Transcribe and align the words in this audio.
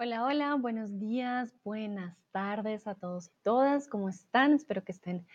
Hola, 0.00 0.24
hola, 0.24 0.54
buenos 0.54 1.00
días, 1.00 1.52
buenas 1.64 2.16
tardes 2.30 2.86
a 2.86 2.94
todos 2.94 3.26
y 3.26 3.42
todas. 3.42 3.88
¿Cómo 3.88 4.08
están? 4.08 4.52
Espero 4.52 4.84
que 4.84 4.92
estén 4.92 5.26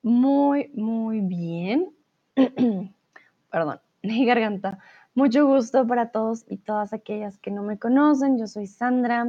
muy, 0.00 0.70
muy 0.72 1.20
bien. 1.20 1.90
Perdón, 3.50 3.80
mi 4.02 4.24
garganta. 4.24 4.78
Mucho 5.14 5.46
gusto 5.46 5.86
para 5.86 6.10
todos 6.10 6.46
y 6.48 6.56
todas 6.56 6.94
aquellas 6.94 7.36
que 7.36 7.50
no 7.50 7.62
me 7.62 7.78
conocen. 7.78 8.38
Yo 8.38 8.46
soy 8.46 8.66
Sandra, 8.66 9.26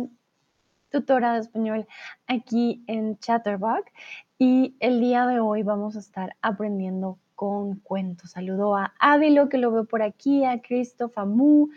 tutora 0.90 1.34
de 1.34 1.42
español 1.42 1.86
aquí 2.28 2.82
en 2.88 3.20
Chatterbox 3.20 3.92
y 4.38 4.78
el 4.80 5.02
día 5.02 5.28
de 5.28 5.42
hoy 5.42 5.62
vamos 5.62 5.98
a 5.98 6.00
estar 6.00 6.38
aprendiendo 6.42 7.20
con 7.36 7.82
cuentos. 7.82 8.32
Saludo 8.32 8.78
a 8.78 8.94
Ávilo 8.98 9.50
que 9.50 9.58
lo 9.58 9.74
veo 9.74 9.84
por 9.84 10.02
aquí, 10.04 10.46
a 10.46 10.62
Christoph, 10.62 11.18
a 11.18 11.26
Mu, 11.26 11.68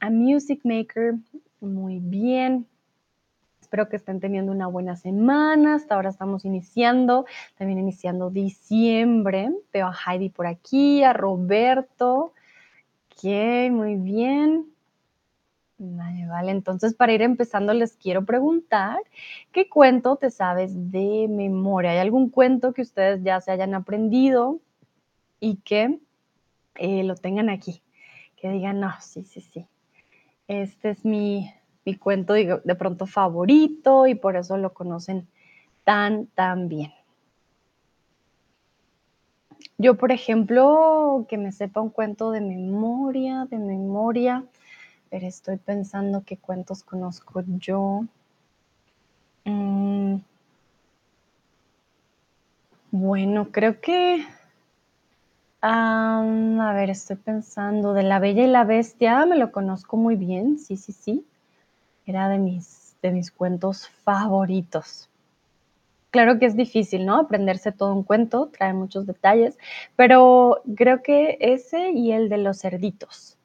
a 0.00 0.08
Music 0.08 0.62
Maker, 0.64 1.16
muy 1.60 1.98
bien. 2.00 2.66
Espero 3.60 3.88
que 3.88 3.96
estén 3.96 4.20
teniendo 4.20 4.50
una 4.52 4.66
buena 4.66 4.96
semana. 4.96 5.74
Hasta 5.74 5.94
ahora 5.94 6.10
estamos 6.10 6.44
iniciando, 6.44 7.26
también 7.56 7.78
iniciando 7.78 8.30
diciembre. 8.30 9.50
Veo 9.72 9.88
a 9.88 9.94
Heidi 10.06 10.30
por 10.30 10.46
aquí, 10.46 11.02
a 11.02 11.12
Roberto. 11.12 12.32
Ok, 13.12 13.24
muy 13.70 13.96
bien. 13.96 14.72
Vale, 15.76 16.26
vale. 16.26 16.50
Entonces, 16.50 16.94
para 16.94 17.12
ir 17.12 17.22
empezando, 17.22 17.72
les 17.72 17.96
quiero 17.96 18.24
preguntar, 18.24 18.98
¿qué 19.52 19.68
cuento 19.68 20.16
te 20.16 20.30
sabes 20.30 20.72
de 20.90 21.26
memoria? 21.28 21.92
¿Hay 21.92 21.98
algún 21.98 22.30
cuento 22.30 22.72
que 22.72 22.82
ustedes 22.82 23.22
ya 23.22 23.40
se 23.40 23.52
hayan 23.52 23.74
aprendido 23.74 24.60
y 25.40 25.56
que 25.58 26.00
eh, 26.76 27.04
lo 27.04 27.14
tengan 27.16 27.48
aquí? 27.48 27.82
Que 28.36 28.50
digan, 28.50 28.80
no, 28.80 28.92
sí, 29.00 29.24
sí, 29.24 29.40
sí. 29.40 29.66
Este 30.48 30.90
es 30.90 31.04
mi, 31.04 31.52
mi 31.84 31.94
cuento 31.94 32.32
de, 32.32 32.60
de 32.64 32.74
pronto 32.74 33.06
favorito 33.06 34.06
y 34.06 34.14
por 34.14 34.36
eso 34.36 34.56
lo 34.56 34.72
conocen 34.72 35.28
tan, 35.84 36.26
tan 36.26 36.68
bien. 36.68 36.92
Yo, 39.76 39.96
por 39.96 40.10
ejemplo, 40.10 41.26
que 41.28 41.38
me 41.38 41.52
sepa 41.52 41.80
un 41.80 41.90
cuento 41.90 42.30
de 42.30 42.40
memoria, 42.40 43.46
de 43.50 43.58
memoria, 43.58 44.44
pero 45.10 45.26
estoy 45.26 45.56
pensando 45.56 46.24
qué 46.26 46.36
cuentos 46.36 46.82
conozco 46.82 47.42
yo. 47.58 48.04
Mm, 49.44 50.16
bueno, 52.90 53.50
creo 53.52 53.80
que... 53.80 54.26
a 55.60 56.72
ver, 56.74 56.90
estoy 56.90 57.16
pensando, 57.16 57.92
de 57.94 58.02
La 58.02 58.18
Bella 58.18 58.44
y 58.44 58.48
la 58.48 58.64
Bestia, 58.64 59.26
me 59.26 59.36
lo 59.36 59.50
conozco 59.52 59.96
muy 59.96 60.16
bien, 60.16 60.58
sí, 60.58 60.76
sí, 60.76 60.92
sí. 60.92 61.24
Era 62.06 62.28
de 62.28 62.38
mis, 62.38 62.96
de 63.02 63.10
mis 63.10 63.30
cuentos 63.30 63.88
favoritos. 63.88 65.10
Claro 66.10 66.38
que 66.38 66.46
es 66.46 66.56
difícil, 66.56 67.04
¿no? 67.04 67.16
Aprenderse 67.16 67.70
todo 67.70 67.92
un 67.92 68.02
cuento, 68.02 68.46
trae 68.48 68.72
muchos 68.72 69.06
detalles, 69.06 69.58
pero 69.94 70.62
creo 70.74 71.02
que 71.02 71.36
ese 71.40 71.90
y 71.90 72.12
el 72.12 72.30
de 72.30 72.38
los 72.38 72.60
cerditos, 72.60 73.36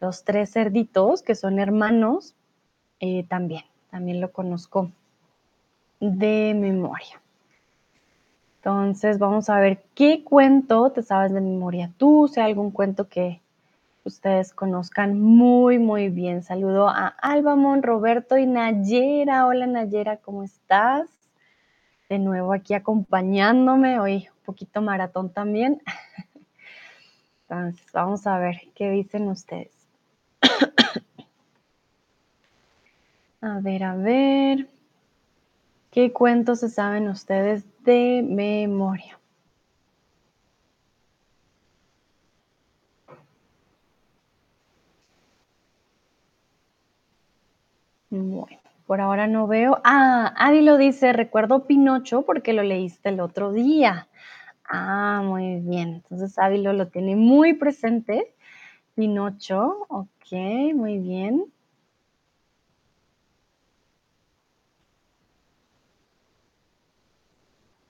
los 0.00 0.24
tres 0.24 0.52
cerditos 0.52 1.22
que 1.22 1.36
son 1.36 1.60
hermanos, 1.60 2.34
eh, 2.98 3.24
también, 3.28 3.62
también 3.90 4.20
lo 4.20 4.32
conozco 4.32 4.90
de 6.00 6.54
memoria. 6.56 7.20
Entonces 8.64 9.18
vamos 9.18 9.50
a 9.50 9.60
ver 9.60 9.82
qué 9.94 10.24
cuento 10.24 10.90
te 10.90 11.02
sabes 11.02 11.34
de 11.34 11.42
memoria 11.42 11.92
tú, 11.98 12.28
sea 12.28 12.46
algún 12.46 12.70
cuento 12.70 13.10
que 13.10 13.42
ustedes 14.04 14.54
conozcan 14.54 15.20
muy, 15.20 15.78
muy 15.78 16.08
bien. 16.08 16.42
Saludo 16.42 16.88
a 16.88 17.08
Albamón, 17.08 17.82
Roberto 17.82 18.38
y 18.38 18.46
Nayera. 18.46 19.46
Hola 19.46 19.66
Nayera, 19.66 20.16
¿cómo 20.16 20.44
estás? 20.44 21.10
De 22.08 22.18
nuevo 22.18 22.54
aquí 22.54 22.72
acompañándome, 22.72 24.00
hoy 24.00 24.28
un 24.34 24.44
poquito 24.46 24.80
maratón 24.80 25.28
también. 25.28 25.82
Entonces, 27.42 27.84
vamos 27.92 28.26
a 28.26 28.38
ver 28.38 28.62
qué 28.74 28.88
dicen 28.88 29.28
ustedes. 29.28 29.74
A 33.42 33.60
ver, 33.60 33.84
a 33.84 33.94
ver. 33.94 34.68
¿Qué 35.94 36.12
cuentos 36.12 36.58
se 36.58 36.70
saben 36.70 37.06
ustedes 37.06 37.64
de 37.84 38.26
memoria? 38.28 39.20
Bueno, 48.10 48.58
por 48.86 49.00
ahora 49.00 49.28
no 49.28 49.46
veo. 49.46 49.80
Ah, 49.84 50.34
Adi 50.36 50.62
lo 50.62 50.78
dice, 50.78 51.12
recuerdo 51.12 51.68
Pinocho 51.68 52.22
porque 52.22 52.52
lo 52.52 52.64
leíste 52.64 53.10
el 53.10 53.20
otro 53.20 53.52
día. 53.52 54.08
Ah, 54.64 55.22
muy 55.24 55.60
bien. 55.60 56.02
Entonces 56.02 56.38
Ávilo 56.38 56.72
lo 56.72 56.88
tiene 56.88 57.16
muy 57.16 57.54
presente. 57.54 58.34
Pinocho, 58.96 59.86
ok, 59.88 60.32
muy 60.74 60.98
bien. 60.98 61.53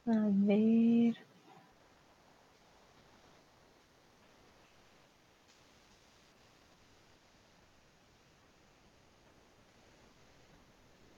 A 0.07 0.29
ver. 0.31 1.17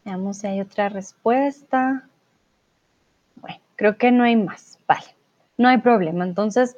Veamos 0.05 0.39
si 0.39 0.47
hay 0.47 0.61
otra 0.61 0.89
respuesta. 0.89 2.09
Bueno, 3.41 3.59
creo 3.75 3.99
que 3.99 4.13
no 4.13 4.23
hay 4.23 4.37
más. 4.37 4.79
Vale, 4.87 5.17
no 5.59 5.69
hay 5.69 5.79
problema. 5.79 6.25
Entonces, 6.25 6.77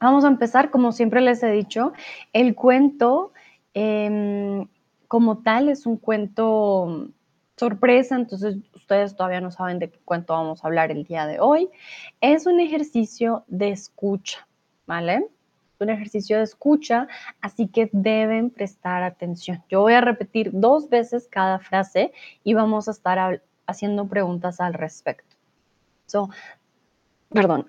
vamos 0.00 0.24
a 0.24 0.28
empezar. 0.28 0.70
Como 0.70 0.90
siempre 0.90 1.20
les 1.20 1.42
he 1.44 1.50
dicho, 1.52 1.92
el 2.32 2.56
cuento 2.56 3.32
eh, 3.74 4.66
como 5.06 5.38
tal 5.38 5.68
es 5.68 5.86
un 5.86 5.96
cuento 5.96 7.08
sorpresa, 7.60 8.16
entonces 8.16 8.56
ustedes 8.74 9.14
todavía 9.14 9.40
no 9.40 9.50
saben 9.50 9.78
de 9.78 9.90
qué 9.90 9.98
cuento 10.04 10.32
vamos 10.32 10.64
a 10.64 10.66
hablar 10.66 10.90
el 10.90 11.04
día 11.04 11.26
de 11.26 11.40
hoy. 11.40 11.68
Es 12.20 12.46
un 12.46 12.58
ejercicio 12.58 13.44
de 13.48 13.70
escucha, 13.70 14.48
¿vale? 14.86 15.28
un 15.80 15.90
ejercicio 15.90 16.36
de 16.36 16.44
escucha, 16.44 17.08
así 17.40 17.66
que 17.66 17.88
deben 17.92 18.50
prestar 18.50 19.02
atención. 19.02 19.62
Yo 19.68 19.80
voy 19.80 19.94
a 19.94 20.00
repetir 20.00 20.50
dos 20.52 20.90
veces 20.90 21.26
cada 21.30 21.58
frase 21.58 22.12
y 22.44 22.54
vamos 22.54 22.88
a 22.88 22.90
estar 22.90 23.42
haciendo 23.66 24.06
preguntas 24.06 24.60
al 24.60 24.74
respecto. 24.74 25.36
So, 26.06 26.28
perdón. 27.30 27.66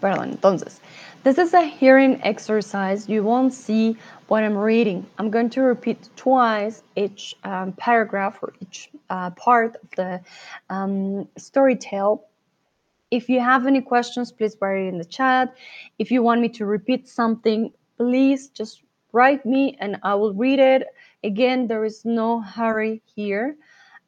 Perdón, 0.00 0.30
entonces, 0.30 0.80
this 1.26 1.38
is 1.38 1.54
a 1.54 1.62
hearing 1.64 2.20
exercise. 2.22 3.08
You 3.08 3.24
won't 3.24 3.52
see 3.52 3.96
what 4.28 4.44
I'm 4.44 4.56
reading. 4.56 5.04
I'm 5.18 5.30
going 5.30 5.50
to 5.50 5.62
repeat 5.62 6.08
twice 6.14 6.84
each 6.94 7.34
um, 7.42 7.72
paragraph 7.72 8.38
or 8.42 8.52
each 8.60 8.90
uh, 9.10 9.30
part 9.30 9.76
of 9.82 9.90
the 9.96 10.20
um, 10.70 11.28
story 11.36 11.74
tale 11.76 12.24
if 13.10 13.28
you 13.28 13.40
have 13.40 13.66
any 13.66 13.80
questions, 13.80 14.32
please 14.32 14.56
write 14.60 14.84
it 14.84 14.88
in 14.88 14.98
the 14.98 15.04
chat. 15.04 15.54
If 15.98 16.10
you 16.10 16.22
want 16.22 16.40
me 16.40 16.48
to 16.50 16.66
repeat 16.66 17.08
something, 17.08 17.72
please 17.96 18.48
just 18.48 18.82
write 19.12 19.46
me 19.46 19.76
and 19.80 19.96
I 20.02 20.14
will 20.14 20.34
read 20.34 20.58
it. 20.58 20.86
Again, 21.22 21.68
there 21.68 21.84
is 21.84 22.04
no 22.04 22.40
hurry 22.40 23.02
here. 23.14 23.56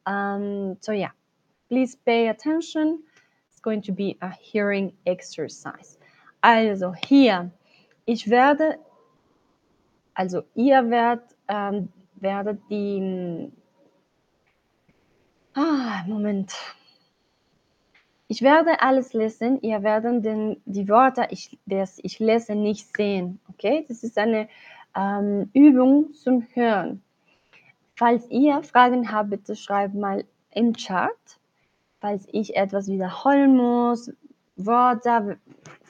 Um, 0.05 0.77
so, 0.81 0.91
yeah, 0.91 1.11
please 1.69 1.95
pay 1.95 2.27
attention. 2.27 3.03
It's 3.51 3.61
going 3.61 3.81
to 3.83 3.91
be 3.91 4.17
a 4.21 4.31
hearing 4.31 4.93
exercise. 5.05 5.98
Also, 6.41 6.93
hier, 6.93 7.51
ich 8.05 8.29
werde, 8.29 8.79
also, 10.13 10.43
ihr 10.55 10.89
werdet, 10.89 11.35
ähm, 11.47 11.89
werdet 12.15 12.61
die, 12.69 13.51
ah, 15.53 16.03
Moment. 16.07 16.53
Ich 18.27 18.41
werde 18.41 18.81
alles 18.81 19.13
lesen, 19.13 19.59
ihr 19.61 19.81
werdet 19.81 20.23
den, 20.23 20.61
die 20.65 20.87
Wörter, 20.87 21.31
ich, 21.31 21.57
das 21.65 21.99
ich 22.03 22.19
lese, 22.19 22.55
nicht 22.55 22.95
sehen. 22.95 23.39
Okay, 23.49 23.85
das 23.87 24.03
ist 24.03 24.17
eine 24.17 24.47
ähm, 24.95 25.49
Übung 25.53 26.13
zum 26.13 26.45
Hören. 26.53 27.01
Falls 27.95 28.29
ihr 28.29 28.61
Fragen 28.63 29.11
habt, 29.11 29.31
bitte 29.31 29.55
schreibt 29.55 29.95
mal 29.95 30.23
im 30.51 30.73
Chat. 30.75 31.17
Falls 31.99 32.27
ich 32.31 32.55
etwas 32.55 32.87
wiederholen 32.87 33.57
muss, 33.57 34.11
Wörter, 34.55 35.37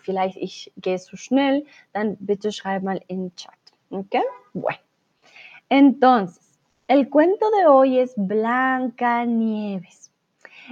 vielleicht 0.10 0.38
ich 0.38 0.72
gehe 0.78 0.98
zu 0.98 1.18
schnell, 1.18 1.66
dann 1.94 2.18
bitte 2.20 2.52
schreibt 2.52 2.84
mal 2.84 3.00
im 3.10 3.32
Chat. 3.36 3.54
Okay, 3.92 4.24
bueno. 4.54 4.80
Entonces, 5.70 6.58
el 6.88 7.10
cuento 7.10 7.46
de 7.60 7.68
hoy 7.68 8.00
es 8.00 8.14
Blanca 8.18 9.24
Nieves. 9.24 10.12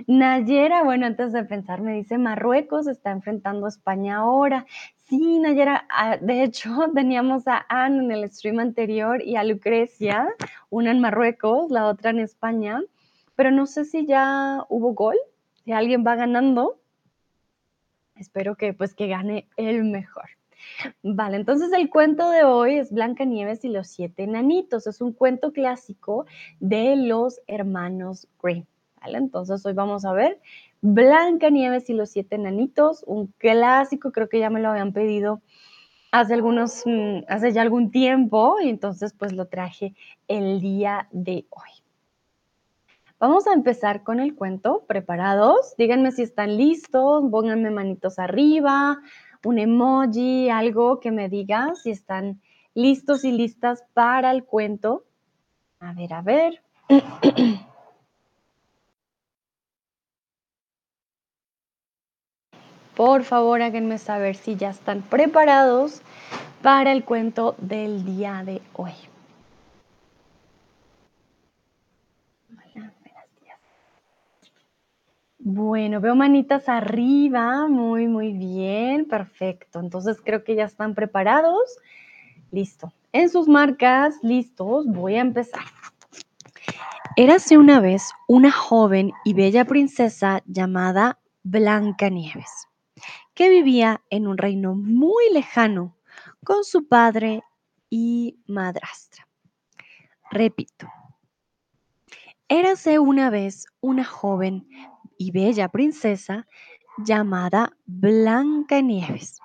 Nayera, 0.08 0.82
bueno, 0.84 1.06
antes 1.06 1.34
de 1.34 1.44
pensar, 1.44 1.82
me 1.82 1.94
dice 1.94 2.18
Marruecos 2.18 2.88
está 2.88 3.12
enfrentando 3.12 3.68
a 3.68 3.70
España 3.70 4.18
ahora. 4.18 4.66
Sí, 5.08 5.38
Nayera, 5.38 5.86
ah, 5.92 6.18
de 6.18 6.42
hecho, 6.42 6.72
teníamos 6.96 7.48
a 7.48 7.64
Anne 7.70 8.06
en 8.06 8.12
el 8.12 8.32
stream 8.32 8.58
anterior 8.58 9.22
y 9.22 9.36
a 9.36 9.44
Lucrecia, 9.44 10.30
una 10.72 10.90
en 10.90 11.00
Marruecos, 11.00 11.70
la 11.70 11.86
otra 11.86 12.10
en 12.10 12.20
España, 12.22 12.82
pero 13.36 13.52
no 13.52 13.68
sé 13.68 13.86
si 13.86 14.08
ya 14.08 14.66
hubo 14.70 14.96
gol, 14.96 15.16
si 15.64 15.74
alguien 15.74 16.04
va 16.04 16.16
ganando. 16.16 16.80
Espero 18.20 18.56
que 18.56 18.74
pues 18.74 18.94
que 18.94 19.08
gane 19.08 19.48
el 19.58 19.84
mejor. 19.84 20.26
Vale, 21.04 21.38
entonces 21.38 21.72
el 21.74 21.90
cuento 21.90 22.30
de 22.30 22.44
hoy 22.44 22.76
es 22.76 22.92
Blancanieves 22.92 23.64
y 23.64 23.70
los 23.70 23.88
siete 23.88 24.24
enanitos. 24.24 24.88
Es 24.88 25.02
un 25.02 25.14
cuento 25.14 25.54
clásico 25.54 26.26
de 26.60 26.96
los 26.96 27.40
hermanos 27.48 28.28
Grimm. 28.42 28.66
¿vale? 29.02 29.18
Entonces 29.18 29.66
hoy 29.66 29.74
vamos 29.74 30.06
a 30.06 30.14
ver 30.14 30.40
Blancanieves 30.82 31.90
y 31.90 31.94
los 31.94 32.10
siete 32.10 32.36
enanitos, 32.36 33.04
un 33.08 33.28
clásico, 33.38 34.12
creo 34.12 34.30
que 34.30 34.40
ya 34.40 34.50
me 34.50 34.62
lo 34.62 34.70
habían 34.70 34.94
pedido 34.94 35.42
hace 36.12 36.34
algunos, 36.34 36.84
mm, 36.86 37.20
hace 37.28 37.52
ya 37.52 37.62
algún 37.62 37.92
tiempo 37.92 38.58
y 38.62 38.70
entonces 38.70 39.14
pues 39.14 39.34
lo 39.34 39.48
traje 39.48 39.94
el 40.28 40.62
día 40.62 41.08
de 41.12 41.46
hoy. 41.50 41.87
Vamos 43.20 43.48
a 43.48 43.54
empezar 43.54 44.04
con 44.04 44.20
el 44.20 44.36
cuento. 44.36 44.86
¿Preparados? 44.88 45.74
Díganme 45.76 46.12
si 46.12 46.22
están 46.22 46.56
listos, 46.56 47.24
pónganme 47.32 47.72
manitos 47.72 48.20
arriba, 48.20 49.00
un 49.44 49.58
emoji, 49.58 50.52
algo 50.52 51.00
que 51.00 51.10
me 51.12 51.28
diga 51.28 51.74
si 51.82 51.90
están 51.90 52.40
listos 52.76 53.24
y 53.24 53.32
listas 53.32 53.84
para 53.96 54.30
el 54.30 54.44
cuento. 54.44 55.06
A 55.80 55.94
ver, 55.94 56.14
a 56.14 56.22
ver. 56.22 56.62
Por 62.96 63.24
favor, 63.24 63.64
háganme 63.64 63.98
saber 63.98 64.36
si 64.36 64.56
ya 64.56 64.70
están 64.70 65.02
preparados 65.02 66.04
para 66.62 66.92
el 66.92 67.04
cuento 67.04 67.56
del 67.58 68.06
día 68.06 68.44
de 68.46 68.62
hoy. 68.74 68.94
Bueno, 75.50 76.02
veo 76.02 76.14
manitas 76.14 76.68
arriba, 76.68 77.70
muy, 77.70 78.06
muy 78.10 78.34
bien, 78.34 79.06
perfecto. 79.06 79.80
Entonces 79.80 80.18
creo 80.22 80.44
que 80.44 80.56
ya 80.56 80.66
están 80.66 80.94
preparados. 80.94 81.78
Listo. 82.52 82.92
En 83.14 83.30
sus 83.30 83.48
marcas, 83.48 84.16
listos, 84.22 84.86
voy 84.88 85.16
a 85.16 85.22
empezar. 85.22 85.64
Érase 87.16 87.58
una 87.58 87.80
vez 87.80 88.12
una 88.28 88.52
joven 88.52 89.14
y 89.24 89.36
bella 89.36 89.64
princesa 89.64 90.44
llamada 90.48 91.18
Blancanieves, 91.44 92.68
que 93.34 93.50
vivía 93.50 94.02
en 94.10 94.28
un 94.28 94.38
reino 94.38 94.76
muy 94.76 95.32
lejano 95.32 95.96
con 96.44 96.66
su 96.66 96.90
padre 96.90 97.42
y 97.90 98.38
madrastra. 98.48 99.26
Repito, 100.30 100.90
érase 102.50 103.00
una 103.00 103.30
vez 103.30 103.66
una 103.80 104.04
joven 104.04 104.68
y 105.18 105.32
bella 105.32 105.70
princesa 105.70 106.48
llamada 106.98 107.76
Blancanieves, 107.86 109.40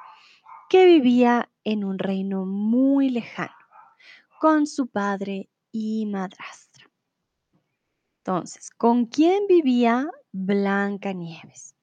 que 0.69 0.87
vivía 0.87 1.51
en 1.65 1.85
un 1.85 1.99
reino 1.99 2.47
muy 2.47 3.11
lejano 3.11 3.55
con 4.41 4.67
su 4.67 4.87
padre 4.87 5.49
y 5.71 6.07
madrastra. 6.07 6.91
Entonces, 8.19 8.71
¿con 8.71 9.07
quién 9.07 9.47
vivía 9.49 10.09
Blancanieves? 10.33 11.75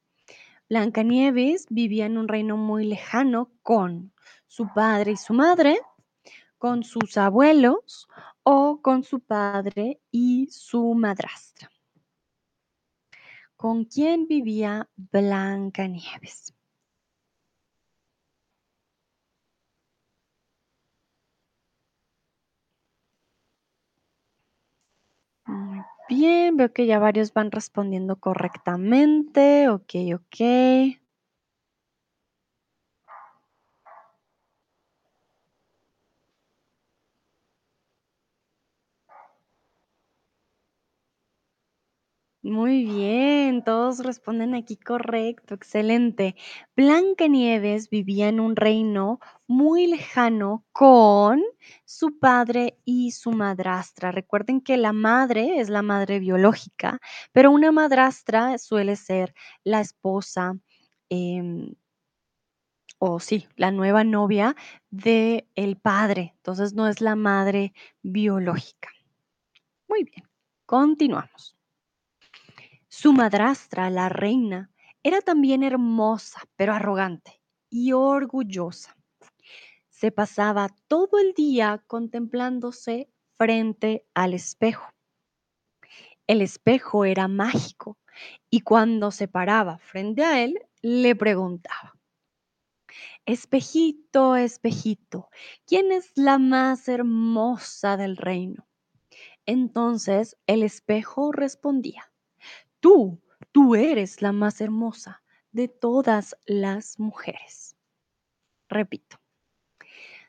Blancanieves 0.70 1.66
vivía 1.70 2.06
en 2.06 2.18
un 2.18 2.28
reino 2.28 2.56
muy 2.56 2.86
lejano 2.86 3.52
con 3.64 4.14
su 4.48 4.72
padre 4.74 5.12
y 5.12 5.18
su 5.18 5.34
madre, 5.34 5.80
con 6.58 6.84
sus 6.84 7.18
abuelos 7.18 8.08
o 8.44 8.82
con 8.82 9.04
su 9.04 9.20
padre 9.20 10.00
y 10.12 10.48
su 10.52 10.94
madrastra. 10.94 11.70
¿Con 13.62 13.78
quién 13.84 14.20
vivía 14.34 14.88
Blancanieves? 14.96 16.54
Muy 25.46 25.82
bien, 26.08 26.58
veo 26.58 26.72
que 26.74 26.86
ya 26.86 27.00
varios 27.00 27.34
van 27.34 27.52
respondiendo 27.52 28.18
correctamente. 28.20 29.70
Ok, 29.70 29.94
ok. 30.16 30.36
Muy 42.50 42.84
bien, 42.84 43.64
todos 43.64 44.00
responden 44.00 44.56
aquí 44.56 44.76
correcto, 44.76 45.54
excelente. 45.54 46.36
Blancanieves 46.76 47.90
vivía 47.92 48.28
en 48.28 48.40
un 48.40 48.56
reino 48.56 49.20
muy 49.48 49.86
lejano 49.86 50.66
con 50.72 51.44
su 51.86 52.18
padre 52.18 52.80
y 52.86 53.12
su 53.12 53.32
madrastra. 53.34 54.12
Recuerden 54.12 54.62
que 54.62 54.78
la 54.78 54.94
madre 54.94 55.60
es 55.60 55.70
la 55.70 55.84
madre 55.84 56.18
biológica, 56.20 57.00
pero 57.32 57.52
una 57.52 57.72
madrastra 57.72 58.58
suele 58.58 58.96
ser 58.96 59.36
la 59.64 59.82
esposa 59.82 60.58
em, 61.10 61.76
o 62.98 63.20
sí, 63.20 63.48
la 63.58 63.72
nueva 63.72 64.04
novia 64.06 64.56
de 64.90 65.48
el 65.56 65.76
padre. 65.78 66.34
Entonces 66.38 66.74
no 66.74 66.88
es 66.88 67.02
la 67.02 67.16
madre 67.16 67.74
biológica. 68.02 68.90
Muy 69.90 70.04
bien, 70.06 70.24
continuamos. 70.66 71.58
Su 72.92 73.14
madrastra, 73.14 73.92
la 73.92 74.10
reina, 74.10 74.72
era 75.04 75.22
también 75.22 75.62
hermosa, 75.62 76.42
pero 76.56 76.74
arrogante 76.74 77.40
y 77.70 77.92
orgullosa. 77.92 78.98
Se 79.90 80.12
pasaba 80.12 80.70
todo 80.88 81.20
el 81.20 81.34
día 81.34 81.84
contemplándose 81.86 83.08
frente 83.38 84.08
al 84.16 84.34
espejo. 84.34 84.90
El 86.26 86.42
espejo 86.42 87.06
era 87.06 87.28
mágico 87.28 88.00
y 88.50 88.62
cuando 88.62 89.12
se 89.12 89.28
paraba 89.28 89.78
frente 89.78 90.24
a 90.24 90.44
él, 90.44 90.60
le 90.82 91.16
preguntaba, 91.16 91.94
Espejito, 93.28 94.36
espejito, 94.36 95.30
¿quién 95.68 95.92
es 95.92 96.12
la 96.16 96.40
más 96.40 96.88
hermosa 96.88 97.98
del 97.98 98.18
reino? 98.18 98.68
Entonces 99.46 100.38
el 100.48 100.64
espejo 100.64 101.32
respondía, 101.32 102.09
Tú, 102.80 103.22
tú 103.52 103.76
eres 103.76 104.22
la 104.22 104.32
más 104.32 104.62
hermosa 104.62 105.22
de 105.52 105.68
todas 105.68 106.36
las 106.46 107.00
mujeres. 107.00 107.76
Repito, 108.70 109.18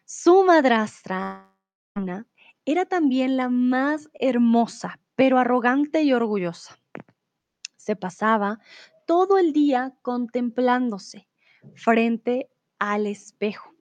su 0.05 0.43
madrastra 0.45 1.51
Ana, 1.95 2.27
era 2.65 2.87
también 2.87 3.37
la 3.37 3.49
más 3.49 4.09
hermosa, 4.15 5.01
pero 5.17 5.39
arrogante 5.39 6.03
y 6.03 6.13
orgullosa. 6.13 6.79
Se 7.77 7.97
pasaba 7.97 8.61
todo 9.07 9.39
el 9.39 9.53
día 9.53 9.95
contemplándose 10.03 11.29
frente 11.75 12.49
al 12.79 13.07
espejo. 13.07 13.75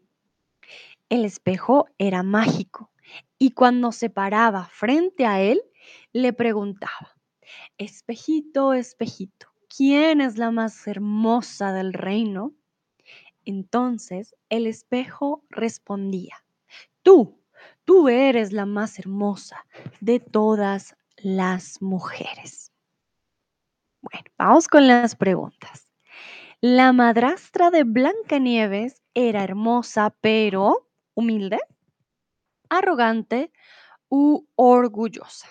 El 1.10 1.26
espejo 1.26 1.88
era 1.98 2.24
mágico 2.24 2.92
y 3.38 3.52
cuando 3.52 3.92
se 3.92 4.10
paraba 4.10 4.66
frente 4.66 5.26
a 5.26 5.42
él, 5.42 5.62
le 6.14 6.34
preguntaba, 6.34 7.19
Espejito, 7.78 8.74
espejito, 8.74 9.48
¿quién 9.76 10.22
es 10.22 10.38
la 10.38 10.52
más 10.52 10.88
hermosa 10.88 11.74
del 11.74 11.94
reino? 11.94 12.54
Entonces 13.46 14.36
el 14.50 14.68
espejo 14.68 15.44
respondía, 15.50 16.44
tú, 17.04 17.42
tú 17.86 18.10
eres 18.10 18.52
la 18.52 18.66
más 18.66 19.00
hermosa 19.00 19.66
de 20.02 20.20
todas 20.20 20.96
las 21.18 21.82
mujeres. 21.82 22.72
Bueno, 24.02 24.26
vamos 24.38 24.68
con 24.68 24.88
las 24.88 25.16
preguntas. 25.16 25.90
La 26.62 26.92
madrastra 26.94 27.72
de 27.72 27.84
Blancanieves 27.84 29.02
era 29.14 29.44
hermosa, 29.44 30.14
pero 30.22 30.90
humilde, 31.14 31.60
arrogante 32.70 33.52
u 34.10 34.46
orgullosa. 34.56 35.48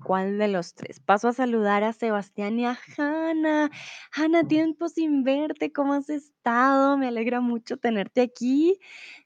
¿Cuál 0.00 0.38
de 0.38 0.48
los 0.48 0.74
tres? 0.74 1.00
Paso 1.00 1.28
a 1.28 1.32
saludar 1.32 1.84
a 1.84 1.92
Sebastián 1.92 2.58
y 2.58 2.66
a 2.66 2.78
Hanna. 2.96 3.70
Hanna, 4.12 4.46
tiempo 4.46 4.88
sin 4.88 5.24
verte, 5.24 5.72
¿cómo 5.72 5.94
has 5.94 6.08
estado? 6.08 6.96
Me 6.96 7.08
alegra 7.08 7.40
mucho 7.40 7.76
tenerte 7.76 8.20
aquí. 8.20 8.78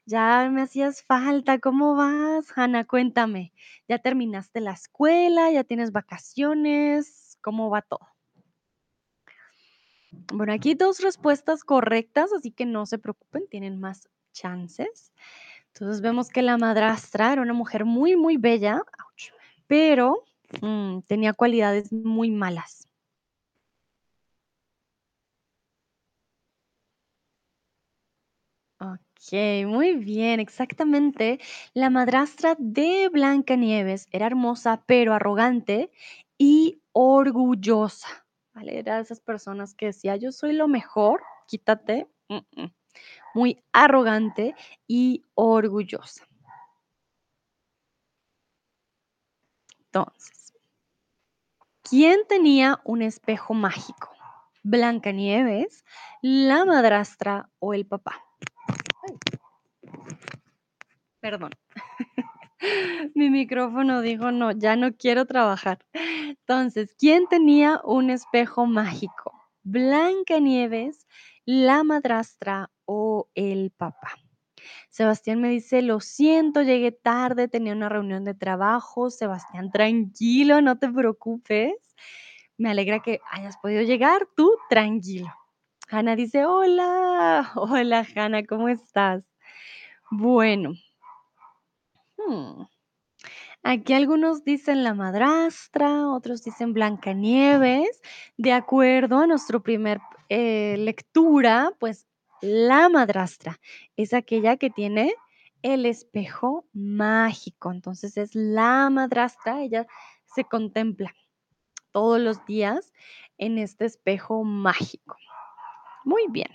Ya 0.05 0.49
me 0.51 0.61
hacías 0.61 1.03
falta, 1.03 1.59
¿cómo 1.59 1.95
vas? 1.95 2.47
Hanna, 2.55 2.85
cuéntame. 2.85 3.53
¿Ya 3.87 3.99
terminaste 3.99 4.61
la 4.61 4.71
escuela? 4.71 5.51
¿Ya 5.51 5.63
tienes 5.63 5.91
vacaciones? 5.91 7.37
¿Cómo 7.41 7.69
va 7.69 7.81
todo? 7.81 8.07
Bueno, 10.33 10.53
aquí 10.53 10.73
2 10.73 10.99
respuestas 11.01 11.63
correctas, 11.63 12.31
así 12.33 12.51
que 12.51 12.65
no 12.65 12.85
se 12.85 12.97
preocupen, 12.97 13.47
tienen 13.49 13.79
más 13.79 14.09
chances. 14.31 15.13
Entonces 15.73 16.01
vemos 16.01 16.29
que 16.29 16.41
la 16.41 16.57
madrastra 16.57 17.33
era 17.33 17.41
una 17.41 17.53
mujer 17.53 17.85
muy, 17.85 18.15
muy 18.15 18.37
bella, 18.37 18.81
pero, 19.67 20.23
mm, 20.61 21.01
tenía 21.07 21.33
cualidades 21.33 21.91
muy 21.93 22.31
malas. 22.31 22.87
Okey, 28.79 29.65
muy 29.65 29.95
bien, 29.95 30.39
exactamente. 30.39 31.39
La 31.73 31.89
madrastra 31.89 32.55
de 32.59 33.09
Blancanieves 33.11 34.07
era 34.11 34.27
hermosa, 34.27 34.83
pero 34.85 35.13
arrogante 35.13 35.91
y 36.37 36.81
orgullosa. 36.91 38.07
Era 38.63 38.95
de 38.97 39.01
esas 39.03 39.19
personas 39.19 39.73
que 39.75 39.87
decía: 39.87 40.15
"Yo 40.15 40.31
soy 40.31 40.53
lo 40.53 40.67
mejor, 40.67 41.21
quítate". 41.47 42.07
Muy 43.33 43.63
arrogante 43.71 44.53
y 44.85 45.23
orgullosa. 45.35 46.27
Entonces, 49.85 50.36
¿quién 51.89 52.19
tenía 52.27 52.79
un 52.83 53.01
espejo 53.01 53.53
mágico? 53.53 54.09
¿Blancanieves, 54.63 55.85
la 56.21 56.65
madrastra 56.65 57.49
o 57.59 57.73
el 57.73 57.85
papá? 57.85 58.23
Perdón. 61.19 61.51
Mi 63.15 63.29
micrófono 63.29 64.01
dijo: 64.01 64.31
"No, 64.31 64.51
ya 64.51 64.75
no 64.75 64.95
quiero 64.95 65.25
trabajar". 65.25 65.79
Entonces, 65.93 66.95
¿quién 66.97 67.27
tenía 67.27 67.81
un 67.83 68.09
espejo 68.09 68.65
mágico? 68.65 69.33
¿Blancanieves, 69.63 71.07
la 71.45 71.83
madrastra 71.83 72.69
o 72.85 73.29
el 73.35 73.71
papá? 73.71 74.26
Sebastián 74.89 75.41
me 75.41 75.49
dice: 75.49 75.81
"Lo 75.81 75.99
siento, 75.99 76.61
llegué 76.63 76.91
tarde, 76.91 77.47
tenía 77.47 77.73
una 77.73 77.89
reunión 77.89 78.23
de 78.23 78.33
trabajo". 78.33 79.09
Sebastián, 79.09 79.71
tranquilo, 79.71 80.61
no 80.61 80.77
te 80.79 80.89
preocupes. 80.89 81.73
Me 82.57 82.69
alegra 82.71 83.01
que 83.01 83.19
hayas 83.31 83.57
podido 83.57 83.83
llegar, 83.83 84.27
tú 84.35 84.51
tranquilo. 84.69 85.33
Hanna 85.89 86.15
dice: 86.15 86.45
"Hola". 86.45 87.51
Hola, 87.55 88.05
Hanna, 88.15 88.45
¿cómo 88.45 88.69
estás? 88.69 89.23
Bueno, 90.11 90.73
hmm, 92.17 92.63
aquí 93.63 93.93
algunos 93.93 94.43
dicen 94.43 94.83
la 94.83 94.93
madrastra, 94.93 96.09
otros 96.09 96.43
dicen 96.43 96.73
Blancanieves. 96.73 98.01
De 98.37 98.53
acuerdo 98.53 99.19
a 99.19 99.27
nuestro 99.27 99.61
primer, 99.63 99.99
eh, 100.29 100.75
lectura, 100.79 101.71
pues, 101.79 102.06
la 102.41 102.89
madrastra 102.89 103.59
es 103.97 104.13
aquella 104.13 104.57
que 104.57 104.69
tiene 104.69 105.13
el 105.63 105.85
espejo 105.85 106.65
mágico. 106.73 107.71
Entonces, 107.71 108.17
es 108.17 108.35
la 108.35 108.89
madrastra, 108.89 109.61
ella 109.63 109.87
se 110.35 110.43
contempla 110.45 111.13
todos 111.91 112.19
los 112.21 112.45
días 112.45 112.93
en 113.37 113.57
este 113.57 113.85
espejo 113.85 114.43
mágico. 114.43 115.17
Muy 116.05 116.25
bien. 116.29 116.49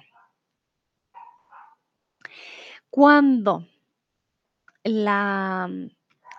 Cuando 2.91 3.65
la 4.85 5.71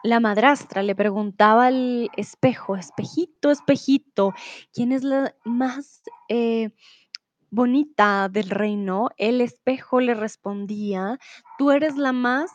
la 0.04 0.20
madrastra 0.20 0.84
le 0.84 0.96
preguntaba 0.96 1.68
al 1.68 2.10
espejo: 2.18 2.76
"Espejito, 2.76 3.52
espejito, 3.52 4.34
¿quién 4.74 4.92
es 4.92 5.04
la 5.04 5.34
más, 5.46 6.02
eh, 6.28 6.72
bonita 7.54 8.30
del 8.30 8.50
reino?", 8.52 9.10
el 9.18 9.42
espejo 9.42 10.02
le 10.02 10.14
respondía: 10.16 11.20
"Tú 11.60 11.72
eres 11.72 11.98
la 11.98 12.14
más 12.14 12.52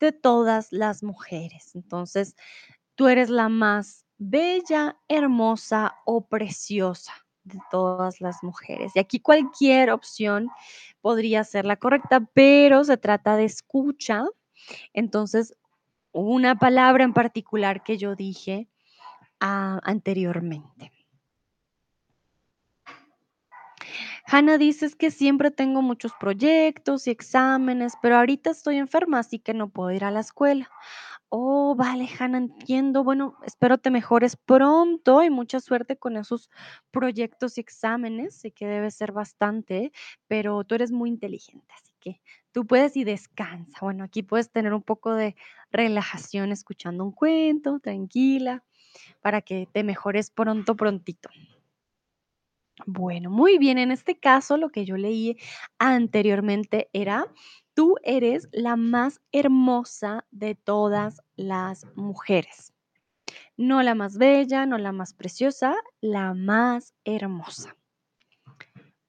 de 0.00 0.12
todas 0.12 0.68
las 0.72 1.02
mujeres". 1.04 1.74
Entonces, 1.76 2.36
tú 2.96 3.08
eres 3.08 3.30
la 3.30 3.48
más 3.50 4.06
bella, 4.18 4.98
hermosa 5.08 5.96
o 6.06 6.26
preciosa 6.28 7.12
de 7.44 7.60
todas 7.70 8.20
las 8.22 8.42
mujeres. 8.44 8.92
Y 8.96 9.00
aquí 9.00 9.20
cualquier 9.20 9.90
opción 9.92 10.50
podría 11.02 11.44
ser 11.44 11.66
la 11.66 11.76
correcta, 11.76 12.20
pero 12.34 12.84
se 12.84 12.96
trata 12.98 13.36
de 13.36 13.46
escucha. 13.46 14.24
Entonces, 14.94 15.54
una 16.12 16.56
palabra 16.56 17.04
en 17.04 17.14
particular 17.14 17.82
que 17.84 17.98
yo 17.98 18.16
dije, 18.16 18.68
ah, 19.40 19.80
anteriormente. 19.84 20.92
Hanna 24.30 24.58
dice: 24.58 24.86
"Es 24.86 24.94
que 24.94 25.10
siempre 25.10 25.50
tengo 25.50 25.80
muchos 25.82 26.12
proyectos 26.20 27.06
y 27.06 27.10
exámenes, 27.10 27.94
pero 28.02 28.16
ahorita 28.16 28.50
estoy 28.50 28.76
enferma, 28.76 29.20
así 29.20 29.38
que 29.38 29.54
no 29.54 29.70
puedo 29.70 29.90
ir 29.90 30.04
a 30.04 30.10
la 30.10 30.20
escuela". 30.20 30.70
Oh, 31.30 31.74
vale, 31.76 32.08
Hanna, 32.18 32.38
entiendo. 32.38 33.04
Bueno, 33.04 33.36
espero 33.44 33.78
te 33.78 33.90
mejores 33.90 34.36
pronto 34.36 35.22
y 35.24 35.30
mucha 35.30 35.60
suerte 35.60 35.96
con 35.98 36.16
esos 36.16 36.50
proyectos 36.90 37.58
y 37.58 37.62
exámenes. 37.62 38.34
Sé 38.36 38.52
que 38.52 38.66
debe 38.66 38.90
ser 38.90 39.12
bastante, 39.12 39.92
pero 40.28 40.64
tú 40.64 40.74
eres 40.76 40.92
muy 40.92 41.10
inteligente, 41.10 41.74
así 41.74 41.92
que 42.00 42.20
tú 42.52 42.66
puedes 42.66 42.96
y 42.96 43.04
descansa. 43.04 43.78
Bueno, 43.82 44.04
aquí 44.04 44.22
puedes 44.22 44.50
tener 44.50 44.74
un 44.74 44.82
poco 44.82 45.14
de 45.14 45.36
relajación 45.72 46.52
escuchando 46.52 47.04
un 47.04 47.12
cuento, 47.12 47.80
tranquila, 47.80 48.64
para 49.22 49.42
que 49.42 49.68
te 49.72 49.84
mejores 49.84 50.30
pronto, 50.30 50.76
prontito. 50.76 51.30
Bueno, 52.86 53.30
muy 53.30 53.58
bien. 53.58 53.78
En 53.78 53.90
este 53.90 54.18
caso, 54.18 54.56
lo 54.56 54.70
que 54.70 54.84
yo 54.84 54.96
leí 54.96 55.36
anteriormente 55.78 56.88
era: 56.92 57.26
"Tú 57.74 57.96
eres 58.02 58.48
la 58.52 58.76
más 58.76 59.20
hermosa 59.32 60.26
de 60.30 60.54
todas 60.54 61.20
las 61.36 61.86
mujeres". 61.94 62.72
No 63.56 63.82
la 63.82 63.94
más 63.94 64.18
bella, 64.18 64.66
no 64.66 64.78
la 64.78 64.92
más 64.92 65.14
preciosa, 65.14 65.76
la 66.00 66.34
más 66.34 66.94
hermosa. 67.04 67.76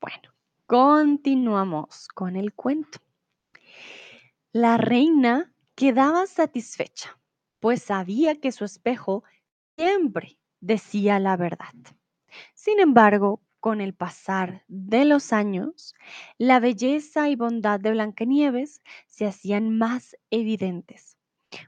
Bueno, 0.01 0.31
continuamos 0.65 2.07
con 2.07 2.35
el 2.37 2.53
cuento. 2.53 2.99
La 4.53 4.77
reina 4.77 5.53
quedaba 5.75 6.25
satisfecha, 6.25 7.19
pues 7.59 7.83
sabía 7.83 8.39
que 8.39 8.51
su 8.51 8.65
espejo 8.65 9.23
siempre 9.77 10.39
decía 10.59 11.19
la 11.19 11.37
verdad. 11.37 11.73
Sin 12.55 12.79
embargo, 12.79 13.41
con 13.59 13.81
el 13.81 13.93
pasar 13.93 14.63
de 14.67 15.05
los 15.05 15.33
años, 15.33 15.95
la 16.37 16.59
belleza 16.59 17.29
y 17.29 17.35
bondad 17.35 17.79
de 17.79 17.91
Blancanieves 17.91 18.81
se 19.07 19.25
hacían 19.25 19.77
más 19.77 20.15
evidentes. 20.29 21.17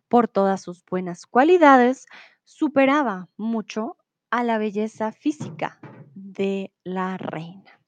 Por 0.07 0.27
todas 0.27 0.61
sus 0.61 0.85
buenas 0.85 1.25
cualidades, 1.25 2.05
superaba 2.43 3.29
mucho 3.37 3.97
a 4.29 4.43
la 4.43 4.57
belleza 4.57 5.11
física 5.11 5.79
de 6.15 6.71
la 6.83 7.17
reina. 7.17 7.79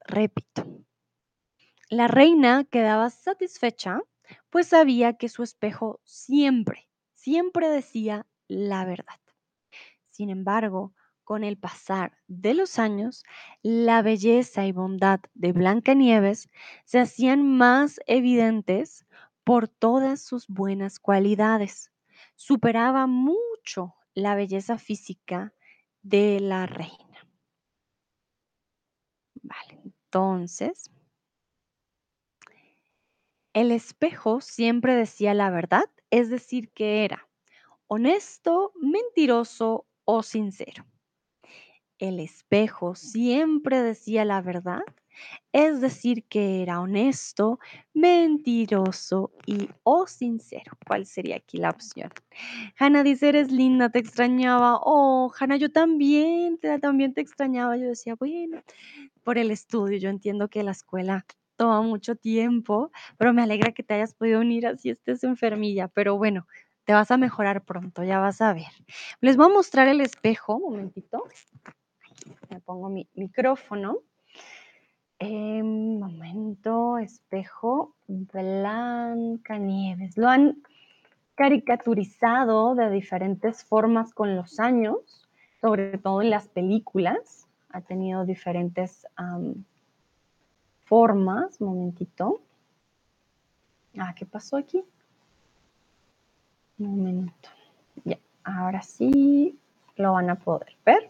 Repito, 0.00 0.64
la 1.90 2.08
reina 2.08 2.64
quedaba 2.64 3.08
satisfecha, 3.10 4.02
pues 4.50 4.68
sabía 4.68 5.14
que 5.14 5.28
su 5.28 5.42
espejo 5.42 6.00
siempre, 6.04 6.88
siempre 7.14 7.68
decía 7.68 8.26
la 8.46 8.84
verdad. 8.84 9.20
Sin 10.10 10.30
embargo, 10.30 10.92
con 11.28 11.44
el 11.44 11.58
pasar 11.58 12.16
de 12.26 12.54
los 12.54 12.78
años, 12.78 13.22
la 13.60 14.00
belleza 14.00 14.64
y 14.64 14.72
bondad 14.72 15.20
de 15.34 15.52
Blancanieves 15.52 16.48
se 16.86 17.00
hacían 17.00 17.46
más 17.46 18.00
evidentes 18.06 19.04
por 19.44 19.68
todas 19.68 20.22
sus 20.22 20.46
buenas 20.46 20.98
cualidades. 20.98 21.92
Superaba 22.34 23.06
mucho 23.06 23.94
la 24.14 24.36
belleza 24.36 24.78
física 24.78 25.52
de 26.00 26.40
la 26.40 26.64
reina. 26.64 27.28
Vale, 29.42 29.82
entonces 29.84 30.90
el 33.52 33.70
espejo 33.70 34.40
siempre 34.40 34.94
decía 34.94 35.34
la 35.34 35.50
verdad, 35.50 35.90
es 36.08 36.30
decir, 36.30 36.70
que 36.72 37.04
era 37.04 37.28
honesto, 37.86 38.72
mentiroso 38.80 39.86
o 40.06 40.22
sincero. 40.22 40.86
El 42.00 42.20
espejo 42.20 42.94
siempre 42.94 43.82
decía 43.82 44.24
la 44.24 44.40
verdad, 44.40 44.82
es 45.52 45.80
decir, 45.80 46.24
que 46.28 46.62
era 46.62 46.80
honesto, 46.80 47.58
mentiroso 47.94 49.32
y 49.46 49.68
o 49.84 50.06
sincero. 50.06 50.72
¿Cuál 50.86 51.06
sería 51.06 51.36
aquí 51.36 51.58
la 51.58 51.70
opción? 51.70 52.10
Hanna 52.78 53.02
dice: 53.04 53.30
"Eres 53.30 53.52
linda, 53.52 53.90
te 53.90 53.98
extrañaba". 54.00 54.78
Oh, 54.82 55.32
Hanna, 55.40 55.56
yo 55.56 55.70
también, 55.72 56.58
también 56.80 57.14
te 57.14 57.20
extrañaba. 57.22 57.76
Yo 57.76 57.88
decía: 57.88 58.14
"Bueno", 58.16 58.62
por 59.24 59.38
el 59.38 59.50
estudio. 59.50 59.98
Yo 59.98 60.10
entiendo 60.10 60.48
que 60.48 60.62
la 60.64 60.72
escuela 60.72 61.26
toma 61.56 61.82
mucho 61.82 62.16
tiempo, 62.16 62.92
pero 63.18 63.34
me 63.34 63.42
alegra 63.42 63.72
que 63.72 63.82
te 63.84 63.94
hayas 63.94 64.14
podido 64.14 64.40
unir 64.40 64.66
así 64.68 64.90
estés 64.90 65.24
enfermilla. 65.24 65.88
Pero 65.88 66.16
bueno, 66.18 66.46
te 66.84 66.94
vas 66.94 67.10
a 67.10 67.18
mejorar 67.18 67.64
pronto, 67.64 68.04
ya 68.04 68.20
vas 68.20 68.40
a 68.42 68.54
ver. 68.54 68.72
Les 69.20 69.36
voy 69.36 69.46
a 69.46 69.54
mostrar 69.54 69.88
el 69.88 70.00
espejo, 70.02 70.56
un 70.56 70.62
momentito. 70.72 71.24
Me 72.50 72.60
pongo 72.60 72.88
mi 72.88 73.08
micrófono. 73.14 73.98
Eh, 75.18 75.62
momento, 75.62 76.98
espejo, 76.98 77.94
Blancanieves. 78.06 80.16
Lo 80.16 80.28
han 80.28 80.62
caricaturizado 81.34 82.74
de 82.74 82.90
diferentes 82.90 83.64
formas 83.64 84.14
con 84.14 84.36
los 84.36 84.60
años, 84.60 85.28
sobre 85.60 85.98
todo 85.98 86.22
en 86.22 86.30
las 86.30 86.48
películas. 86.48 87.48
Ha 87.70 87.80
tenido 87.80 88.24
diferentes 88.24 89.06
formas. 90.84 91.60
Momentito. 91.60 92.40
Ah, 93.98 94.14
¿qué 94.14 94.24
pasó 94.24 94.56
aquí? 94.56 94.84
Un 96.78 96.96
momento. 96.96 97.48
Ya, 98.04 98.18
ahora 98.44 98.82
sí 98.82 99.58
lo 99.96 100.12
van 100.12 100.30
a 100.30 100.36
poder 100.36 100.76
ver. 100.86 101.07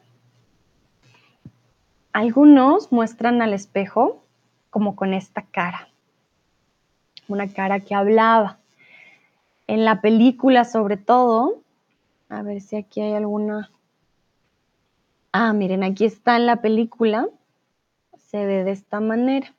Algunos 2.12 2.90
muestran 2.90 3.42
al 3.42 3.52
espejo 3.52 4.22
como 4.70 4.96
con 4.96 5.14
esta 5.14 5.42
cara, 5.42 5.88
una 7.28 7.52
cara 7.52 7.80
que 7.80 7.94
hablaba. 7.94 8.58
En 9.66 9.84
la 9.84 10.00
película 10.00 10.64
sobre 10.64 10.96
todo, 10.96 11.62
a 12.28 12.42
ver 12.42 12.60
si 12.60 12.76
aquí 12.76 13.00
hay 13.00 13.14
alguna... 13.14 13.70
Ah, 15.32 15.52
miren, 15.52 15.84
aquí 15.84 16.06
está 16.06 16.36
en 16.36 16.46
la 16.46 16.56
película, 16.62 17.28
se 18.16 18.44
ve 18.46 18.64
de 18.64 18.72
esta 18.72 19.00
manera. 19.00 19.54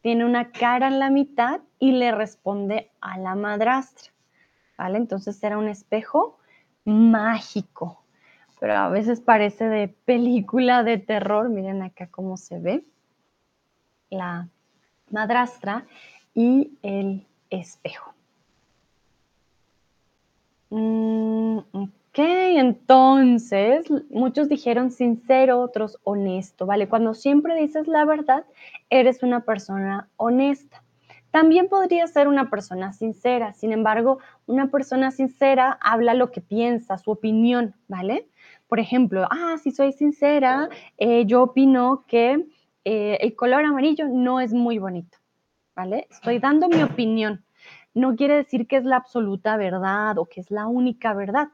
Tiene 0.00 0.24
una 0.24 0.50
cara 0.50 0.88
en 0.88 0.98
la 0.98 1.10
mitad 1.10 1.60
y 1.78 1.92
le 1.92 2.12
responde 2.12 2.90
a 3.00 3.18
la 3.18 3.34
madrastra, 3.34 4.12
¿vale? 4.76 4.98
Entonces 4.98 5.42
era 5.42 5.58
un 5.58 5.68
espejo 5.68 6.38
mágico, 6.84 8.02
pero 8.60 8.76
a 8.76 8.88
veces 8.88 9.20
parece 9.20 9.68
de 9.68 9.88
película 9.88 10.82
de 10.82 10.98
terror. 10.98 11.48
Miren 11.48 11.82
acá 11.82 12.08
cómo 12.10 12.36
se 12.36 12.58
ve 12.58 12.84
la 14.10 14.48
madrastra 15.10 15.84
y 16.34 16.72
el 16.82 17.26
espejo. 17.50 18.14
Mm, 20.70 21.58
ok, 21.58 22.18
entonces 22.18 23.86
muchos 24.10 24.48
dijeron 24.48 24.90
sincero, 24.90 25.60
otros 25.60 25.98
honesto, 26.04 26.66
¿vale? 26.66 26.88
Cuando 26.88 27.14
siempre 27.14 27.54
dices 27.54 27.86
la 27.86 28.04
verdad, 28.04 28.44
eres 28.90 29.22
una 29.22 29.40
persona 29.40 30.08
honesta. 30.16 30.82
También 31.30 31.68
podría 31.68 32.06
ser 32.06 32.26
una 32.26 32.48
persona 32.48 32.92
sincera, 32.92 33.52
sin 33.52 33.72
embargo, 33.72 34.18
una 34.46 34.68
persona 34.70 35.10
sincera 35.10 35.78
habla 35.82 36.14
lo 36.14 36.30
que 36.30 36.40
piensa, 36.40 36.98
su 36.98 37.10
opinión, 37.10 37.74
¿vale? 37.86 38.26
Por 38.68 38.80
ejemplo, 38.80 39.26
ah, 39.30 39.56
si 39.62 39.70
soy 39.70 39.92
sincera, 39.92 40.68
eh, 40.98 41.24
yo 41.26 41.42
opino 41.42 42.04
que 42.06 42.46
eh, 42.84 43.18
el 43.20 43.34
color 43.34 43.64
amarillo 43.64 44.06
no 44.08 44.40
es 44.40 44.52
muy 44.52 44.78
bonito, 44.78 45.18
¿vale? 45.74 46.06
Estoy 46.10 46.38
dando 46.38 46.68
mi 46.68 46.82
opinión. 46.82 47.44
No 47.94 48.14
quiere 48.14 48.36
decir 48.36 48.66
que 48.66 48.76
es 48.76 48.84
la 48.84 48.96
absoluta 48.96 49.56
verdad 49.56 50.18
o 50.18 50.26
que 50.26 50.40
es 50.40 50.50
la 50.50 50.66
única 50.66 51.14
verdad. 51.14 51.48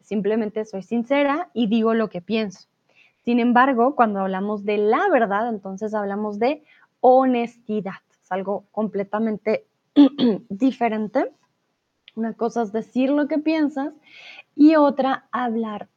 Simplemente 0.00 0.64
soy 0.64 0.82
sincera 0.82 1.50
y 1.52 1.68
digo 1.68 1.94
lo 1.94 2.08
que 2.08 2.22
pienso. 2.22 2.66
Sin 3.24 3.40
embargo, 3.40 3.94
cuando 3.94 4.20
hablamos 4.20 4.64
de 4.64 4.78
la 4.78 5.08
verdad, 5.10 5.48
entonces 5.50 5.92
hablamos 5.92 6.38
de 6.38 6.64
honestidad 7.00 8.00
algo 8.30 8.66
completamente 8.70 9.66
diferente. 10.48 11.32
Una 12.14 12.34
cosa 12.34 12.62
es 12.62 12.72
decir 12.72 13.10
lo 13.10 13.28
que 13.28 13.38
piensas 13.38 13.92
y 14.56 14.76
otra 14.76 15.28
hablar, 15.30 15.88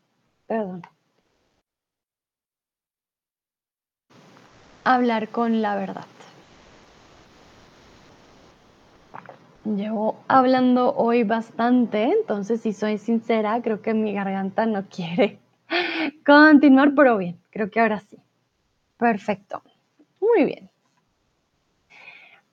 perdón, 0.51 0.81
hablar 4.83 5.29
con 5.29 5.61
la 5.61 5.77
verdad. 5.77 6.05
Llevo 9.63 10.19
hablando 10.27 10.93
hoy 10.95 11.23
bastante, 11.23 12.03
entonces 12.03 12.59
si 12.59 12.73
soy 12.73 12.97
sincera, 12.97 13.61
creo 13.61 13.81
que 13.81 13.93
mi 13.93 14.11
garganta 14.11 14.65
no 14.65 14.83
quiere 14.89 15.39
continuar, 16.25 16.93
pero 16.95 17.17
bien, 17.17 17.39
creo 17.49 17.69
que 17.69 17.79
ahora 17.79 18.01
sí. 18.01 18.17
Perfecto. 18.97 19.61
Muy 20.19 20.43
bien. 20.43 20.69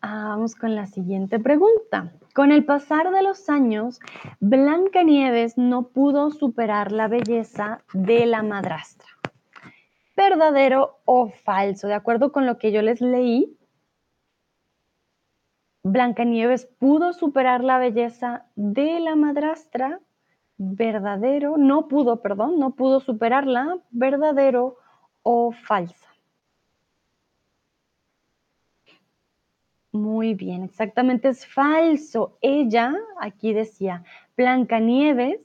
Ah, 0.01 0.27
vamos 0.29 0.55
con 0.55 0.77
la 0.77 0.87
siguiente 0.87 1.41
pregunta. 1.41 2.13
Con 2.39 2.53
el 2.53 2.65
pasar 2.65 3.11
de 3.11 3.21
los 3.25 3.51
años, 3.51 3.99
Blancanieves 4.39 5.59
no 5.59 5.89
pudo 5.89 6.31
superar 6.31 6.93
la 6.93 7.09
belleza 7.09 7.83
de 7.93 8.27
la 8.27 8.45
madrastra. 8.45 9.09
¿Verdadero 10.17 11.01
o 11.05 11.31
falso? 11.31 11.89
De 11.89 11.95
acuerdo 11.95 12.31
con 12.31 12.47
lo 12.47 12.57
que 12.57 12.71
yo 12.71 12.81
les 12.81 13.01
leí, 13.01 13.59
Blancanieves 15.83 16.67
pudo 16.79 17.13
superar 17.13 17.65
la 17.65 17.79
belleza 17.79 18.47
de 18.55 19.01
la 19.01 19.17
madrastra. 19.17 19.99
¿Verdadero? 20.59 21.57
No 21.57 21.89
pudo, 21.89 22.23
perdón, 22.23 22.61
no 22.61 22.77
pudo 22.77 23.01
superarla. 23.01 23.79
¿Verdadero 23.91 24.77
o 25.25 25.51
falso? 25.51 26.08
Muy 29.93 30.35
bien, 30.35 30.65
exactamente 30.65 31.29
es 31.29 31.47
falso. 31.47 32.37
Ella, 32.43 32.95
aquí 33.21 33.53
decía, 33.55 34.05
Blancanieves 34.37 35.41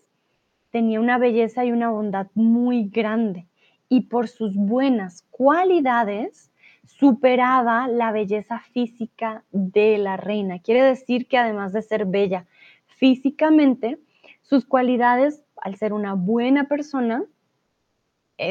tenía 0.72 1.00
una 1.00 1.18
belleza 1.18 1.64
y 1.66 1.72
una 1.72 1.90
bondad 1.90 2.28
muy 2.34 2.90
grande 2.90 3.48
y 3.90 4.02
por 4.02 4.28
sus 4.28 4.56
buenas 4.56 5.24
cualidades 5.32 6.52
superaba 6.86 7.88
la 7.88 8.12
belleza 8.12 8.60
física 8.60 9.44
de 9.52 9.98
la 9.98 10.18
reina. 10.18 10.60
Quiere 10.60 10.84
decir 10.84 11.28
que 11.28 11.38
además 11.38 11.72
de 11.74 11.82
ser 11.82 12.06
bella 12.06 12.46
físicamente, 12.88 14.00
sus 14.42 14.66
cualidades, 14.66 15.44
al 15.58 15.76
ser 15.76 15.94
una 15.94 16.16
buena 16.16 16.68
persona, 16.68 17.24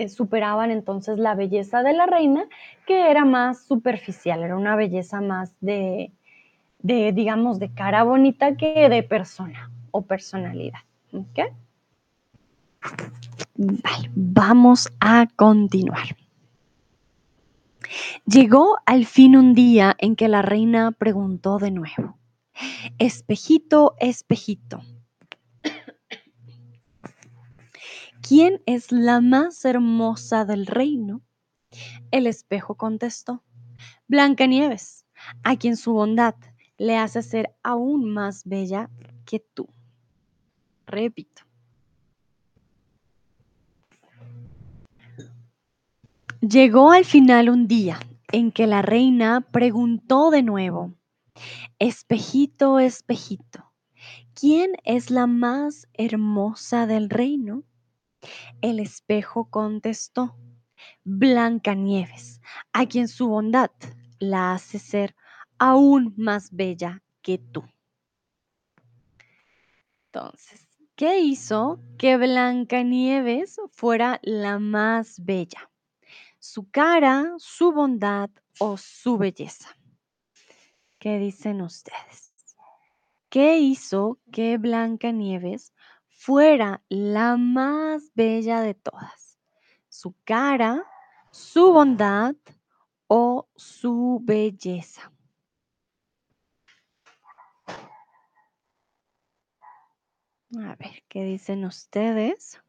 eh, 0.01 0.09
superaban 0.09 0.71
entonces 0.71 1.19
la 1.19 1.35
belleza 1.35 1.83
de 1.83 1.93
la 1.93 2.07
reina, 2.07 2.45
que 2.87 3.11
era 3.11 3.25
más 3.25 3.65
superficial, 3.65 4.43
era 4.43 4.57
una 4.57 4.77
belleza 4.77 5.21
más 5.21 5.53
de, 5.61 6.13
de 6.81 7.13
digamos, 7.13 7.59
de 7.59 7.73
cara 7.73 8.03
bonita 8.03 8.57
que 8.57 8.89
de 8.89 9.03
persona 9.03 9.71
o 9.91 10.03
personalidad. 10.03 10.81
Vale, 13.55 14.11
vamos 14.15 14.89
a 15.01 15.27
continuar. 15.37 16.17
Llegó 18.25 18.79
al 18.87 19.05
fin 19.07 19.37
un 19.37 19.55
día 19.55 19.95
en 19.99 20.17
que 20.17 20.29
la 20.29 20.43
reina 20.43 20.93
preguntó 20.93 21.59
de 21.59 21.71
nuevo, 21.71 22.17
espejito, 22.99 23.95
espejito, 23.99 24.81
¿Quién 28.35 28.63
es 28.65 28.93
la 28.93 29.21
más 29.21 29.63
hermosa 29.67 30.47
del 30.47 30.67
reino? 30.67 31.21
El 32.11 32.27
espejo 32.27 32.77
contestó, 32.77 33.43
Blancanieves, 34.09 35.05
a 35.43 35.57
quien 35.57 35.77
su 35.77 35.93
bondad 35.93 36.35
le 36.79 36.97
hace 36.97 37.21
ser 37.21 37.55
aún 37.63 38.11
más 38.11 38.45
bella 38.47 38.89
que 39.27 39.41
tú. 39.41 39.69
Repito. 40.87 41.43
Llegó 46.41 46.91
al 46.91 47.05
final 47.05 47.51
un 47.51 47.69
día 47.69 48.01
en 48.33 48.51
que 48.51 48.67
la 48.67 48.81
reina 48.81 49.43
preguntó 49.43 50.31
de 50.31 50.43
nuevo, 50.43 50.95
Espejito, 51.79 52.79
espejito, 52.79 53.75
¿quién 54.33 54.73
es 54.85 55.11
la 55.11 55.27
más 55.27 55.87
hermosa 55.93 56.87
del 56.87 57.11
reino? 57.11 57.65
El 58.61 58.81
espejo 58.81 59.51
contestó, 59.51 60.37
Blancanieves, 61.05 62.41
a 62.73 62.87
quien 62.87 63.09
su 63.09 63.29
bondad 63.29 63.71
la 64.19 64.53
hace 64.53 64.79
ser 64.79 65.17
aún 65.59 66.15
más 66.17 66.51
bella 66.53 67.03
que 67.23 67.39
tú. 67.39 67.65
Entonces, 70.07 70.69
¿qué 70.95 71.21
hizo 71.21 71.81
que 71.99 72.17
Blancanieves 72.17 73.61
fuera 73.71 74.21
la 74.23 74.59
más 74.59 75.25
bella? 75.25 75.71
¿Su 76.39 76.71
cara, 76.71 77.35
su 77.39 77.73
bondad 77.73 78.31
o 78.59 78.77
su 78.77 79.17
belleza? 79.17 79.77
¿Qué 80.99 81.19
dicen 81.19 81.63
ustedes? 81.63 82.33
¿Qué 83.29 83.59
hizo 83.59 84.19
que 84.31 84.59
Blancanieves 84.59 85.73
fuera 86.25 86.81
la 86.89 87.37
más 87.37 88.13
bella 88.15 88.61
de 88.61 88.75
todas. 88.75 89.41
Su 89.89 90.15
cara, 90.25 90.85
su 91.33 91.73
bondad 91.73 92.37
o 93.09 93.49
su 93.57 94.21
belleza. 94.23 95.13
A 100.57 100.77
ver, 100.77 101.03
¿qué 101.09 101.25
dicen 101.25 101.65
ustedes? 101.65 102.63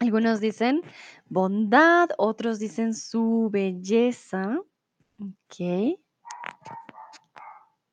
Algunos 0.00 0.40
dicen 0.40 0.80
bondad, 1.26 2.08
otros 2.16 2.58
dicen 2.58 2.94
su 2.94 3.50
belleza. 3.52 4.58
Ok. 5.18 6.02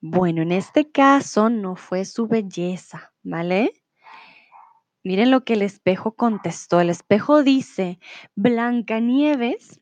Bueno, 0.02 0.42
en 0.42 0.52
este 0.52 0.90
caso 0.92 1.50
no 1.50 1.76
fue 1.76 2.06
su 2.06 2.28
belleza, 2.28 3.14
¿vale? 3.22 3.74
Miren 5.04 5.32
lo 5.32 5.44
que 5.44 5.54
el 5.54 5.62
espejo 5.62 6.16
contestó. 6.16 6.80
El 6.80 6.90
espejo 6.90 7.44
dice, 7.44 8.00
Blancanieves, 8.36 9.82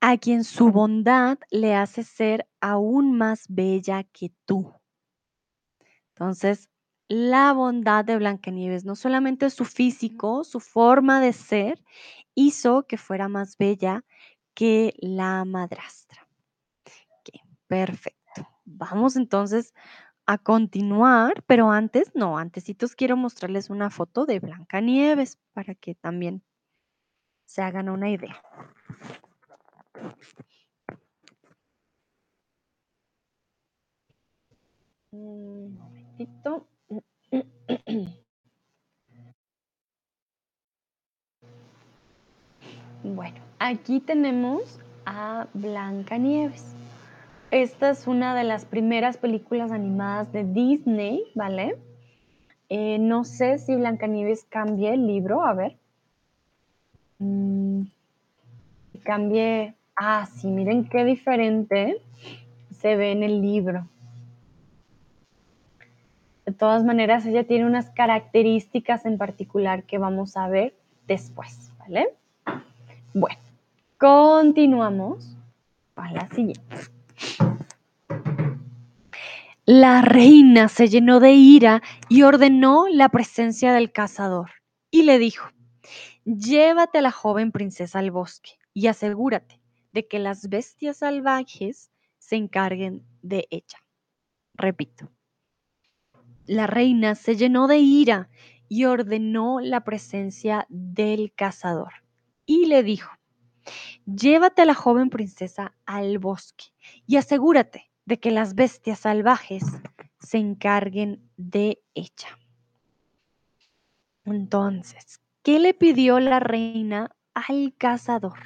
a 0.00 0.16
quien 0.18 0.42
su 0.42 0.70
bondad 0.70 1.38
le 1.50 1.76
hace 1.76 2.02
ser 2.02 2.48
aún 2.60 3.16
más 3.16 3.44
bella 3.48 4.02
que 4.02 4.32
tú. 4.46 4.72
Entonces, 6.08 6.68
la 7.08 7.52
bondad 7.52 8.04
de 8.04 8.16
Blancanieves, 8.16 8.84
no 8.84 8.96
solamente 8.96 9.50
su 9.50 9.64
físico, 9.64 10.44
su 10.44 10.58
forma 10.58 11.20
de 11.20 11.32
ser, 11.32 11.82
hizo 12.34 12.86
que 12.86 12.96
fuera 12.96 13.28
más 13.28 13.56
bella 13.58 14.04
que 14.54 14.94
la 14.98 15.44
madrastra. 15.44 16.26
Perfecto. 17.68 18.21
Vamos 18.74 19.16
entonces 19.16 19.74
a 20.26 20.38
continuar, 20.38 21.42
pero 21.46 21.70
antes, 21.70 22.14
no, 22.14 22.38
antesitos 22.38 22.94
quiero 22.94 23.16
mostrarles 23.16 23.70
una 23.70 23.90
foto 23.90 24.24
de 24.24 24.40
Blancanieves 24.40 25.38
para 25.52 25.74
que 25.74 25.94
también 25.94 26.42
se 27.44 27.62
hagan 27.62 27.88
una 27.88 28.10
idea. 28.10 28.40
Un 35.10 35.76
momentito. 35.76 36.66
Bueno, 43.04 43.40
aquí 43.58 44.00
tenemos 44.00 44.78
a 45.04 45.46
Blancanieves. 45.54 46.81
Esta 47.52 47.90
es 47.90 48.06
una 48.06 48.34
de 48.34 48.44
las 48.44 48.64
primeras 48.64 49.18
películas 49.18 49.72
animadas 49.72 50.32
de 50.32 50.42
Disney, 50.42 51.22
¿vale? 51.34 51.76
Eh, 52.70 52.96
no 52.98 53.24
sé 53.24 53.58
si 53.58 53.76
Blancanieves 53.76 54.44
cambie 54.48 54.94
el 54.94 55.06
libro, 55.06 55.44
a 55.44 55.52
ver. 55.52 55.76
Mm, 57.18 57.82
cambie. 59.04 59.74
Ah, 59.94 60.26
sí, 60.34 60.46
miren 60.46 60.88
qué 60.88 61.04
diferente 61.04 62.00
se 62.70 62.96
ve 62.96 63.12
en 63.12 63.22
el 63.22 63.42
libro. 63.42 63.86
De 66.46 66.52
todas 66.52 66.84
maneras, 66.84 67.26
ella 67.26 67.44
tiene 67.44 67.66
unas 67.66 67.90
características 67.90 69.04
en 69.04 69.18
particular 69.18 69.82
que 69.82 69.98
vamos 69.98 70.38
a 70.38 70.48
ver 70.48 70.74
después, 71.06 71.70
¿vale? 71.80 72.08
Bueno, 73.12 73.38
continuamos 73.98 75.36
a 75.96 76.12
la 76.12 76.30
siguiente. 76.30 76.91
La 79.64 80.02
reina 80.02 80.66
se 80.66 80.88
llenó 80.88 81.20
de 81.20 81.34
ira 81.34 81.82
y 82.08 82.22
ordenó 82.22 82.88
la 82.88 83.10
presencia 83.10 83.72
del 83.72 83.92
cazador 83.92 84.50
y 84.90 85.04
le 85.04 85.20
dijo, 85.20 85.50
llévate 86.24 86.98
a 86.98 87.02
la 87.02 87.12
joven 87.12 87.52
princesa 87.52 88.00
al 88.00 88.10
bosque 88.10 88.58
y 88.74 88.88
asegúrate 88.88 89.60
de 89.92 90.08
que 90.08 90.18
las 90.18 90.48
bestias 90.48 90.96
salvajes 90.96 91.92
se 92.18 92.34
encarguen 92.34 93.06
de 93.22 93.46
ella. 93.50 93.84
Repito, 94.54 95.12
la 96.44 96.66
reina 96.66 97.14
se 97.14 97.36
llenó 97.36 97.68
de 97.68 97.78
ira 97.78 98.30
y 98.68 98.86
ordenó 98.86 99.60
la 99.60 99.84
presencia 99.84 100.66
del 100.70 101.32
cazador 101.36 101.92
y 102.46 102.66
le 102.66 102.82
dijo, 102.82 103.12
llévate 104.06 104.62
a 104.62 104.64
la 104.66 104.74
joven 104.74 105.08
princesa 105.08 105.76
al 105.86 106.18
bosque 106.18 106.64
y 107.06 107.14
asegúrate 107.14 107.91
que 108.18 108.30
las 108.30 108.54
bestias 108.54 109.00
salvajes 109.00 109.64
se 110.18 110.38
encarguen 110.38 111.28
de 111.36 111.82
ella. 111.94 112.38
Entonces, 114.24 115.20
¿qué 115.42 115.58
le 115.58 115.74
pidió 115.74 116.20
la 116.20 116.40
reina 116.40 117.14
al 117.34 117.74
cazador? 117.76 118.38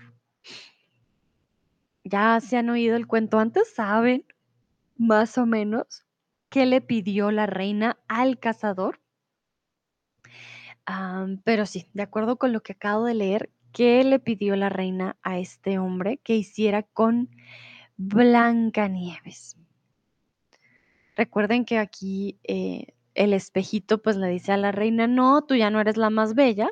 Ya 2.05 2.41
se 2.41 2.57
han 2.57 2.71
oído 2.71 2.97
el 2.97 3.07
cuento 3.07 3.39
antes, 3.39 3.73
saben 3.75 4.25
más 4.97 5.37
o 5.39 5.47
menos 5.47 6.07
qué 6.49 6.67
le 6.67 6.81
pidió 6.81 7.31
la 7.31 7.47
reina 7.47 7.99
al 8.09 8.39
cazador. 8.39 9.01
pero 11.45 11.67
sí, 11.67 11.89
de 11.93 12.03
acuerdo 12.03 12.37
con 12.37 12.53
lo 12.53 12.63
que 12.63 12.73
acabo 12.73 13.05
de 13.05 13.15
leer, 13.15 13.51
¿qué 13.73 14.03
le 14.05 14.19
pidió 14.19 14.57
la 14.57 14.69
reina 14.69 15.17
a 15.23 15.39
este 15.39 15.79
hombre 15.79 16.19
que 16.19 16.37
hiciera 16.37 16.83
con 16.83 17.29
Blancanieves? 17.97 19.57
Recuerden 21.17 21.65
que 21.65 21.79
aquí 21.79 22.39
eh, 22.45 22.95
el 23.15 23.33
espejito 23.33 24.03
pues 24.03 24.17
le 24.17 24.29
dice 24.29 24.53
a 24.53 24.57
la 24.57 24.71
reina, 24.71 25.07
no, 25.07 25.43
tú 25.45 25.55
ya 25.55 25.71
no 25.71 25.81
eres 25.81 25.97
la 25.97 26.11
más 26.11 26.35
bella. 26.35 26.71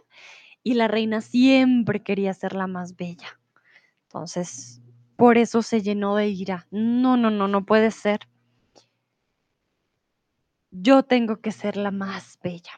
Y 0.63 0.75
la 0.75 0.89
reina 0.89 1.21
siempre 1.21 2.03
quería 2.03 2.33
ser 2.33 2.55
la 2.55 2.67
más 2.67 2.97
bella. 2.97 3.39
Entonces, 4.05 4.81
por 5.17 5.39
eso 5.39 5.63
se 5.63 5.83
llenó 5.83 6.17
de 6.17 6.29
ira. 6.29 6.67
No, 6.71 7.17
no, 7.17 7.31
no, 7.31 7.49
no 7.49 7.67
puede 7.67 7.91
ser. 7.91 8.21
Yo 10.71 11.03
tengo 11.03 11.41
que 11.41 11.53
ser 11.53 11.77
la 11.77 11.91
más 11.91 12.39
bella. 12.43 12.73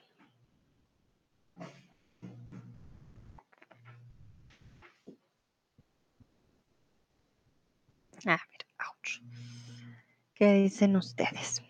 A 8.26 8.30
ver, 8.30 8.66
ouch. 8.88 9.20
¿Qué 10.34 10.52
dicen 10.54 10.96
ustedes? 10.96 11.62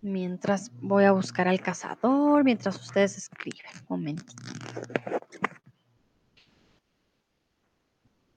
Mientras 0.00 0.70
voy 0.80 1.04
a 1.04 1.12
buscar 1.12 1.48
al 1.48 1.60
cazador, 1.60 2.44
mientras 2.44 2.76
ustedes 2.80 3.18
escriben. 3.18 3.72
Un 3.88 3.98
momentito. 3.98 4.42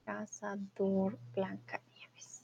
Cazador 0.04 1.16
Blancanieves. 1.36 2.42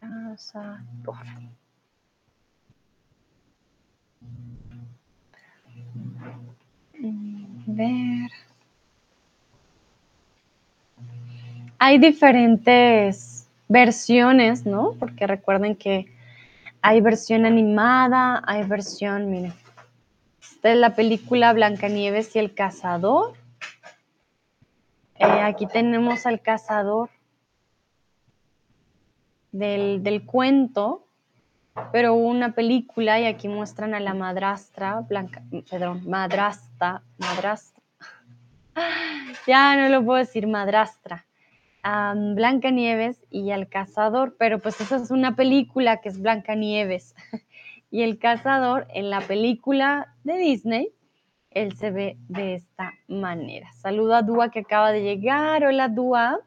Cazador. 0.00 1.24
Mm, 7.00 7.76
ver. 7.76 8.47
Hay 11.80 11.98
diferentes 11.98 13.48
versiones, 13.68 14.66
¿no? 14.66 14.94
Porque 14.98 15.28
recuerden 15.28 15.76
que 15.76 16.06
hay 16.82 17.00
versión 17.00 17.46
animada, 17.46 18.42
hay 18.46 18.64
versión, 18.64 19.30
miren, 19.30 19.54
esta 20.40 20.72
es 20.72 20.76
la 20.76 20.96
película 20.96 21.52
Blancanieves 21.52 22.34
y 22.34 22.40
el 22.40 22.52
cazador. 22.52 23.34
Eh, 25.14 25.24
aquí 25.24 25.66
tenemos 25.66 26.26
al 26.26 26.40
cazador 26.40 27.10
del, 29.52 30.24
cuento, 30.26 31.04
pero 31.92 32.14
una 32.14 32.54
película 32.54 33.20
y 33.20 33.26
aquí 33.26 33.46
muestran 33.46 33.94
a 33.94 34.00
la 34.00 34.14
madrastra, 34.14 35.04
perdón, 35.70 36.08
madrastra, 36.08 37.02
madrastra. 37.18 37.82
Ya 39.46 39.76
no 39.76 39.88
lo 39.88 40.04
puedo 40.04 40.18
decir, 40.18 40.46
madrastra 40.46 41.24
a 41.82 42.14
Blanca 42.16 42.70
Nieves 42.70 43.24
y 43.30 43.50
al 43.50 43.68
cazador, 43.68 44.36
pero 44.38 44.58
pues 44.58 44.80
esa 44.80 44.96
es 44.96 45.10
una 45.10 45.36
película 45.36 46.00
que 46.00 46.08
es 46.08 46.20
Blanca 46.20 46.54
Nieves. 46.54 47.14
y 47.90 48.02
el 48.02 48.18
cazador 48.18 48.86
en 48.94 49.10
la 49.10 49.20
película 49.20 50.14
de 50.24 50.38
Disney, 50.38 50.88
él 51.50 51.76
se 51.76 51.90
ve 51.90 52.16
de 52.28 52.54
esta 52.54 52.92
manera. 53.08 53.72
Saludo 53.72 54.14
a 54.14 54.22
Dúa 54.22 54.50
que 54.50 54.60
acaba 54.60 54.92
de 54.92 55.02
llegar. 55.02 55.64
Hola 55.64 55.88
Dúa. 55.88 56.38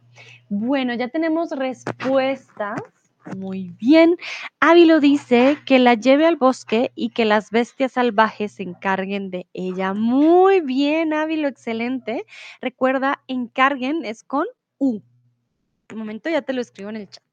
Bueno, 0.49 0.93
ya 0.93 1.07
tenemos 1.07 1.51
respuestas. 1.51 2.81
Muy 3.37 3.75
bien. 3.79 4.17
Ávilo 4.59 4.99
dice 4.99 5.57
que 5.65 5.79
la 5.79 5.93
lleve 5.93 6.25
al 6.25 6.37
bosque 6.37 6.91
y 6.95 7.09
que 7.09 7.25
las 7.25 7.51
bestias 7.51 7.93
salvajes 7.93 8.53
se 8.53 8.63
encarguen 8.63 9.29
de 9.29 9.47
ella. 9.53 9.93
Muy 9.93 10.61
bien, 10.61 11.13
Ávilo, 11.13 11.47
excelente. 11.47 12.25
Recuerda, 12.61 13.21
encarguen 13.27 14.05
es 14.05 14.23
con 14.23 14.45
U. 14.77 15.01
Momento, 15.95 16.30
ya 16.30 16.41
te 16.41 16.54
lo 16.54 16.62
escribo 16.62 16.89
en 16.89 16.97
el 16.97 17.10
chat. 17.10 17.23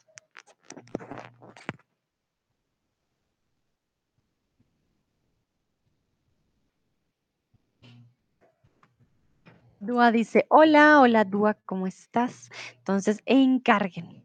Dúa 9.80 10.10
dice, 10.10 10.44
hola, 10.48 11.00
hola 11.00 11.24
Dúa, 11.24 11.54
¿cómo 11.64 11.86
estás? 11.86 12.50
Entonces, 12.78 13.22
encarguen. 13.26 14.24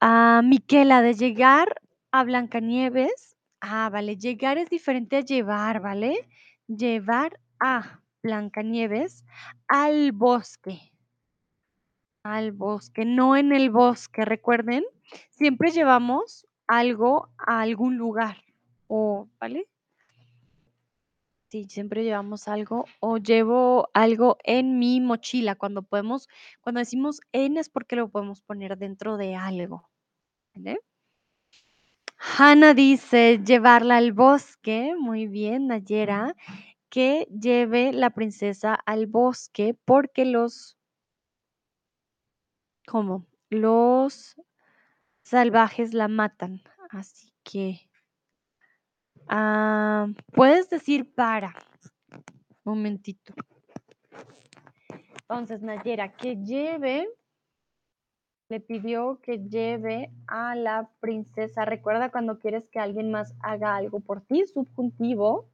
A 0.00 0.42
Miquela 0.44 1.02
de 1.02 1.14
llegar 1.14 1.82
a 2.12 2.22
Blancanieves 2.24 3.30
Ah, 3.60 3.90
vale, 3.90 4.16
llegar 4.16 4.56
es 4.56 4.70
diferente 4.70 5.16
a 5.18 5.20
llevar, 5.20 5.80
¿vale? 5.80 6.28
Llevar 6.66 7.38
a 7.60 8.00
Blancanieves 8.22 9.24
al 9.68 10.12
bosque, 10.12 10.89
al 12.24 12.52
bosque, 12.52 13.04
no 13.06 13.36
en 13.36 13.52
el 13.52 13.70
bosque, 13.70 14.24
recuerden, 14.24 14.84
siempre 15.30 15.70
llevamos 15.70 16.46
algo 16.66 17.30
a 17.38 17.60
algún 17.62 17.96
lugar, 17.96 18.36
o, 18.88 19.28
¿vale? 19.40 19.66
Sí, 21.52 21.66
siempre 21.68 22.04
llevamos 22.04 22.46
algo, 22.46 22.84
o 23.00 23.16
llevo 23.18 23.88
algo 23.92 24.38
en 24.44 24.78
mi 24.78 25.00
mochila, 25.00 25.56
cuando 25.56 25.82
podemos 25.82 26.28
cuando 26.60 26.78
decimos 26.78 27.20
en 27.32 27.56
es 27.56 27.68
porque 27.68 27.96
lo 27.96 28.08
podemos 28.08 28.40
poner 28.40 28.78
dentro 28.78 29.16
de 29.16 29.34
algo, 29.34 29.90
¿vale? 30.54 30.80
Hannah 32.38 32.74
dice: 32.74 33.40
"Llevarla 33.44 33.96
al 33.98 34.12
bosque", 34.12 34.94
muy 34.98 35.26
bien, 35.26 35.68
Nayera, 35.68 36.34
que 36.90 37.26
lleve 37.30 37.92
la 37.92 38.10
princesa 38.10 38.74
al 38.74 39.06
bosque 39.08 39.76
porque 39.86 40.24
los 40.26 40.76
¿cómo? 42.90 43.24
Los 43.50 44.34
salvajes 45.22 45.94
la 45.94 46.08
matan, 46.08 46.60
así 46.90 47.32
que 47.44 47.88
ah, 49.28 50.08
puedes 50.32 50.68
decir 50.70 51.14
para. 51.14 51.54
Momentito. 52.64 53.32
Entonces, 55.20 55.62
Nayera, 55.62 56.12
que 56.16 56.36
lleve 56.42 57.08
le 58.48 58.58
pidió 58.58 59.20
que 59.22 59.38
lleve 59.38 60.10
a 60.26 60.56
la 60.56 60.90
princesa. 60.98 61.64
Recuerda 61.64 62.10
cuando 62.10 62.40
quieres 62.40 62.68
que 62.70 62.80
alguien 62.80 63.12
más 63.12 63.32
haga 63.40 63.76
algo 63.76 64.00
por 64.00 64.22
ti, 64.22 64.44
subjuntivo, 64.48 65.48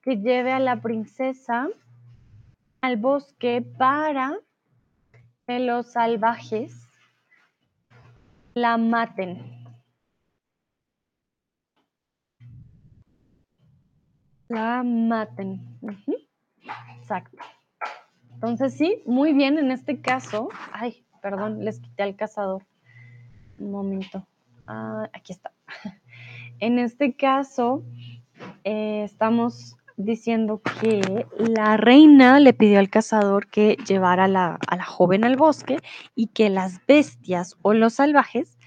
que 0.00 0.16
lleve 0.16 0.52
a 0.52 0.58
la 0.58 0.80
princesa 0.80 1.68
al 2.80 2.96
bosque 2.96 3.60
para 3.76 4.40
los 5.56 5.86
salvajes 5.86 6.86
la 8.52 8.76
maten. 8.76 9.64
La 14.48 14.82
maten. 14.82 15.78
Exacto. 17.00 17.38
Entonces 18.34 18.74
sí, 18.74 19.02
muy 19.06 19.32
bien 19.32 19.58
en 19.58 19.70
este 19.70 20.02
caso. 20.02 20.50
Ay, 20.72 21.06
perdón, 21.22 21.64
les 21.64 21.80
quité 21.80 22.02
al 22.02 22.16
cazador. 22.16 22.66
Un 23.58 23.70
momento. 23.70 24.26
Ah, 24.66 25.08
aquí 25.14 25.32
está. 25.32 25.52
En 26.60 26.80
este 26.80 27.14
caso, 27.14 27.84
eh, 28.64 29.04
estamos 29.04 29.77
diciendo 29.98 30.62
que 30.80 31.26
la 31.36 31.76
reina 31.76 32.38
le 32.38 32.54
pidió 32.54 32.78
al 32.78 32.88
cazador 32.88 33.48
que 33.48 33.76
llevara 33.86 34.24
a 34.24 34.28
la, 34.28 34.58
a 34.68 34.76
la 34.76 34.84
joven 34.84 35.24
al 35.24 35.36
bosque 35.36 35.78
y 36.14 36.28
que 36.28 36.48
las 36.48 36.80
bestias 36.86 37.56
o 37.62 37.74
los 37.74 37.94
salvajes 37.94 38.58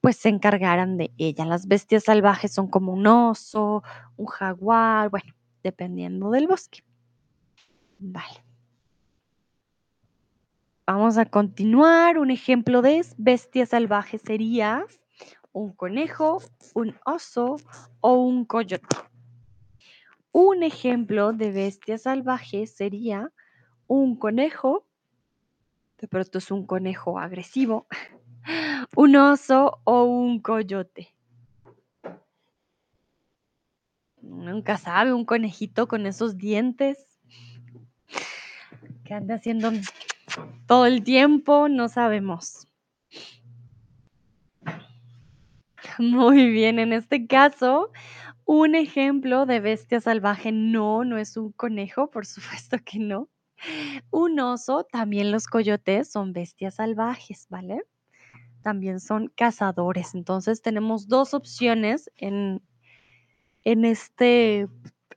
pues 0.00 0.16
se 0.16 0.28
encargaran 0.28 0.98
de 0.98 1.12
ella. 1.16 1.46
Las 1.46 1.66
bestias 1.68 2.04
salvajes 2.04 2.52
son 2.52 2.68
como 2.68 2.92
un 2.92 3.06
oso, 3.06 3.82
un 4.16 4.26
jaguar, 4.26 5.08
bueno, 5.08 5.32
dependiendo 5.62 6.30
del 6.30 6.48
bosque. 6.48 6.80
Vale. 7.98 8.44
Vamos 10.86 11.16
a 11.16 11.24
continuar. 11.24 12.18
Un 12.18 12.30
ejemplo 12.30 12.82
de 12.82 13.02
bestia 13.16 13.64
salvaje 13.64 14.18
sería 14.18 14.84
un 15.52 15.72
conejo, 15.72 16.42
un 16.74 16.96
oso 17.06 17.56
o 18.00 18.14
un 18.14 18.44
coyote. 18.44 19.13
Un 20.36 20.64
ejemplo 20.64 21.32
de 21.32 21.52
bestia 21.52 21.96
salvaje 21.96 22.66
sería 22.66 23.30
un 23.86 24.16
conejo, 24.16 24.84
de 26.00 26.08
pronto 26.08 26.38
es 26.38 26.50
un 26.50 26.66
conejo 26.66 27.20
agresivo, 27.20 27.86
un 28.96 29.14
oso 29.14 29.78
o 29.84 30.02
un 30.02 30.40
coyote. 30.40 31.14
Nunca 34.22 34.76
sabe, 34.76 35.12
un 35.12 35.24
conejito 35.24 35.86
con 35.86 36.04
esos 36.04 36.36
dientes 36.36 36.98
que 39.04 39.14
anda 39.14 39.36
haciendo 39.36 39.70
todo 40.66 40.86
el 40.86 41.04
tiempo, 41.04 41.68
no 41.68 41.88
sabemos. 41.88 42.66
Muy 46.00 46.50
bien, 46.50 46.80
en 46.80 46.92
este 46.92 47.28
caso, 47.28 47.92
un 48.44 48.74
ejemplo 48.74 49.46
de 49.46 49.60
bestia 49.60 50.00
salvaje 50.00 50.52
no, 50.52 51.04
no 51.04 51.18
es 51.18 51.36
un 51.36 51.52
conejo, 51.52 52.10
por 52.10 52.26
supuesto 52.26 52.78
que 52.84 52.98
no. 52.98 53.28
Un 54.10 54.40
oso, 54.40 54.84
también 54.84 55.30
los 55.30 55.46
coyotes 55.46 56.10
son 56.10 56.32
bestias 56.32 56.74
salvajes, 56.74 57.46
¿vale? 57.48 57.82
También 58.62 59.00
son 59.00 59.28
cazadores. 59.34 60.14
Entonces 60.14 60.60
tenemos 60.60 61.08
dos 61.08 61.34
opciones 61.34 62.10
en, 62.16 62.60
en 63.64 63.84
este, 63.84 64.68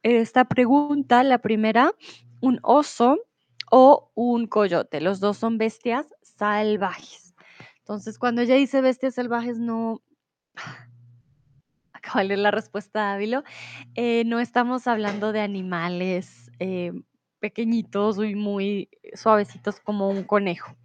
esta 0.03 0.45
pregunta. 0.45 1.23
La 1.23 1.39
primera, 1.39 1.91
un 2.41 2.59
oso 2.61 3.19
o 3.71 4.11
un 4.15 4.47
coyote. 4.47 5.01
Los 5.01 5.19
dos 5.19 5.37
son 5.37 5.57
bestias 5.57 6.07
salvajes. 6.21 7.35
Entonces, 7.79 8.19
cuando 8.19 8.41
ella 8.41 8.55
dice 8.55 8.81
bestias 8.81 9.15
salvajes, 9.15 9.59
no, 9.59 10.01
acabo 11.97 12.19
de 12.19 12.25
leer 12.25 12.39
la 12.39 12.51
respuesta 12.51 13.13
Ávilo, 13.13 13.43
eh, 13.95 14.23
no 14.25 14.39
estamos 14.39 14.87
hablando 14.87 15.31
de 15.31 15.41
animales 15.41 16.51
eh, 16.59 16.93
pequeñitos 17.39 18.17
y 18.17 18.35
muy 18.35 18.89
suavecitos 19.13 19.79
como 19.79 20.09
un 20.09 20.23
conejo. 20.23 20.75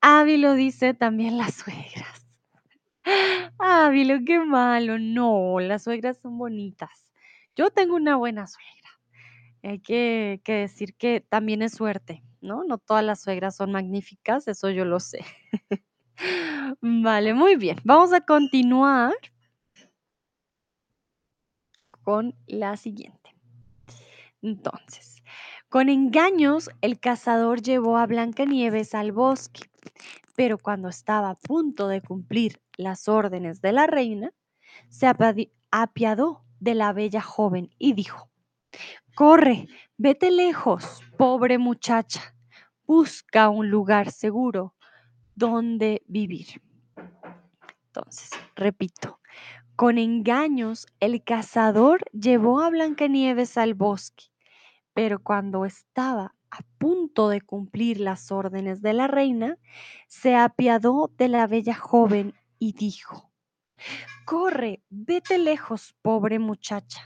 Ávilo 0.00 0.54
dice 0.54 0.94
también 0.94 1.38
las 1.38 1.54
suegras. 1.54 2.26
Ávilo, 3.58 4.16
qué 4.26 4.38
malo. 4.40 4.98
No, 4.98 5.60
las 5.60 5.84
suegras 5.84 6.18
son 6.20 6.38
bonitas. 6.38 7.12
Yo 7.56 7.70
tengo 7.70 7.96
una 7.96 8.16
buena 8.16 8.46
suegra. 8.46 8.72
Hay 9.62 9.80
que, 9.80 10.42
que 10.44 10.52
decir 10.52 10.94
que 10.96 11.20
también 11.20 11.62
es 11.62 11.72
suerte, 11.72 12.22
¿no? 12.42 12.64
No 12.64 12.76
todas 12.78 13.02
las 13.02 13.22
suegras 13.22 13.56
son 13.56 13.72
magníficas, 13.72 14.46
eso 14.46 14.68
yo 14.68 14.84
lo 14.84 15.00
sé. 15.00 15.24
Vale, 16.82 17.34
muy 17.34 17.56
bien. 17.56 17.78
Vamos 17.84 18.12
a 18.12 18.20
continuar 18.20 19.14
con 22.04 22.34
la 22.46 22.76
siguiente. 22.76 23.34
Entonces, 24.42 25.22
con 25.68 25.88
engaños, 25.88 26.70
el 26.82 27.00
cazador 27.00 27.62
llevó 27.62 27.96
a 27.96 28.06
Blancanieves 28.06 28.94
al 28.94 29.10
bosque, 29.10 29.62
pero 30.36 30.58
cuando 30.58 30.88
estaba 30.88 31.30
a 31.30 31.34
punto 31.34 31.88
de 31.88 32.02
cumplir 32.02 32.60
las 32.76 33.08
órdenes 33.08 33.60
de 33.60 33.72
la 33.72 33.86
reina, 33.86 34.32
se 34.88 35.10
apiadó 35.70 36.44
de 36.60 36.74
la 36.74 36.92
bella 36.92 37.20
joven 37.20 37.70
y 37.78 37.94
dijo, 37.94 38.30
Corre, 39.14 39.68
vete 39.96 40.30
lejos, 40.30 41.02
pobre 41.16 41.58
muchacha, 41.58 42.34
busca 42.86 43.48
un 43.48 43.70
lugar 43.70 44.10
seguro 44.10 44.74
donde 45.34 46.02
vivir. 46.06 46.60
Entonces, 47.86 48.30
repito, 48.56 49.20
con 49.76 49.98
engaños 49.98 50.86
el 51.00 51.22
cazador 51.22 52.04
llevó 52.12 52.60
a 52.60 52.70
Blancanieves 52.70 53.58
al 53.58 53.74
bosque, 53.74 54.26
pero 54.92 55.18
cuando 55.18 55.64
estaba 55.64 56.34
a 56.50 56.58
punto 56.78 57.28
de 57.28 57.40
cumplir 57.40 57.98
las 57.98 58.30
órdenes 58.30 58.80
de 58.80 58.92
la 58.92 59.08
reina, 59.08 59.58
se 60.06 60.36
apiadó 60.36 61.10
de 61.18 61.28
la 61.28 61.46
bella 61.48 61.74
joven 61.74 62.34
y 62.60 62.72
dijo, 62.72 63.32
Corre, 64.24 64.82
vete 64.88 65.38
lejos, 65.38 65.94
pobre 66.00 66.38
muchacha, 66.38 67.04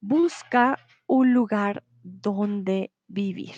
busca 0.00 0.78
un 1.06 1.32
lugar 1.32 1.84
donde 2.02 2.92
vivir. 3.06 3.54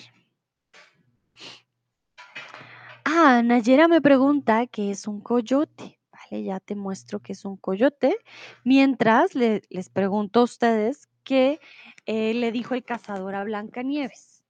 Ah, 3.04 3.42
Nayera 3.42 3.88
me 3.88 4.00
pregunta 4.00 4.66
qué 4.66 4.90
es 4.90 5.06
un 5.06 5.20
coyote. 5.20 6.01
Ya 6.40 6.60
te 6.60 6.74
muestro 6.74 7.20
qué 7.20 7.32
es 7.32 7.44
un 7.44 7.56
coyote. 7.58 8.16
Mientras 8.64 9.34
le- 9.34 9.62
les 9.68 9.90
pregunto 9.90 10.40
a 10.40 10.44
ustedes 10.44 11.08
qué 11.24 11.60
eh, 12.06 12.32
le 12.34 12.50
dijo 12.52 12.74
el 12.74 12.84
cazador 12.84 13.34
a 13.34 13.44
Blancanieves. 13.44 14.42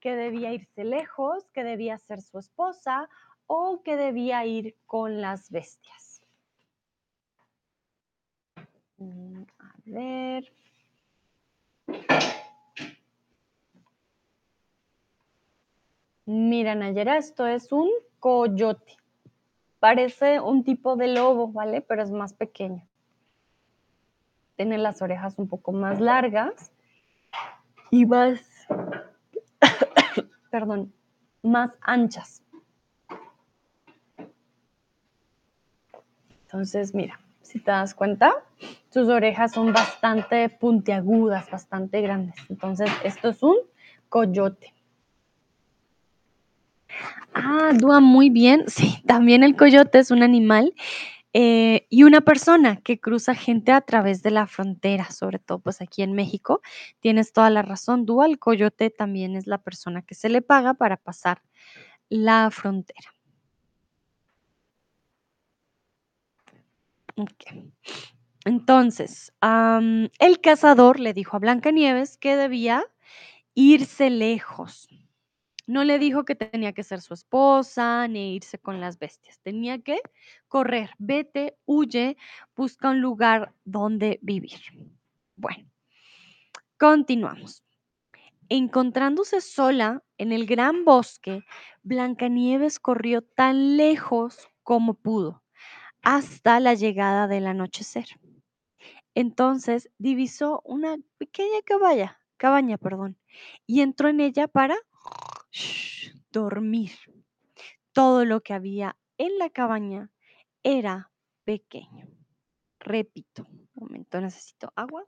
Que 0.00 0.16
debía 0.16 0.52
irse 0.52 0.84
lejos, 0.84 1.44
que 1.52 1.62
debía 1.64 1.98
ser 1.98 2.20
su 2.22 2.38
esposa 2.38 3.08
o 3.46 3.82
que 3.84 3.96
debía 3.96 4.44
ir 4.44 4.76
con 4.86 5.20
las 5.20 5.50
bestias. 5.50 6.20
Mm, 8.98 9.42
A 9.58 9.72
ver. 9.84 10.52
Mira, 16.26 16.74
Nayera, 16.74 17.18
esto 17.18 17.46
es 17.46 17.70
un 17.72 17.88
coyote. 18.18 18.96
Parece 19.78 20.40
un 20.40 20.64
tipo 20.64 20.96
de 20.96 21.08
lobo, 21.08 21.52
¿vale? 21.52 21.80
Pero 21.82 22.02
es 22.02 22.10
más 22.10 22.32
pequeño. 22.32 22.86
tiene 24.56 24.78
las 24.78 25.02
orejas 25.02 25.34
un 25.38 25.48
poco 25.48 25.72
más 25.72 26.00
largas 26.00 26.72
y 27.90 28.06
más, 28.06 28.40
perdón, 30.50 30.94
más 31.42 31.72
anchas. 31.82 32.42
Entonces, 36.46 36.94
mira, 36.94 37.20
si 37.42 37.60
te 37.60 37.70
das 37.70 37.94
cuenta, 37.94 38.32
sus 38.88 39.08
orejas 39.08 39.52
son 39.52 39.72
bastante 39.72 40.48
puntiagudas, 40.48 41.50
bastante 41.50 42.00
grandes. 42.00 42.36
Entonces, 42.48 42.90
esto 43.04 43.28
es 43.28 43.42
un 43.42 43.56
coyote. 44.08 44.75
Ah, 47.34 47.72
Dúa, 47.74 48.00
muy 48.00 48.30
bien. 48.30 48.64
Sí, 48.68 49.02
también 49.06 49.42
el 49.42 49.56
coyote 49.56 49.98
es 49.98 50.10
un 50.10 50.22
animal 50.22 50.74
eh, 51.34 51.86
y 51.90 52.04
una 52.04 52.22
persona 52.22 52.76
que 52.78 53.00
cruza 53.00 53.34
gente 53.34 53.72
a 53.72 53.80
través 53.82 54.22
de 54.22 54.30
la 54.32 54.46
frontera, 54.46 55.10
sobre 55.10 55.38
todo 55.38 55.60
pues 55.60 55.80
aquí 55.82 56.02
en 56.02 56.14
México. 56.14 56.62
Tienes 57.00 57.32
toda 57.32 57.50
la 57.50 57.62
razón, 57.62 58.06
Dúa, 58.06 58.26
el 58.26 58.38
coyote 58.38 58.90
también 58.90 59.36
es 59.36 59.46
la 59.46 59.58
persona 59.58 60.02
que 60.02 60.14
se 60.14 60.28
le 60.30 60.42
paga 60.42 60.74
para 60.74 60.96
pasar 60.98 61.42
la 62.10 62.50
frontera. 62.52 63.10
Entonces, 68.44 69.32
el 69.40 70.40
cazador 70.40 71.00
le 71.00 71.12
dijo 71.12 71.36
a 71.36 71.40
Blancanieves 71.40 72.16
que 72.18 72.36
debía 72.36 72.84
irse 73.54 74.10
lejos. 74.10 74.88
No 75.66 75.82
le 75.82 75.98
dijo 75.98 76.24
que 76.24 76.36
tenía 76.36 76.72
que 76.72 76.84
ser 76.84 77.00
su 77.00 77.14
esposa 77.14 78.06
ni 78.08 78.36
irse 78.36 78.58
con 78.58 78.80
las 78.80 78.98
bestias. 78.98 79.40
Tenía 79.40 79.80
que 79.80 80.00
correr. 80.48 80.90
Vete, 80.98 81.56
huye, 81.64 82.16
busca 82.54 82.90
un 82.90 83.00
lugar 83.00 83.52
donde 83.64 84.18
vivir. 84.22 84.60
Bueno, 85.34 85.68
continuamos. 86.78 87.64
Encontrándose 88.48 89.40
sola 89.40 90.04
en 90.18 90.32
el 90.32 90.46
gran 90.46 90.84
bosque, 90.84 91.44
Blancanieves 91.82 92.78
corrió 92.78 93.22
tan 93.22 93.76
lejos 93.76 94.48
como 94.62 94.94
pudo 94.94 95.42
hasta 96.02 96.60
la 96.60 96.74
llegada 96.74 97.26
del 97.26 97.48
anochecer. 97.48 98.06
Entonces 99.16 99.90
divisó 99.98 100.60
una 100.64 100.96
pequeña 101.18 101.60
cabaña, 101.64 102.20
cabaña, 102.36 102.78
perdón, 102.78 103.18
y 103.66 103.80
entró 103.80 104.08
en 104.08 104.20
ella 104.20 104.46
para 104.46 104.76
dormir. 106.30 106.92
Todo 107.92 108.24
lo 108.24 108.42
que 108.42 108.52
había 108.52 108.96
en 109.18 109.38
la 109.38 109.50
cabaña 109.50 110.10
era 110.62 111.10
pequeño. 111.44 112.08
Repito, 112.80 113.46
un 113.48 113.68
momento, 113.74 114.20
necesito 114.20 114.72
agua. 114.76 115.06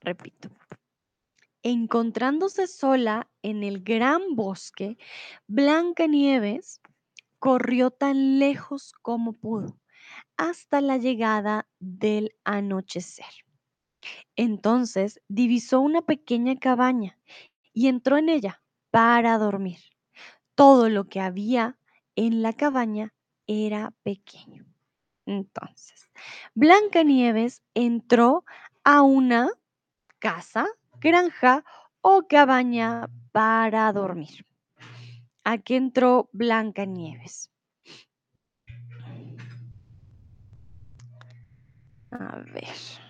Repito. 0.00 0.50
Encontrándose 1.62 2.66
sola 2.66 3.30
en 3.42 3.62
el 3.62 3.82
gran 3.82 4.36
bosque, 4.36 4.98
Blancanieves 5.46 6.80
corrió 7.38 7.90
tan 7.90 8.38
lejos 8.38 8.92
como 9.00 9.32
pudo 9.32 9.78
hasta 10.36 10.80
la 10.80 10.98
llegada 10.98 11.66
del 11.78 12.34
anochecer. 12.44 13.44
Entonces 14.36 15.20
divisó 15.28 15.80
una 15.80 16.02
pequeña 16.02 16.56
cabaña 16.56 17.18
y 17.72 17.88
entró 17.88 18.16
en 18.16 18.28
ella 18.28 18.62
para 18.90 19.38
dormir. 19.38 19.78
Todo 20.54 20.88
lo 20.88 21.04
que 21.04 21.20
había 21.20 21.78
en 22.16 22.42
la 22.42 22.52
cabaña 22.52 23.12
era 23.46 23.92
pequeño. 24.02 24.64
Entonces, 25.26 26.10
Blancanieves 26.54 27.62
entró 27.74 28.44
a 28.84 29.02
una 29.02 29.50
casa, 30.18 30.66
granja 31.00 31.64
o 32.00 32.26
cabaña 32.28 33.08
para 33.32 33.92
dormir. 33.92 34.46
¿A 35.44 35.58
qué 35.58 35.76
entró 35.76 36.28
Blancanieves? 36.32 37.50
A 42.12 42.38
ver. 42.52 43.03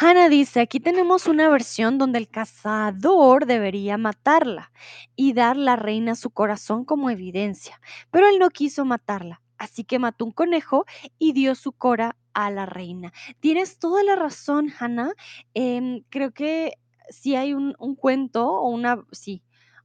Hannah 0.00 0.28
dice, 0.28 0.60
aquí 0.60 0.78
tenemos 0.78 1.26
una 1.26 1.48
versión 1.48 1.98
donde 1.98 2.20
el 2.20 2.28
cazador 2.28 3.46
debería 3.46 3.98
matarla 3.98 4.70
y 5.16 5.32
dar 5.32 5.56
la 5.56 5.74
reina 5.74 6.14
su 6.14 6.30
corazón 6.30 6.84
como 6.84 7.10
evidencia, 7.10 7.80
pero 8.12 8.28
él 8.28 8.38
no 8.38 8.50
quiso 8.50 8.84
matarla, 8.84 9.42
así 9.56 9.82
que 9.82 9.98
mató 9.98 10.24
un 10.24 10.30
conejo 10.30 10.86
y 11.18 11.32
dio 11.32 11.56
su 11.56 11.72
cora 11.72 12.14
a 12.32 12.48
la 12.52 12.64
reina. 12.64 13.12
Tienes 13.40 13.80
toda 13.80 14.04
la 14.04 14.14
razón, 14.14 14.72
Hannah. 14.78 15.14
Em, 15.54 16.04
creo 16.10 16.30
que 16.30 16.74
si 17.08 17.34
hay 17.34 17.52
un, 17.52 17.74
un 17.80 17.96
cuento 17.96 18.46
o 18.46 18.68
una, 18.68 19.02
sí, 19.10 19.42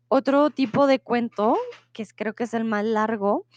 otro 0.10 0.52
tipo 0.52 0.86
de 0.86 1.00
cuento, 1.00 1.58
que 1.92 2.04
es, 2.04 2.14
creo 2.14 2.36
que 2.36 2.44
es 2.44 2.54
el 2.54 2.66
más 2.66 2.86
largo, 2.86 3.48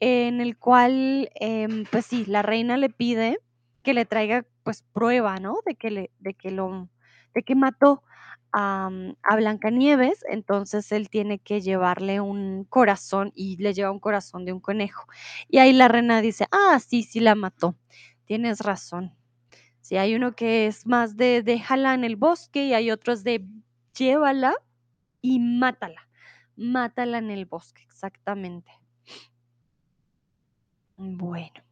en 0.00 0.40
el 0.40 0.56
cual, 0.56 1.28
em, 1.34 1.84
pues 1.90 2.06
sí, 2.06 2.24
la 2.24 2.40
reina 2.40 2.78
le 2.78 2.88
pide 2.88 3.38
que 3.82 3.92
le 3.92 4.06
traiga 4.06 4.46
pues 4.66 4.82
prueba, 4.82 5.36
¿no? 5.36 5.58
De 5.64 5.76
que 5.76 5.92
le, 5.92 6.10
de 6.18 6.34
que 6.34 6.50
lo, 6.50 6.88
de 7.34 7.44
que 7.44 7.54
mató 7.54 8.02
a, 8.50 8.90
mm, 8.90 9.14
a 9.22 9.36
Blancanieves, 9.36 10.24
entonces 10.28 10.90
él 10.90 11.08
tiene 11.08 11.38
que 11.38 11.60
llevarle 11.60 12.20
un 12.20 12.64
corazón 12.64 13.30
y 13.36 13.58
le 13.58 13.74
lleva 13.74 13.92
un 13.92 14.00
corazón 14.00 14.44
de 14.44 14.52
un 14.52 14.58
conejo. 14.58 15.06
Y 15.48 15.58
ahí 15.58 15.72
la 15.72 15.86
reina 15.86 16.20
dice, 16.20 16.48
ah, 16.50 16.80
sí, 16.80 17.04
sí 17.04 17.20
la 17.20 17.36
mató. 17.36 17.76
Tienes 18.24 18.58
razón. 18.58 19.14
Sí, 19.82 19.96
hay 19.98 20.16
uno 20.16 20.34
que 20.34 20.66
es 20.66 20.84
más 20.84 21.16
de 21.16 21.44
déjala 21.44 21.94
en 21.94 22.02
el 22.02 22.16
bosque 22.16 22.66
y 22.66 22.74
hay 22.74 22.90
otros 22.90 23.22
de 23.22 23.46
llévala 23.96 24.52
y 25.22 25.38
mátala. 25.38 26.08
Mátala 26.56 27.18
en 27.18 27.30
el 27.30 27.44
bosque, 27.46 27.82
exactamente. 27.84 28.72
Bueno. 30.96 31.62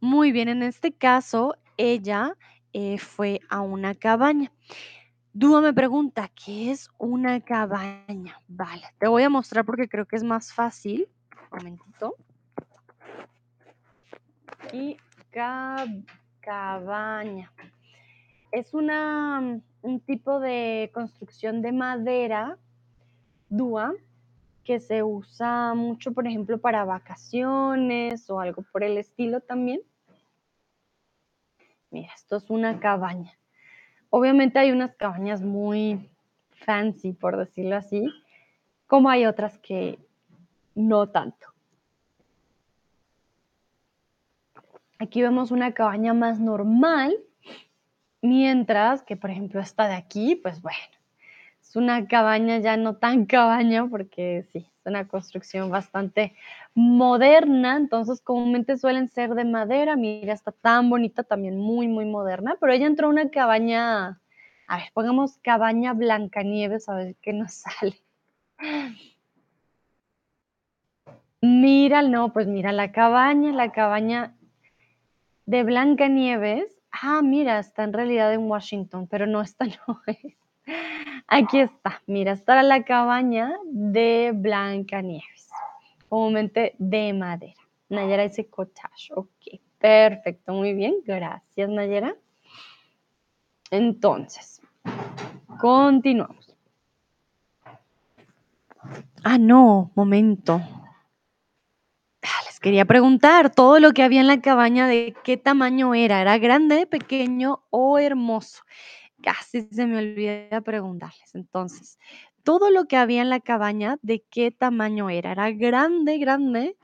Muy 0.00 0.32
bien, 0.32 0.48
en 0.48 0.62
este 0.62 0.92
caso, 0.92 1.56
ella 1.80 2.36
eh, 2.72 2.98
fue 2.98 3.40
a 3.48 3.60
una 3.62 3.94
cabaña. 3.94 4.52
Dúa 5.32 5.60
me 5.60 5.72
pregunta, 5.72 6.28
¿qué 6.34 6.70
es 6.70 6.90
una 6.98 7.40
cabaña? 7.40 8.38
Vale, 8.48 8.82
te 8.98 9.06
voy 9.08 9.22
a 9.22 9.28
mostrar 9.30 9.64
porque 9.64 9.88
creo 9.88 10.06
que 10.06 10.16
es 10.16 10.24
más 10.24 10.52
fácil. 10.52 11.08
Un 11.52 11.58
momentito. 11.58 12.14
Y 14.72 14.96
cab- 15.32 16.04
cabaña. 16.40 17.52
Es 18.52 18.74
una, 18.74 19.40
mm, 19.40 19.62
un 19.82 20.00
tipo 20.00 20.40
de 20.40 20.90
construcción 20.92 21.62
de 21.62 21.72
madera, 21.72 22.58
dúa, 23.48 23.94
que 24.64 24.80
se 24.80 25.02
usa 25.02 25.74
mucho, 25.74 26.12
por 26.12 26.26
ejemplo, 26.26 26.60
para 26.60 26.84
vacaciones 26.84 28.28
o 28.28 28.40
algo 28.40 28.64
por 28.72 28.82
el 28.82 28.98
estilo 28.98 29.40
también. 29.40 29.80
Mira, 31.90 32.12
esto 32.14 32.36
es 32.36 32.48
una 32.50 32.78
cabaña. 32.78 33.32
Obviamente 34.10 34.58
hay 34.58 34.70
unas 34.70 34.94
cabañas 34.94 35.42
muy 35.42 36.08
fancy, 36.50 37.12
por 37.12 37.36
decirlo 37.36 37.76
así, 37.76 38.06
como 38.86 39.10
hay 39.10 39.26
otras 39.26 39.58
que 39.58 39.98
no 40.74 41.08
tanto. 41.08 41.48
Aquí 44.98 45.22
vemos 45.22 45.50
una 45.50 45.72
cabaña 45.72 46.12
más 46.14 46.38
normal, 46.38 47.16
mientras 48.22 49.02
que, 49.02 49.16
por 49.16 49.30
ejemplo, 49.30 49.60
esta 49.60 49.88
de 49.88 49.94
aquí, 49.94 50.36
pues 50.36 50.60
bueno, 50.60 50.78
es 51.60 51.74
una 51.74 52.06
cabaña 52.06 52.58
ya 52.58 52.76
no 52.76 52.96
tan 52.96 53.26
cabaña 53.26 53.86
porque 53.88 54.46
sí, 54.52 54.69
una 54.88 55.06
construcción 55.06 55.70
bastante 55.70 56.34
moderna, 56.74 57.76
entonces 57.76 58.20
comúnmente 58.20 58.78
suelen 58.78 59.08
ser 59.08 59.34
de 59.34 59.44
madera. 59.44 59.96
Mira, 59.96 60.32
está 60.32 60.52
tan 60.52 60.88
bonita, 60.88 61.22
también 61.22 61.58
muy, 61.58 61.88
muy 61.88 62.06
moderna, 62.06 62.56
pero 62.60 62.72
ella 62.72 62.86
entró 62.86 63.08
a 63.08 63.10
una 63.10 63.30
cabaña, 63.30 64.20
a 64.66 64.76
ver, 64.76 64.90
pongamos 64.94 65.38
cabaña 65.38 65.92
Blancanieves, 65.92 66.88
a 66.88 66.94
ver 66.94 67.16
qué 67.20 67.32
nos 67.32 67.52
sale. 67.80 68.00
Mira, 71.42 72.02
no, 72.02 72.32
pues 72.32 72.46
mira, 72.46 72.72
la 72.72 72.92
cabaña, 72.92 73.52
la 73.52 73.72
cabaña 73.72 74.34
de 75.46 75.64
Blancanieves. 75.64 76.80
Ah, 76.92 77.22
mira, 77.22 77.58
está 77.58 77.84
en 77.84 77.92
realidad 77.92 78.32
en 78.32 78.42
Washington, 78.50 79.06
pero 79.08 79.26
no, 79.26 79.40
esta 79.40 79.64
no 79.66 80.02
es. 80.06 80.36
Aquí 81.26 81.60
está, 81.60 82.02
mira, 82.06 82.32
está 82.32 82.62
la 82.62 82.84
cabaña 82.84 83.52
de 83.64 84.32
Blancanieves, 84.34 85.48
comúnmente 86.08 86.74
de 86.78 87.12
madera. 87.12 87.54
Nayera 87.88 88.22
dice 88.22 88.46
cottage, 88.48 89.12
ok, 89.14 89.60
perfecto, 89.78 90.52
muy 90.52 90.74
bien, 90.74 90.96
gracias 91.04 91.68
Nayera. 91.68 92.14
Entonces, 93.70 94.60
continuamos. 95.60 96.56
Ah, 99.22 99.38
no, 99.38 99.90
momento. 99.94 100.60
Ah, 102.22 102.40
les 102.46 102.58
quería 102.58 102.84
preguntar, 102.84 103.54
todo 103.54 103.78
lo 103.78 103.92
que 103.92 104.02
había 104.02 104.20
en 104.20 104.26
la 104.26 104.40
cabaña, 104.40 104.86
¿de 104.86 105.14
qué 105.22 105.36
tamaño 105.36 105.94
era? 105.94 106.20
¿Era 106.20 106.38
grande, 106.38 106.86
pequeño 106.86 107.62
o 107.70 107.98
hermoso? 107.98 108.62
Casi 109.22 109.68
se 109.70 109.86
me 109.86 109.98
olvida 109.98 110.60
preguntarles. 110.60 111.34
Entonces, 111.34 111.98
todo 112.42 112.70
lo 112.70 112.86
que 112.86 112.96
había 112.96 113.22
en 113.22 113.30
la 113.30 113.40
cabaña, 113.40 113.98
¿de 114.02 114.24
qué 114.30 114.50
tamaño 114.50 115.10
era? 115.10 115.32
¿Era 115.32 115.50
grande, 115.50 116.18
grande, 116.18 116.76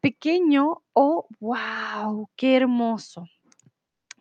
pequeño 0.00 0.82
o 0.92 1.26
wow, 1.40 2.28
qué 2.36 2.56
hermoso? 2.56 3.28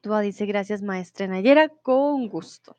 Dúa 0.02 0.22
dice, 0.22 0.46
gracias 0.46 0.82
maestra 0.82 1.28
Nayera, 1.28 1.70
con 1.70 2.28
gusto. 2.28 2.78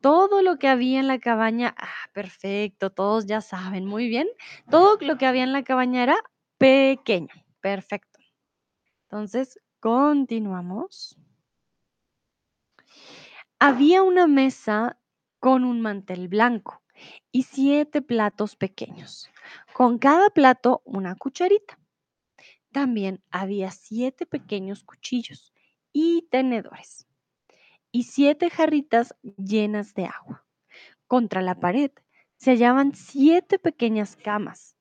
Todo 0.00 0.40
lo 0.40 0.58
que 0.58 0.66
había 0.66 0.98
en 0.98 1.06
la 1.06 1.18
cabaña, 1.18 1.74
ah, 1.76 2.08
perfecto, 2.14 2.90
todos 2.90 3.26
ya 3.26 3.42
saben, 3.42 3.84
muy 3.84 4.08
bien. 4.08 4.28
Todo 4.70 4.96
lo 5.00 5.18
que 5.18 5.26
había 5.26 5.44
en 5.44 5.52
la 5.52 5.62
cabaña 5.62 6.02
era 6.02 6.16
pequeño, 6.56 7.34
perfecto. 7.60 8.18
Entonces, 9.02 9.60
continuamos. 9.78 11.19
Había 13.62 14.02
una 14.02 14.26
mesa 14.26 14.98
con 15.38 15.66
un 15.66 15.82
mantel 15.82 16.28
blanco 16.28 16.82
y 17.30 17.42
siete 17.42 18.00
platos 18.00 18.56
pequeños, 18.56 19.28
con 19.74 19.98
cada 19.98 20.30
plato 20.30 20.80
una 20.86 21.14
cucharita. 21.14 21.78
También 22.72 23.22
había 23.30 23.70
siete 23.70 24.24
pequeños 24.24 24.82
cuchillos 24.82 25.52
y 25.92 26.26
tenedores 26.30 27.06
y 27.92 28.04
siete 28.04 28.48
jarritas 28.48 29.14
llenas 29.36 29.92
de 29.92 30.06
agua. 30.06 30.46
Contra 31.06 31.42
la 31.42 31.60
pared 31.60 31.90
se 32.38 32.52
hallaban 32.52 32.94
siete 32.94 33.58
pequeñas 33.58 34.16
camas, 34.16 34.74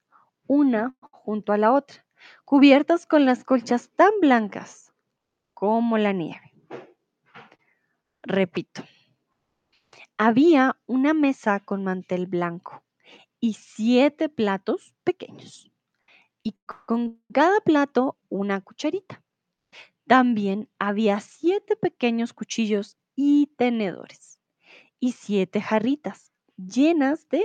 una 0.48 0.96
junto 1.02 1.52
a 1.52 1.58
la 1.58 1.74
otra, 1.74 2.06
cubiertas 2.46 3.06
con 3.06 3.26
las 3.26 3.44
colchas 3.44 3.90
tan 3.98 4.12
blancas 4.22 4.94
como 5.54 5.98
la 5.98 6.14
nieve. 6.14 6.49
Repito, 8.30 8.84
había 10.16 10.80
una 10.86 11.16
mesa 11.16 11.60
con 11.62 11.84
mantel 11.84 12.28
blanco 12.28 12.84
y 13.40 13.54
siete 13.54 14.30
platos 14.30 14.94
pequeños 15.04 15.72
y 16.44 16.56
con 16.86 17.24
cada 17.34 17.60
plato 17.62 18.20
una 18.30 18.62
cucharita. 18.62 19.24
También 20.06 20.70
había 20.78 21.20
siete 21.22 21.76
pequeños 21.76 22.34
cuchillos 22.34 23.00
y 23.16 23.48
tenedores 23.58 24.40
y 25.00 25.14
siete 25.14 25.60
jarritas 25.60 26.32
llenas 26.56 27.28
de 27.30 27.44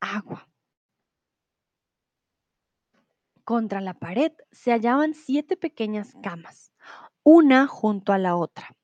agua. 0.00 0.48
Contra 3.44 3.82
la 3.82 3.92
pared 3.92 4.32
se 4.50 4.72
hallaban 4.72 5.12
siete 5.12 5.58
pequeñas 5.58 6.14
camas, 6.22 6.72
una 7.22 7.66
junto 7.66 8.14
a 8.14 8.18
la 8.18 8.34
otra, 8.34 8.74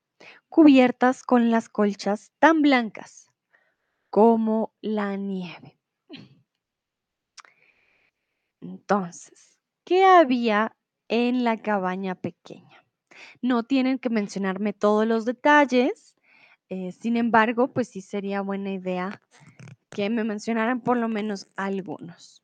cubiertas 0.49 1.23
con 1.23 1.51
las 1.51 1.69
colchas 1.69 2.31
tan 2.39 2.61
blancas 2.61 3.31
como 4.09 4.73
la 4.81 5.15
nieve. 5.15 5.77
Entonces, 8.61 9.59
¿qué 9.83 10.03
había 10.05 10.75
en 11.07 11.43
la 11.43 11.57
cabaña 11.57 12.15
pequeña? 12.15 12.83
No 13.41 13.63
tienen 13.63 13.99
que 13.99 14.09
mencionarme 14.09 14.73
todos 14.73 15.07
los 15.07 15.25
detalles, 15.25 16.15
eh, 16.69 16.91
sin 16.91 17.17
embargo, 17.17 17.71
pues 17.73 17.87
sí 17.89 18.01
sería 18.01 18.41
buena 18.41 18.71
idea 18.71 19.21
que 19.89 20.09
me 20.09 20.23
mencionaran 20.23 20.81
por 20.81 20.97
lo 20.97 21.07
menos 21.07 21.47
algunos. 21.55 22.43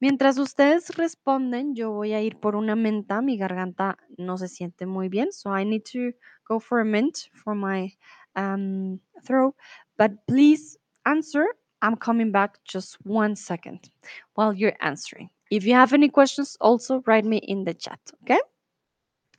Mientras 0.00 0.38
ustedes 0.38 0.96
responden, 0.96 1.74
yo 1.74 1.92
voy 1.92 2.12
a 2.12 2.20
ir 2.20 2.36
por 2.38 2.56
una 2.56 2.74
menta. 2.74 3.22
Mi 3.22 3.36
garganta 3.36 3.98
no 4.16 4.36
se 4.38 4.48
siente 4.48 4.86
muy 4.86 5.08
bien, 5.08 5.32
so 5.32 5.56
I 5.56 5.64
need 5.64 5.82
to 5.92 6.16
go 6.52 6.58
for 6.60 6.80
a 6.80 6.84
mint 6.84 7.28
for 7.32 7.54
my 7.54 7.90
um, 8.36 9.00
throat. 9.24 9.54
But 9.96 10.12
please 10.26 10.76
answer. 11.06 11.46
I'm 11.80 11.96
coming 11.96 12.30
back 12.30 12.58
just 12.64 12.96
one 13.04 13.34
second 13.34 13.90
while 14.34 14.52
you're 14.54 14.76
answering. 14.80 15.30
If 15.50 15.64
you 15.64 15.74
have 15.74 15.92
any 15.92 16.08
questions, 16.08 16.56
also 16.60 17.02
write 17.06 17.24
me 17.24 17.38
in 17.38 17.64
the 17.64 17.74
chat, 17.74 18.00
okay? 18.22 18.40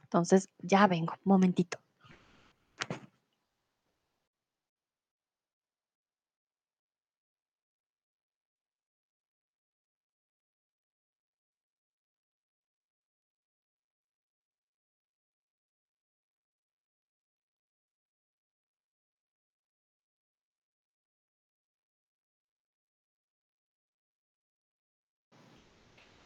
Entonces, 0.05 0.47
ya 0.69 0.87
vengo, 0.87 1.13
momentito. 1.25 1.82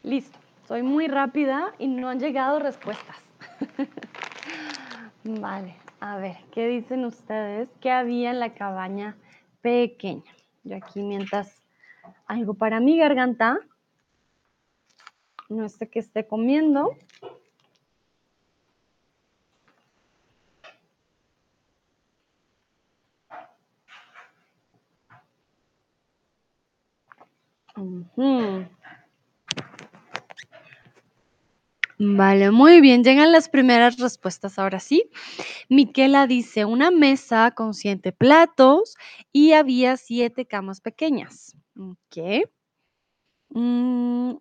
Listo, 0.08 0.38
soy 0.66 0.82
muy 0.82 1.06
rápida 1.06 1.74
y 1.78 1.86
no 1.86 2.08
han 2.08 2.18
llegado 2.18 2.58
respuestas. 2.58 3.14
vale, 5.22 5.74
a 6.00 6.16
ver, 6.16 6.38
¿qué 6.50 6.66
dicen 6.66 7.04
ustedes? 7.04 7.68
¿Qué 7.82 7.90
había 7.90 8.30
en 8.30 8.40
la 8.40 8.54
cabaña 8.54 9.18
pequeña? 9.60 10.24
Yo 10.64 10.76
aquí 10.76 11.02
mientras 11.02 11.62
algo 12.26 12.54
para 12.54 12.80
mi 12.80 12.96
garganta, 12.96 13.58
no 15.50 15.68
sé 15.68 15.90
qué 15.90 15.98
esté 15.98 16.26
comiendo. 16.26 16.96
Ujú. 27.76 28.64
Vale, 32.00 32.50
muy 32.52 32.80
bien, 32.80 33.02
llegan 33.02 33.32
las 33.32 33.48
primeras 33.48 33.98
respuestas 33.98 34.58
ahora 34.58 34.78
sí. 34.78 35.10
Miquela 35.68 36.26
dice, 36.26 36.64
una 36.64 36.90
mesa 36.90 37.52
con 37.52 37.74
siete 37.74 38.12
platos 38.12 38.96
y 39.32 39.52
había 39.52 39.96
siete 39.96 40.46
camas 40.46 40.80
pequeñas. 40.80 41.56
Ok. 41.78 42.46
Mm, 43.54 44.38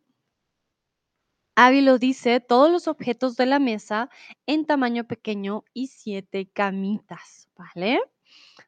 Ávilo 1.56 1.98
dice, 1.98 2.40
todos 2.40 2.72
los 2.72 2.88
objetos 2.88 3.36
de 3.36 3.48
la 3.48 3.60
mesa 3.60 4.10
en 4.46 4.66
tamaño 4.66 5.06
pequeño 5.06 5.64
y 5.74 5.88
siete 5.88 6.48
camitas, 6.54 7.50
¿vale? 7.58 8.00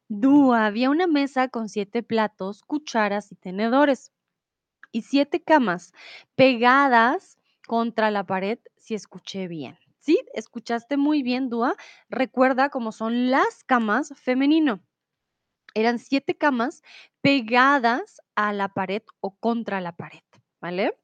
Dúa, 0.10 0.66
había 0.68 0.90
una 0.90 1.08
mesa 1.08 1.50
con 1.50 1.70
siete 1.70 2.04
platos, 2.04 2.64
cucharas 2.64 3.32
y 3.32 3.36
tenedores 3.36 4.12
y 4.92 5.04
siete 5.04 5.42
camas 5.44 5.94
pegadas 6.36 7.38
contra 7.68 8.12
la 8.12 8.26
pared, 8.26 8.60
si 8.80 8.96
escuché 8.96 9.48
bien. 9.48 9.78
¿Sí? 10.00 10.20
¿Escuchaste 10.34 10.98
muy 10.98 11.24
bien, 11.24 11.50
Dúa? 11.50 11.76
Recuerda 12.10 12.70
cómo 12.70 12.92
son 12.92 13.30
las 13.30 13.64
camas 13.64 14.14
femenino. 14.16 14.82
Eran 15.74 16.00
siete 16.00 16.36
camas 16.36 16.82
pegadas 17.22 18.22
a 18.36 18.54
la 18.54 18.70
pared 18.70 19.04
o 19.20 19.36
contra 19.36 19.82
la 19.82 19.96
pared, 19.96 20.24
¿vale? 20.62 20.98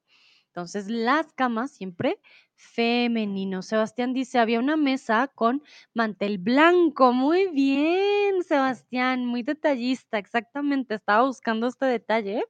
Entonces, 0.48 0.88
las 0.88 1.34
camas 1.34 1.72
siempre 1.72 2.20
femenino. 2.56 3.62
Sebastián 3.62 4.14
dice, 4.14 4.40
había 4.40 4.60
una 4.60 4.78
mesa 4.78 5.28
con 5.36 5.62
mantel 5.94 6.38
blanco. 6.38 7.12
Muy 7.12 7.48
bien, 7.50 8.42
Sebastián, 8.44 9.26
muy 9.26 9.44
detallista, 9.44 10.18
exactamente. 10.18 10.96
Estaba 10.96 11.26
buscando 11.28 11.68
este 11.68 11.86
detalle. 11.86 12.46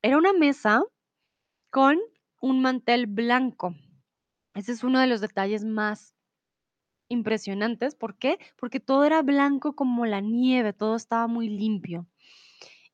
Era 0.00 0.16
una 0.16 0.32
mesa 0.32 0.84
con 1.70 1.98
un 2.40 2.62
mantel 2.62 3.06
blanco. 3.06 3.74
Ese 4.54 4.72
es 4.72 4.84
uno 4.84 5.00
de 5.00 5.06
los 5.06 5.20
detalles 5.20 5.64
más 5.64 6.14
impresionantes. 7.08 7.94
¿Por 7.94 8.16
qué? 8.16 8.38
Porque 8.56 8.80
todo 8.80 9.04
era 9.04 9.22
blanco 9.22 9.74
como 9.74 10.06
la 10.06 10.20
nieve, 10.20 10.72
todo 10.72 10.96
estaba 10.96 11.26
muy 11.26 11.48
limpio. 11.48 12.06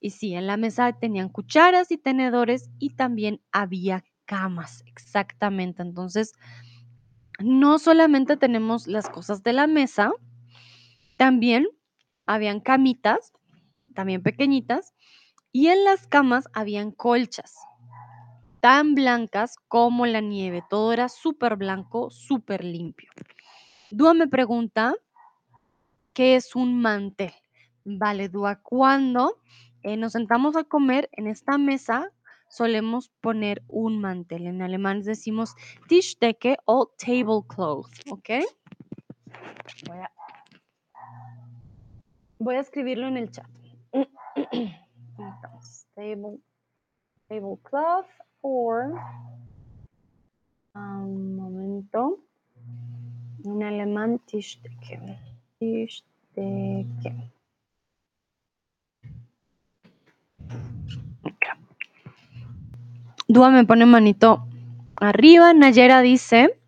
Y 0.01 0.11
sí, 0.11 0.35
en 0.35 0.47
la 0.47 0.57
mesa 0.57 0.93
tenían 0.93 1.29
cucharas 1.29 1.91
y 1.91 1.99
tenedores 1.99 2.71
y 2.79 2.91
también 2.91 3.41
había 3.51 4.05
camas, 4.27 4.85
exactamente. 4.87 5.83
Entonces, 5.83 6.33
no 7.41 7.79
solamente 7.79 8.37
tenemos 8.37 8.87
las 8.87 9.09
cosas 9.09 9.43
de 9.43 9.53
la 9.53 9.67
mesa, 9.67 10.13
también 11.17 11.67
habían 12.27 12.61
camitas, 12.61 13.33
también 13.95 14.23
pequeñitas, 14.23 14.93
y 15.51 15.69
en 15.69 15.83
las 15.85 16.07
camas 16.07 16.47
habían 16.53 16.93
colchas, 16.93 17.57
tan 18.61 18.95
blancas 18.95 19.57
como 19.69 20.07
la 20.07 20.21
nieve. 20.21 20.63
Todo 20.69 20.93
era 20.93 21.09
súper 21.09 21.57
blanco, 21.57 22.11
súper 22.11 22.65
limpio. 22.65 23.11
Dúa 23.91 24.15
me 24.15 24.29
pregunta, 24.29 24.95
¿qué 26.13 26.37
es 26.37 26.55
un 26.55 26.81
mantel? 26.81 27.33
Vale, 27.85 28.29
Dúa, 28.29 28.57
cuando 28.57 29.39
eh, 29.83 29.97
nos 29.97 30.13
sentamos 30.13 30.57
a 30.57 30.65
comer 30.65 31.09
en 31.13 31.27
esta 31.27 31.57
mesa 31.59 32.13
solemos 32.49 33.11
poner 33.21 33.63
un 33.69 34.01
mantel. 34.01 34.47
En 34.47 34.63
alemán 34.63 35.03
decimos 35.03 35.55
Tischdecke 35.87 36.57
o 36.65 36.87
tablecloth, 36.87 37.87
¿ok? 38.11 38.31
Voy 39.87 39.99
a, 39.99 40.11
voy 42.39 42.55
a 42.57 42.61
escribirlo 42.61 43.07
en 43.07 43.17
el 43.19 43.31
chat. 43.31 43.49
Entonces, 45.19 45.87
table, 45.95 46.39
tablecloth 47.29 48.07
or 48.41 48.95
un 50.75 51.37
momento. 51.37 52.21
En 53.45 53.63
alemán 53.63 54.19
Tischdecke. 54.27 55.19
Tischdecke. 55.59 57.33
Dúa 63.29 63.51
me 63.51 63.65
pone 63.65 63.87
manito 63.87 64.47
arriba. 64.97 65.53
Nayera 65.53 66.01
dice, 66.01 66.59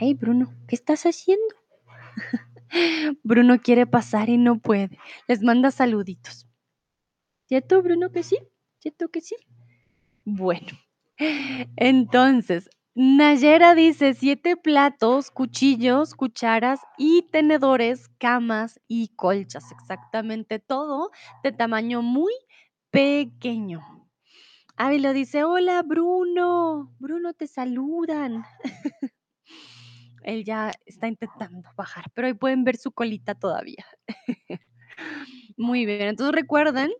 ay 0.00 0.14
Bruno, 0.14 0.52
¿qué 0.66 0.74
estás 0.74 1.04
haciendo? 1.04 1.54
Bruno 3.22 3.60
quiere 3.60 3.86
pasar 3.86 4.28
y 4.28 4.38
no 4.38 4.58
puede. 4.58 4.98
Les 5.28 5.42
manda 5.42 5.70
saluditos. 5.70 6.46
¿Cierto, 7.46 7.82
Bruno, 7.82 8.10
que 8.10 8.22
sí? 8.22 8.38
¿Cierto 8.78 9.08
que 9.08 9.20
sí? 9.20 9.36
Bueno, 10.24 10.68
entonces, 11.76 12.68
Nayera 12.94 13.74
dice 13.74 14.14
siete 14.14 14.56
platos, 14.56 15.30
cuchillos, 15.30 16.14
cucharas 16.14 16.80
y 16.98 17.22
tenedores, 17.30 18.08
camas 18.18 18.80
y 18.88 19.08
colchas. 19.16 19.70
Exactamente 19.72 20.58
todo 20.58 21.10
de 21.42 21.52
tamaño 21.52 22.02
muy 22.02 22.32
pequeño. 22.90 23.80
Ávila 24.76 25.12
dice, 25.12 25.44
hola 25.44 25.82
Bruno, 25.82 26.94
Bruno 26.98 27.34
te 27.34 27.46
saludan. 27.46 28.44
Él 30.22 30.44
ya 30.44 30.72
está 30.86 31.08
intentando 31.08 31.68
bajar, 31.76 32.10
pero 32.14 32.26
ahí 32.26 32.34
pueden 32.34 32.64
ver 32.64 32.76
su 32.76 32.92
colita 32.92 33.34
todavía. 33.34 33.84
Muy 35.56 35.86
bien, 35.86 36.02
entonces 36.02 36.34
recuerden, 36.34 36.90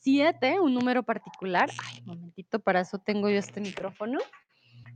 siete, 0.00 0.58
un 0.60 0.74
número 0.74 1.02
particular. 1.02 1.70
Ay, 1.84 2.00
un 2.00 2.06
momentito, 2.16 2.58
para 2.58 2.80
eso 2.80 2.98
tengo 2.98 3.28
yo 3.28 3.36
este 3.36 3.60
micrófono. 3.60 4.18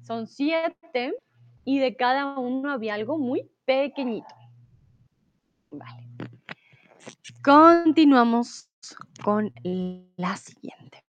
Son 0.03 0.27
siete 0.27 1.15
y 1.65 1.79
de 1.79 1.97
cada 1.97 2.39
uno 2.39 2.71
había 2.71 2.95
algo 2.95 3.19
muy 3.19 3.51
pequeñito. 3.65 4.35
Vale. 5.71 6.09
Continuamos 7.43 8.71
con 9.23 9.53
la 10.17 10.37
siguiente. 10.37 11.05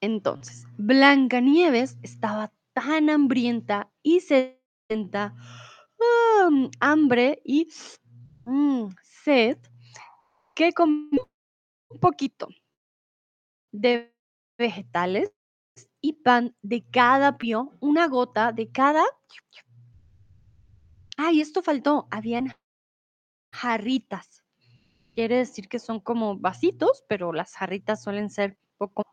Entonces, 0.00 0.66
Blancanieves 0.78 1.96
estaba 2.02 2.52
tan 2.72 3.08
hambrienta 3.08 3.88
y 4.02 4.20
sedienta, 4.20 5.34
um, 6.48 6.70
hambre 6.80 7.40
y 7.44 7.68
mm, 8.44 8.88
sed, 9.02 9.58
que 10.54 10.72
comió 10.72 11.30
un 11.88 11.98
poquito 11.98 12.48
de 13.72 14.14
vegetales 14.58 15.32
y 16.00 16.14
pan 16.14 16.54
de 16.62 16.84
cada 16.90 17.38
pio, 17.38 17.72
una 17.80 18.06
gota 18.08 18.52
de 18.52 18.70
cada. 18.70 19.04
Ay, 21.16 21.40
esto 21.40 21.62
faltó. 21.62 22.08
Habían 22.10 22.54
jarritas. 23.52 24.42
Quiere 25.14 25.36
decir 25.36 25.68
que 25.68 25.78
son 25.78 26.00
como 26.00 26.36
vasitos, 26.38 27.04
pero 27.08 27.32
las 27.32 27.54
jarritas 27.54 28.02
suelen 28.02 28.30
ser 28.30 28.58
poco 28.78 29.04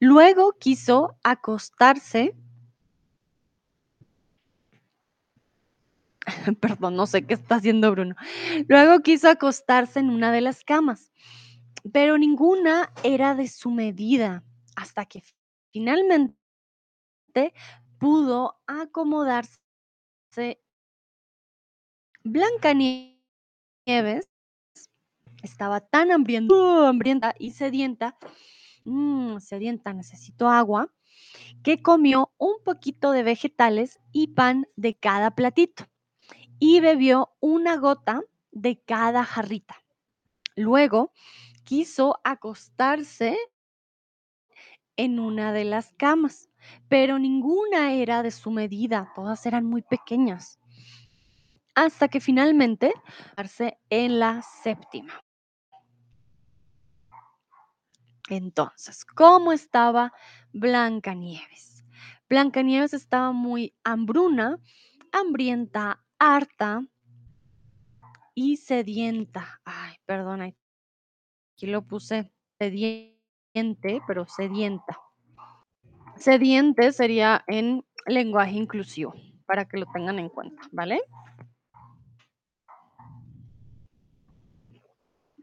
Luego 0.00 0.58
quiso 0.58 1.16
acostarse 1.22 2.34
perdón, 6.60 6.96
no 6.96 7.06
sé 7.06 7.26
qué 7.26 7.34
está 7.34 7.56
haciendo 7.56 7.90
Bruno. 7.90 8.14
Luego 8.68 9.00
quiso 9.00 9.28
acostarse 9.28 10.00
en 10.00 10.10
una 10.10 10.32
de 10.32 10.40
las 10.40 10.64
camas, 10.64 11.12
pero 11.92 12.18
ninguna 12.18 12.92
era 13.02 13.34
de 13.34 13.48
su 13.48 13.70
medida, 13.70 14.44
hasta 14.76 15.04
que 15.06 15.22
finalmente 15.72 16.34
pudo 17.98 18.60
acomodarse. 18.66 19.58
Blancanieves 22.24 23.16
estaba 25.42 25.80
tan 25.80 26.12
hambrienta, 26.12 26.54
hambrienta 26.88 27.34
y 27.38 27.50
sedienta 27.50 28.16
mmm, 28.84 29.38
sedienta, 29.38 29.92
necesito 29.92 30.48
agua, 30.48 30.92
que 31.62 31.82
comió 31.82 32.32
un 32.38 32.54
poquito 32.64 33.12
de 33.12 33.22
vegetales 33.22 34.00
y 34.12 34.28
pan 34.28 34.66
de 34.76 34.94
cada 34.94 35.32
platito 35.32 35.84
y 36.64 36.78
bebió 36.78 37.34
una 37.40 37.76
gota 37.76 38.22
de 38.52 38.78
cada 38.78 39.24
jarrita. 39.24 39.82
Luego 40.54 41.10
quiso 41.64 42.20
acostarse 42.22 43.36
en 44.96 45.18
una 45.18 45.52
de 45.52 45.64
las 45.64 45.92
camas, 45.94 46.50
pero 46.88 47.18
ninguna 47.18 47.94
era 47.94 48.22
de 48.22 48.30
su 48.30 48.52
medida, 48.52 49.10
todas 49.16 49.44
eran 49.44 49.64
muy 49.64 49.82
pequeñas. 49.82 50.60
Hasta 51.74 52.06
que 52.06 52.20
finalmente 52.20 52.92
en 53.90 54.20
la 54.20 54.42
séptima. 54.42 55.20
Entonces, 58.28 59.04
¿cómo 59.04 59.52
estaba 59.52 60.12
Blancanieves? 60.52 61.82
Blancanieves 62.28 62.94
estaba 62.94 63.32
muy 63.32 63.74
hambruna, 63.82 64.60
hambrienta, 65.10 66.04
harta 66.22 66.86
y 68.32 68.56
sedienta. 68.56 69.60
Ay, 69.64 69.96
perdón, 70.06 70.42
aquí 70.42 71.66
lo 71.66 71.82
puse 71.82 72.30
sediente, 72.60 74.00
pero 74.06 74.26
sedienta. 74.26 75.00
Sediente 76.16 76.92
sería 76.92 77.42
en 77.48 77.84
lenguaje 78.06 78.52
inclusivo, 78.52 79.14
para 79.46 79.66
que 79.66 79.78
lo 79.78 79.86
tengan 79.86 80.20
en 80.20 80.28
cuenta, 80.28 80.62
¿vale? 80.70 81.02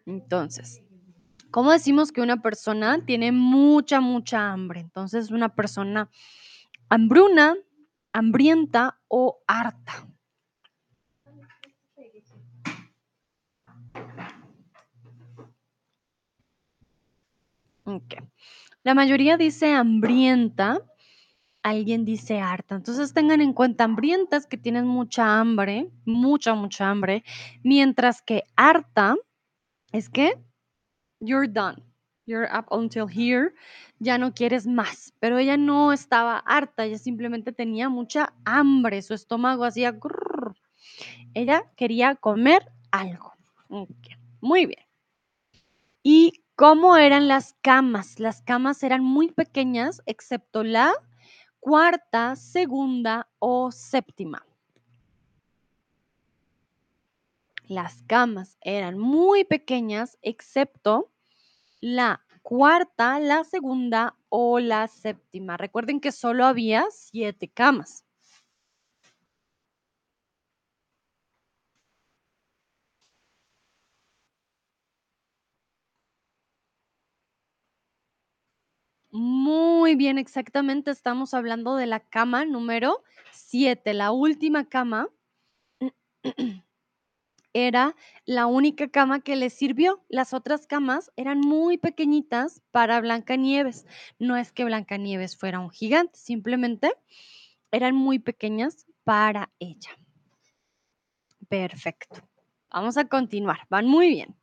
Entonces, 0.06 0.82
¿Cómo 1.52 1.72
decimos 1.72 2.12
que 2.12 2.22
una 2.22 2.44
persona 2.44 3.04
tiene 3.06 3.32
mucha, 3.32 4.02
mucha 4.02 4.52
hambre? 4.52 4.82
Entonces, 4.82 5.32
una 5.32 5.50
persona 5.56 6.08
hambruna, 6.90 7.56
hambrienta 8.14 9.00
o 9.08 9.42
harta. 9.48 10.06
La 18.84 18.94
mayoría 18.94 19.38
dice 19.38 19.74
hambrienta, 19.74 20.82
alguien 21.64 22.06
dice 22.06 22.40
harta. 22.40 22.76
Entonces 22.76 23.14
tengan 23.14 23.42
en 23.42 23.54
cuenta 23.54 23.84
hambrientas 23.84 24.46
que 24.46 24.58
tienen 24.58 24.88
mucha 24.88 25.40
hambre, 25.40 25.90
mucha, 26.06 26.54
mucha 26.54 26.90
hambre, 26.90 27.24
mientras 27.64 28.22
que 28.22 28.44
harta 28.56 29.16
es 29.92 30.10
que 30.10 30.38
you're 31.20 31.48
done. 31.48 31.84
You're 32.26 32.48
up 32.54 32.68
until 32.70 33.08
here. 33.10 33.56
Ya 33.98 34.20
no 34.20 34.34
quieres 34.34 34.68
más. 34.68 35.14
Pero 35.20 35.40
ella 35.40 35.58
no 35.58 35.92
estaba 35.92 36.38
harta, 36.38 36.86
ella 36.86 37.00
simplemente 37.00 37.52
tenía 37.52 37.90
mucha 37.90 38.34
hambre. 38.46 39.02
Su 39.02 39.16
estómago 39.16 39.66
hacía. 39.66 39.98
Ella 41.34 41.64
quería 41.76 42.16
comer 42.16 42.72
algo. 42.92 43.34
Muy 44.42 44.68
bien. 44.68 44.86
¿Y 46.04 46.44
cómo 46.60 46.98
eran 46.98 47.30
las 47.30 47.56
camas? 47.62 48.20
Las 48.20 48.42
camas 48.42 48.84
eran 48.84 49.02
muy 49.02 49.32
pequeñas, 49.32 50.02
excepto 50.06 50.62
la 50.66 50.92
cuarta, 51.62 52.36
segunda 52.36 53.30
o 53.40 53.72
séptima. 53.72 54.46
Las 57.70 58.04
camas 58.08 58.58
eran 58.60 58.98
muy 58.98 59.46
pequeñas, 59.46 60.18
excepto 60.22 61.10
la 61.80 62.26
cuarta, 62.42 63.22
la 63.22 63.46
segunda 63.46 64.18
o 64.28 64.60
la 64.60 64.90
séptima. 64.90 65.56
Recuerden 65.56 66.02
que 66.02 66.12
solo 66.12 66.46
había 66.46 66.88
siete 66.92 67.48
camas. 67.48 68.04
Muy 79.22 79.96
bien, 79.96 80.18
exactamente. 80.18 80.92
Estamos 80.92 81.34
hablando 81.34 81.76
de 81.76 81.88
la 81.88 82.00
cama 82.00 82.46
número 82.46 83.04
7, 83.34 83.94
la 83.94 84.12
última 84.12 84.70
cama 84.70 85.10
era 87.54 87.98
la 88.24 88.46
única 88.46 88.88
cama 88.88 89.20
que 89.20 89.36
les 89.36 89.52
sirvió. 89.52 90.06
Las 90.08 90.34
otras 90.34 90.68
camas 90.68 91.12
eran 91.18 91.42
muy 91.42 91.78
pequeñitas 91.78 92.62
para 92.72 93.02
Blancanieves. 93.02 93.86
No 94.20 94.38
es 94.38 94.54
que 94.54 94.64
Blancanieves 94.64 95.36
fuera 95.36 95.60
un 95.60 95.70
gigante, 95.70 96.18
simplemente 96.18 96.94
eran 97.72 97.96
muy 97.96 98.20
pequeñas 98.20 98.86
para 99.04 99.52
ella. 99.60 99.90
Perfecto. 101.50 102.22
Vamos 102.70 102.96
a 102.96 103.04
continuar. 103.04 103.68
Van 103.70 103.86
muy 103.86 104.08
bien. 104.08 104.40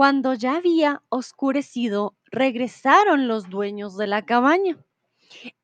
Cuando 0.00 0.32
ya 0.32 0.56
había 0.56 1.02
oscurecido, 1.10 2.16
regresaron 2.24 3.28
los 3.28 3.50
dueños 3.50 3.98
de 3.98 4.06
la 4.06 4.24
cabaña. 4.24 4.82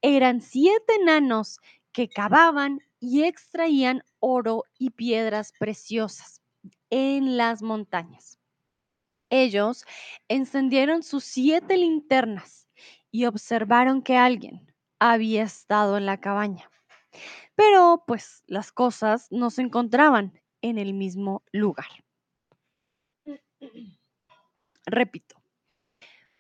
Eran 0.02 0.42
siete 0.42 0.96
enanos 1.00 1.58
que 1.90 2.10
cavaban 2.10 2.82
y 3.00 3.22
extraían 3.22 4.02
oro 4.20 4.64
y 4.78 4.90
piedras 4.90 5.54
preciosas 5.58 6.42
en 6.90 7.38
las 7.38 7.62
montañas. 7.62 8.38
Ellos 9.30 9.86
encendieron 10.28 11.02
sus 11.02 11.24
siete 11.24 11.78
linternas 11.78 12.68
y 13.10 13.24
observaron 13.24 14.02
que 14.02 14.18
alguien 14.18 14.70
había 14.98 15.44
estado 15.44 15.96
en 15.96 16.04
la 16.04 16.20
cabaña. 16.20 16.70
Pero 17.54 18.04
pues 18.06 18.44
las 18.46 18.70
cosas 18.70 19.28
no 19.30 19.48
se 19.48 19.62
encontraban 19.62 20.38
en 20.60 20.76
el 20.76 20.92
mismo 20.92 21.42
lugar. 21.52 21.88
Repito, 24.86 25.42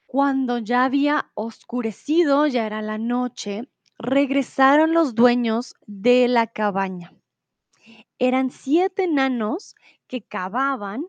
cuando 0.06 0.58
ya 0.58 0.84
había 0.84 1.30
oscurecido, 1.34 2.46
ya 2.46 2.64
era 2.64 2.80
la 2.80 2.96
noche, 2.96 3.68
regresaron 3.98 4.94
los 4.94 5.16
dueños 5.16 5.74
de 5.86 6.28
la 6.28 6.46
cabaña. 6.46 7.12
Eran 8.18 8.50
siete 8.50 9.04
enanos 9.04 9.74
que 10.06 10.22
cavaban 10.22 11.06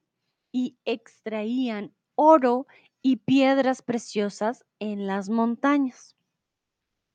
y 0.51 0.77
extraían 0.83 1.93
oro 2.15 2.65
y 3.03 3.17
piedras 3.17 3.83
preciosas 3.83 4.65
en 4.79 5.05
las 5.05 5.29
montañas. 5.29 6.15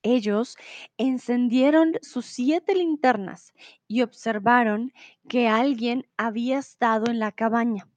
Ellos 0.04 0.56
encendieron 0.98 1.92
sus 2.00 2.26
siete 2.26 2.74
linternas 2.74 3.52
y 3.86 4.02
observaron 4.02 4.92
que 5.28 5.48
alguien 5.48 6.08
había 6.16 6.58
estado 6.58 7.10
en 7.10 7.18
la 7.18 7.32
cabaña, 7.32 7.88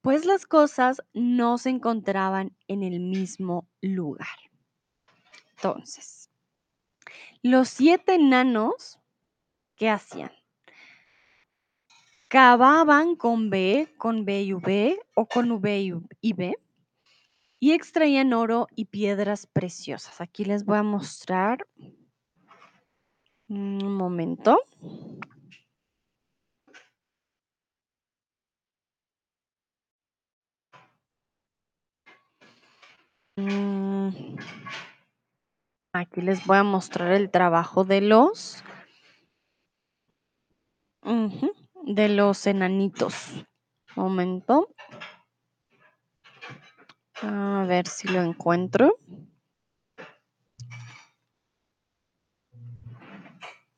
pues 0.00 0.24
las 0.24 0.46
cosas 0.46 1.02
no 1.12 1.58
se 1.58 1.70
encontraban 1.70 2.56
en 2.68 2.82
el 2.82 3.00
mismo 3.00 3.68
lugar. 3.80 4.28
Entonces, 5.56 6.30
los 7.42 7.68
siete 7.68 8.14
enanos, 8.14 8.98
¿qué 9.76 9.88
hacían? 9.88 10.32
Cavaban 12.28 13.16
con 13.16 13.48
B, 13.48 13.92
con 13.96 14.24
B 14.24 14.42
y 14.42 14.52
V 14.52 15.00
o 15.14 15.26
con 15.26 15.50
V 15.50 16.02
y 16.20 16.32
B 16.32 16.58
y 17.60 17.72
extraían 17.72 18.32
oro 18.32 18.68
y 18.74 18.86
piedras 18.86 19.46
preciosas. 19.46 20.20
Aquí 20.20 20.44
les 20.44 20.64
voy 20.64 20.78
a 20.78 20.82
mostrar 20.82 21.66
un 23.48 23.94
momento. 23.94 24.60
Mm, 33.38 34.10
Aquí 35.92 36.22
les 36.22 36.46
voy 36.46 36.56
a 36.56 36.62
mostrar 36.62 37.12
el 37.12 37.30
trabajo 37.30 37.84
de 37.84 38.00
los 38.00 38.64
de 41.86 42.08
los 42.08 42.46
enanitos. 42.46 43.44
Momento. 43.96 44.68
A 47.22 47.64
ver 47.68 47.86
si 47.86 48.08
lo 48.08 48.20
encuentro. 48.22 48.96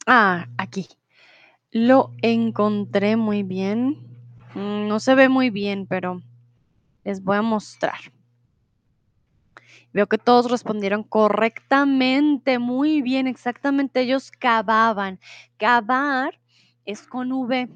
Ah, 0.07 0.47
aquí. 0.59 0.87
Lo 1.73 2.13
encontré 2.23 3.17
muy 3.17 3.43
bien. 3.45 3.97
Mm, 4.55 4.89
No 4.89 5.01
se 5.01 5.15
ve 5.15 5.29
muy 5.29 5.51
bien, 5.51 5.87
pero 5.87 6.23
les 7.05 7.23
voy 7.25 7.39
a 7.39 7.43
mostrar. 7.43 8.01
Veo 9.93 10.07
que 10.07 10.19
todos 10.19 10.51
respondieron 10.51 11.03
correctamente, 11.03 12.59
muy 12.59 13.03
bien, 13.03 13.27
exactamente. 13.27 14.01
Ellos 14.01 14.31
cavaban. 14.31 15.19
Cavar 15.57 16.39
es 16.85 17.07
con 17.07 17.33
V. 17.33 17.69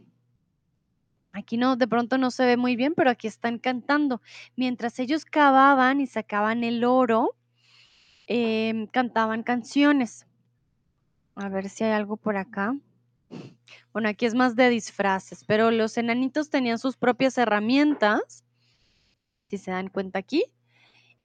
Aquí 1.33 1.57
no, 1.57 1.75
de 1.75 1.89
pronto 1.89 2.17
no 2.17 2.31
se 2.31 2.47
ve 2.47 2.57
muy 2.57 2.77
bien, 2.77 2.95
pero 2.95 3.11
aquí 3.11 3.27
están 3.27 3.59
cantando. 3.59 4.23
Mientras 4.55 4.99
ellos 5.01 5.25
cavaban 5.25 6.01
y 6.01 6.07
sacaban 6.07 6.63
el 6.63 6.85
oro, 6.85 7.35
em, 8.29 8.87
cantaban 8.87 9.43
canciones. 9.43 10.27
A 11.35 11.49
ver 11.49 11.69
si 11.69 11.83
hay 11.83 11.91
algo 11.91 12.17
por 12.17 12.37
acá. 12.37 12.77
Bueno, 13.93 14.09
aquí 14.09 14.27
es 14.27 14.35
más 14.35 14.55
de 14.55 14.69
disfraces, 14.71 15.45
pero 15.45 15.73
los 15.73 15.97
enanitos 15.99 16.51
tenían 16.51 16.79
sus 16.79 16.97
propias 16.97 17.37
herramientas, 17.39 18.45
si 19.49 19.59
se 19.59 19.73
dan 19.73 19.89
cuenta 19.89 20.21
aquí, 20.21 20.45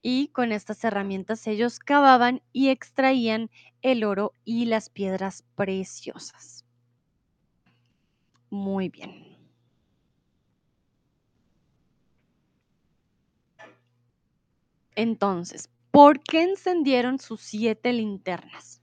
y 0.01 0.29
con 0.29 0.51
estas 0.51 0.83
herramientas 0.83 1.47
ellos 1.47 1.79
cavaban 1.79 2.41
y 2.53 2.69
extraían 2.69 3.49
el 3.81 4.03
oro 4.03 4.33
y 4.45 4.65
las 4.65 4.89
piedras 4.89 5.43
preciosas. 5.55 6.65
Muy 8.51 8.89
bien. 8.89 9.11
Entonces, 14.95 15.69
¿por 15.91 16.21
qué 16.21 16.43
encendieron 16.43 17.17
sus 17.19 17.41
siete 17.41 17.91
linternas? 17.93 18.81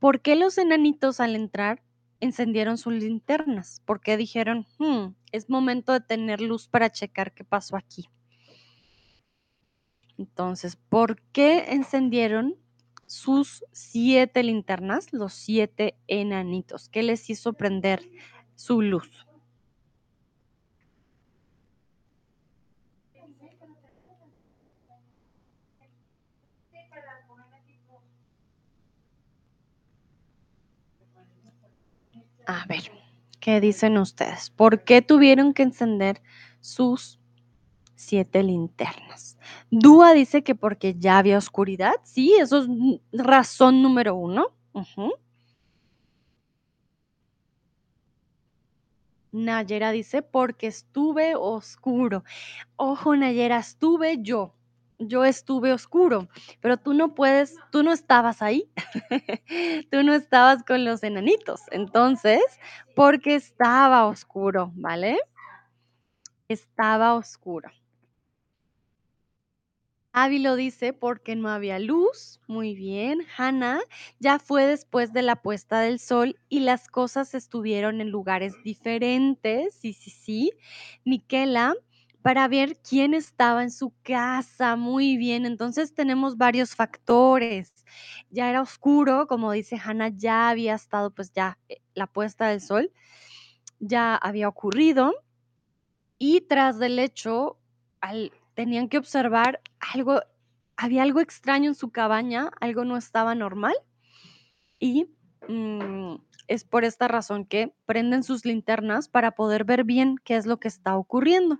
¿Por 0.00 0.22
qué 0.22 0.36
los 0.36 0.58
enanitos 0.58 1.20
al 1.20 1.36
entrar 1.36 1.82
encendieron 2.20 2.78
sus 2.78 2.94
linternas? 2.94 3.80
¿Por 3.86 4.00
qué 4.00 4.16
dijeron, 4.16 4.66
"Hmm, 4.78 5.14
es 5.32 5.50
momento 5.50 5.92
de 5.92 6.00
tener 6.00 6.40
luz 6.42 6.68
para 6.68 6.90
checar 6.90 7.32
qué 7.34 7.44
pasó 7.44 7.76
aquí? 7.76 8.08
Entonces, 10.18 10.76
¿por 10.76 11.20
qué 11.32 11.72
encendieron 11.72 12.56
sus 13.06 13.64
siete 13.72 14.42
linternas, 14.42 15.12
los 15.12 15.32
siete 15.32 15.96
enanitos? 16.06 16.88
¿Qué 16.88 17.02
les 17.02 17.28
hizo 17.30 17.52
prender 17.54 18.08
su 18.54 18.82
luz? 18.82 19.26
A 32.46 32.66
ver, 32.66 32.90
¿qué 33.40 33.60
dicen 33.60 33.98
ustedes? 33.98 34.50
¿Por 34.50 34.84
qué 34.84 35.00
tuvieron 35.00 35.54
que 35.54 35.62
encender 35.62 36.20
sus 36.60 37.18
siete 38.02 38.42
linternas? 38.42 39.38
Dúa 39.70 40.12
dice 40.12 40.42
que 40.42 40.54
porque 40.54 40.94
ya 40.98 41.18
había 41.18 41.38
oscuridad. 41.38 41.94
Sí, 42.04 42.34
eso 42.38 42.58
es 42.58 42.68
razón 43.12 43.82
número 43.82 44.14
uno. 44.14 44.48
Nayera 49.32 49.92
dice 49.92 50.22
porque 50.22 50.66
estuve 50.66 51.34
oscuro. 51.34 52.22
Ojo, 52.76 53.16
Nayera, 53.16 53.58
estuve 53.58 54.18
yo. 54.20 54.54
Yo 54.98 55.24
estuve 55.24 55.72
oscuro, 55.72 56.28
pero 56.60 56.76
tú 56.76 56.94
no 56.94 57.14
puedes, 57.14 57.56
tú 57.72 57.82
no 57.82 57.92
estabas 57.92 58.40
ahí. 58.40 58.70
tú 59.90 60.04
no 60.04 60.14
estabas 60.14 60.62
con 60.62 60.84
los 60.84 61.02
enanitos. 61.02 61.62
Entonces, 61.72 62.40
porque 62.94 63.34
estaba 63.34 64.06
oscuro, 64.06 64.70
¿vale? 64.76 65.18
Estaba 66.46 67.14
oscuro. 67.14 67.70
Avi 70.14 70.38
lo 70.40 70.56
dice 70.56 70.92
porque 70.92 71.36
no 71.36 71.48
había 71.48 71.78
luz. 71.78 72.40
Muy 72.46 72.74
bien. 72.74 73.22
Hannah 73.36 73.80
ya 74.20 74.38
fue 74.38 74.66
después 74.66 75.12
de 75.12 75.22
la 75.22 75.36
puesta 75.36 75.80
del 75.80 75.98
sol 75.98 76.36
y 76.48 76.60
las 76.60 76.88
cosas 76.88 77.34
estuvieron 77.34 78.00
en 78.00 78.10
lugares 78.10 78.54
diferentes. 78.62 79.74
Sí, 79.74 79.94
sí, 79.94 80.10
sí. 80.10 80.52
Miquela, 81.04 81.74
para 82.20 82.46
ver 82.48 82.76
quién 82.86 83.14
estaba 83.14 83.62
en 83.62 83.70
su 83.70 83.94
casa. 84.02 84.76
Muy 84.76 85.16
bien. 85.16 85.46
Entonces 85.46 85.94
tenemos 85.94 86.36
varios 86.36 86.74
factores. 86.74 87.72
Ya 88.30 88.50
era 88.50 88.60
oscuro, 88.60 89.26
como 89.26 89.52
dice 89.52 89.80
Hannah, 89.82 90.08
ya 90.14 90.50
había 90.50 90.74
estado 90.74 91.10
pues 91.10 91.32
ya 91.32 91.58
eh, 91.68 91.78
la 91.94 92.06
puesta 92.06 92.48
del 92.48 92.60
sol. 92.60 92.92
Ya 93.80 94.16
había 94.16 94.48
ocurrido. 94.48 95.14
Y 96.18 96.42
tras 96.42 96.78
del 96.78 96.98
hecho, 96.98 97.58
al- 98.00 98.32
tenían 98.54 98.88
que 98.88 98.98
observar 98.98 99.60
algo, 99.80 100.20
había 100.76 101.02
algo 101.02 101.20
extraño 101.20 101.68
en 101.68 101.74
su 101.74 101.90
cabaña, 101.90 102.50
algo 102.60 102.84
no 102.84 102.96
estaba 102.96 103.34
normal 103.34 103.74
y 104.78 105.06
mm, 105.48 106.16
es 106.48 106.64
por 106.64 106.84
esta 106.84 107.08
razón 107.08 107.44
que 107.44 107.74
prenden 107.86 108.22
sus 108.22 108.44
linternas 108.44 109.08
para 109.08 109.32
poder 109.32 109.64
ver 109.64 109.84
bien 109.84 110.16
qué 110.24 110.36
es 110.36 110.46
lo 110.46 110.58
que 110.58 110.68
está 110.68 110.96
ocurriendo. 110.96 111.58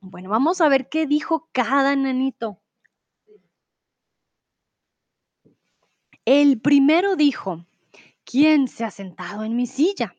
Bueno, 0.00 0.30
vamos 0.30 0.60
a 0.60 0.68
ver 0.68 0.88
qué 0.88 1.06
dijo 1.06 1.48
cada 1.52 1.94
nanito. 1.94 2.60
El 6.24 6.60
primero 6.60 7.16
dijo, 7.16 7.66
¿quién 8.24 8.68
se 8.68 8.84
ha 8.84 8.90
sentado 8.90 9.44
en 9.44 9.56
mi 9.56 9.66
silla? 9.66 10.14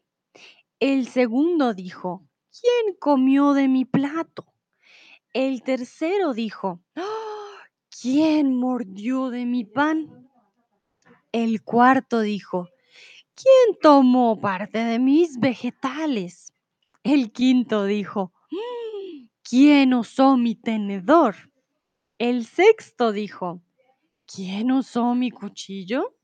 El 0.79 1.07
segundo 1.07 1.73
dijo, 1.73 2.27
¿quién 2.59 2.95
comió 2.99 3.53
de 3.53 3.67
mi 3.67 3.85
plato? 3.85 4.50
El 5.33 5.63
tercero 5.63 6.33
dijo, 6.33 6.81
"¡Ah! 6.95 7.63
¿quién 8.01 8.53
mordió 8.53 9.29
de 9.29 9.45
mi 9.45 9.63
pan? 9.63 10.27
El 11.31 11.63
cuarto 11.63 12.19
dijo, 12.19 12.67
¿quién 13.35 13.77
tomó 13.81 14.39
parte 14.41 14.79
de 14.79 14.99
mis 14.99 15.39
vegetales? 15.39 16.53
El 17.03 17.31
quinto 17.31 17.85
dijo, 17.85 18.33
"Mm, 18.51 19.27
¿quién 19.43 19.93
usó 19.93 20.37
mi 20.37 20.55
tenedor? 20.55 21.35
El 22.19 22.45
sexto 22.45 23.11
dijo, 23.13 23.61
¿quién 24.27 24.71
usó 24.71 25.15
mi 25.15 25.31
cuchillo? 25.31 26.15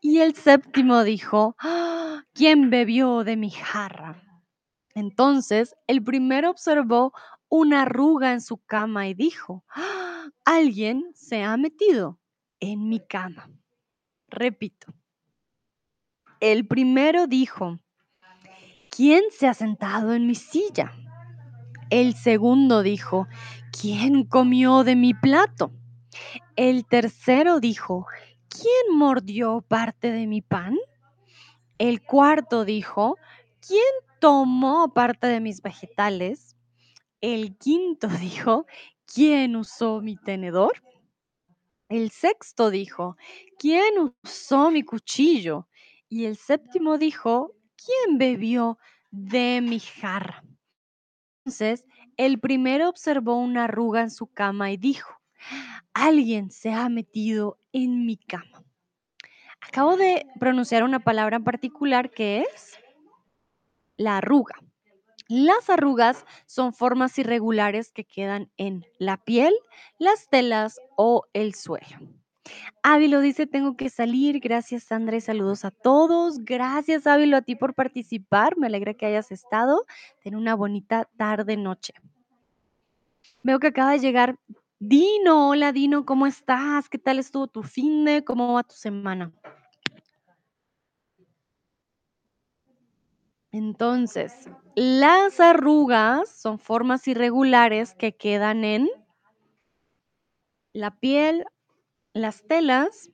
Y 0.00 0.18
el 0.20 0.34
séptimo 0.36 1.04
dijo, 1.04 1.56
"Ah, 1.60 2.24
¿quién 2.34 2.70
bebió 2.70 3.24
de 3.24 3.36
mi 3.36 3.50
jarra? 3.50 4.22
Entonces 4.94 5.74
el 5.86 6.02
primero 6.04 6.50
observó 6.50 7.12
una 7.54 7.82
arruga 7.82 8.32
en 8.32 8.40
su 8.40 8.56
cama 8.64 9.08
y 9.08 9.12
dijo, 9.14 9.62
"Ah, 9.68 10.30
alguien 10.46 11.12
se 11.14 11.42
ha 11.42 11.54
metido 11.58 12.18
en 12.60 12.88
mi 12.88 12.98
cama. 13.06 13.50
Repito, 14.28 14.94
el 16.40 16.66
primero 16.66 17.26
dijo, 17.26 17.78
¿quién 18.90 19.22
se 19.30 19.48
ha 19.48 19.52
sentado 19.52 20.14
en 20.14 20.26
mi 20.26 20.34
silla? 20.34 20.92
El 21.90 22.14
segundo 22.14 22.82
dijo, 22.82 23.28
¿quién 23.78 24.24
comió 24.24 24.82
de 24.82 24.96
mi 24.96 25.12
plato? 25.12 25.72
El 26.56 26.86
tercero 26.86 27.60
dijo, 27.60 28.06
¿quién 28.48 28.96
mordió 28.96 29.60
parte 29.60 30.10
de 30.10 30.26
mi 30.26 30.40
pan? 30.40 30.78
El 31.76 32.02
cuarto 32.02 32.64
dijo, 32.64 33.18
¿quién 33.60 33.82
tomó 34.20 34.94
parte 34.94 35.26
de 35.26 35.40
mis 35.40 35.60
vegetales? 35.60 36.51
El 37.22 37.56
quinto 37.56 38.08
dijo, 38.20 38.66
¿quién 39.06 39.56
usó 39.56 40.02
mi 40.02 40.16
tenedor? 40.16 40.82
El 41.88 42.10
sexto 42.10 42.70
dijo, 42.70 43.16
¿quién 43.58 43.94
usó 44.24 44.70
mi 44.70 44.82
cuchillo? 44.82 45.68
Y 46.08 46.24
el 46.24 46.36
séptimo 46.36 46.98
dijo, 46.98 47.54
¿quién 47.76 48.18
bebió 48.18 48.78
de 49.10 49.60
mi 49.62 49.78
jarra? 49.78 50.42
Entonces, 51.44 51.84
el 52.16 52.40
primero 52.40 52.88
observó 52.88 53.36
una 53.38 53.64
arruga 53.64 54.00
en 54.00 54.10
su 54.10 54.26
cama 54.26 54.72
y 54.72 54.76
dijo, 54.76 55.20
alguien 55.92 56.50
se 56.50 56.72
ha 56.72 56.88
metido 56.88 57.58
en 57.72 58.04
mi 58.04 58.16
cama. 58.16 58.64
Acabo 59.60 59.96
de 59.96 60.26
pronunciar 60.40 60.82
una 60.82 61.00
palabra 61.00 61.36
en 61.36 61.44
particular 61.44 62.10
que 62.10 62.40
es 62.40 62.78
la 63.96 64.18
arruga. 64.18 64.56
Las 65.32 65.70
arrugas 65.70 66.26
son 66.44 66.74
formas 66.74 67.18
irregulares 67.18 67.90
que 67.90 68.04
quedan 68.04 68.50
en 68.58 68.84
la 68.98 69.16
piel, 69.16 69.54
las 69.96 70.28
telas 70.28 70.78
o 70.94 71.24
el 71.32 71.54
suelo. 71.54 71.86
Ávilo 72.82 73.22
dice, 73.22 73.46
tengo 73.46 73.74
que 73.74 73.88
salir. 73.88 74.40
Gracias, 74.40 74.82
Sandra, 74.82 75.18
saludos 75.22 75.64
a 75.64 75.70
todos. 75.70 76.44
Gracias, 76.44 77.06
Ávilo, 77.06 77.38
a 77.38 77.40
ti 77.40 77.56
por 77.56 77.72
participar. 77.72 78.58
Me 78.58 78.66
alegra 78.66 78.92
que 78.92 79.06
hayas 79.06 79.32
estado. 79.32 79.86
Ten 80.22 80.36
una 80.36 80.54
bonita 80.54 81.08
tarde, 81.16 81.56
noche. 81.56 81.94
Veo 83.42 83.58
que 83.58 83.68
acaba 83.68 83.92
de 83.92 84.00
llegar 84.00 84.36
Dino. 84.80 85.48
Hola, 85.48 85.72
Dino, 85.72 86.04
¿cómo 86.04 86.26
estás? 86.26 86.90
¿Qué 86.90 86.98
tal 86.98 87.18
estuvo 87.18 87.46
tu 87.46 87.62
fin 87.62 88.04
de? 88.04 88.22
¿Cómo 88.22 88.52
va 88.52 88.64
tu 88.64 88.74
semana? 88.74 89.32
Entonces, 93.52 94.48
las 94.74 95.38
arrugas 95.38 96.30
son 96.30 96.58
formas 96.58 97.06
irregulares 97.06 97.94
que 97.94 98.16
quedan 98.16 98.64
en 98.64 98.88
la 100.72 100.98
piel, 100.98 101.44
las 102.14 102.42
telas 102.46 103.10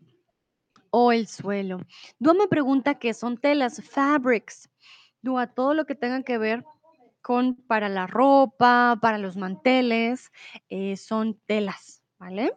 o 0.90 1.10
el 1.10 1.26
suelo. 1.26 1.80
Dúa 2.20 2.34
me 2.34 2.46
pregunta 2.46 3.00
qué 3.00 3.14
son 3.14 3.36
telas, 3.36 3.82
fabrics. 3.82 4.70
Dúa, 5.22 5.48
todo 5.48 5.74
lo 5.74 5.86
que 5.86 5.96
tenga 5.96 6.22
que 6.22 6.38
ver 6.38 6.64
con 7.20 7.56
para 7.56 7.88
la 7.88 8.06
ropa, 8.06 8.96
para 9.02 9.18
los 9.18 9.36
manteles, 9.36 10.30
eh, 10.68 10.96
son 10.96 11.40
telas, 11.46 12.04
¿vale? 12.16 12.52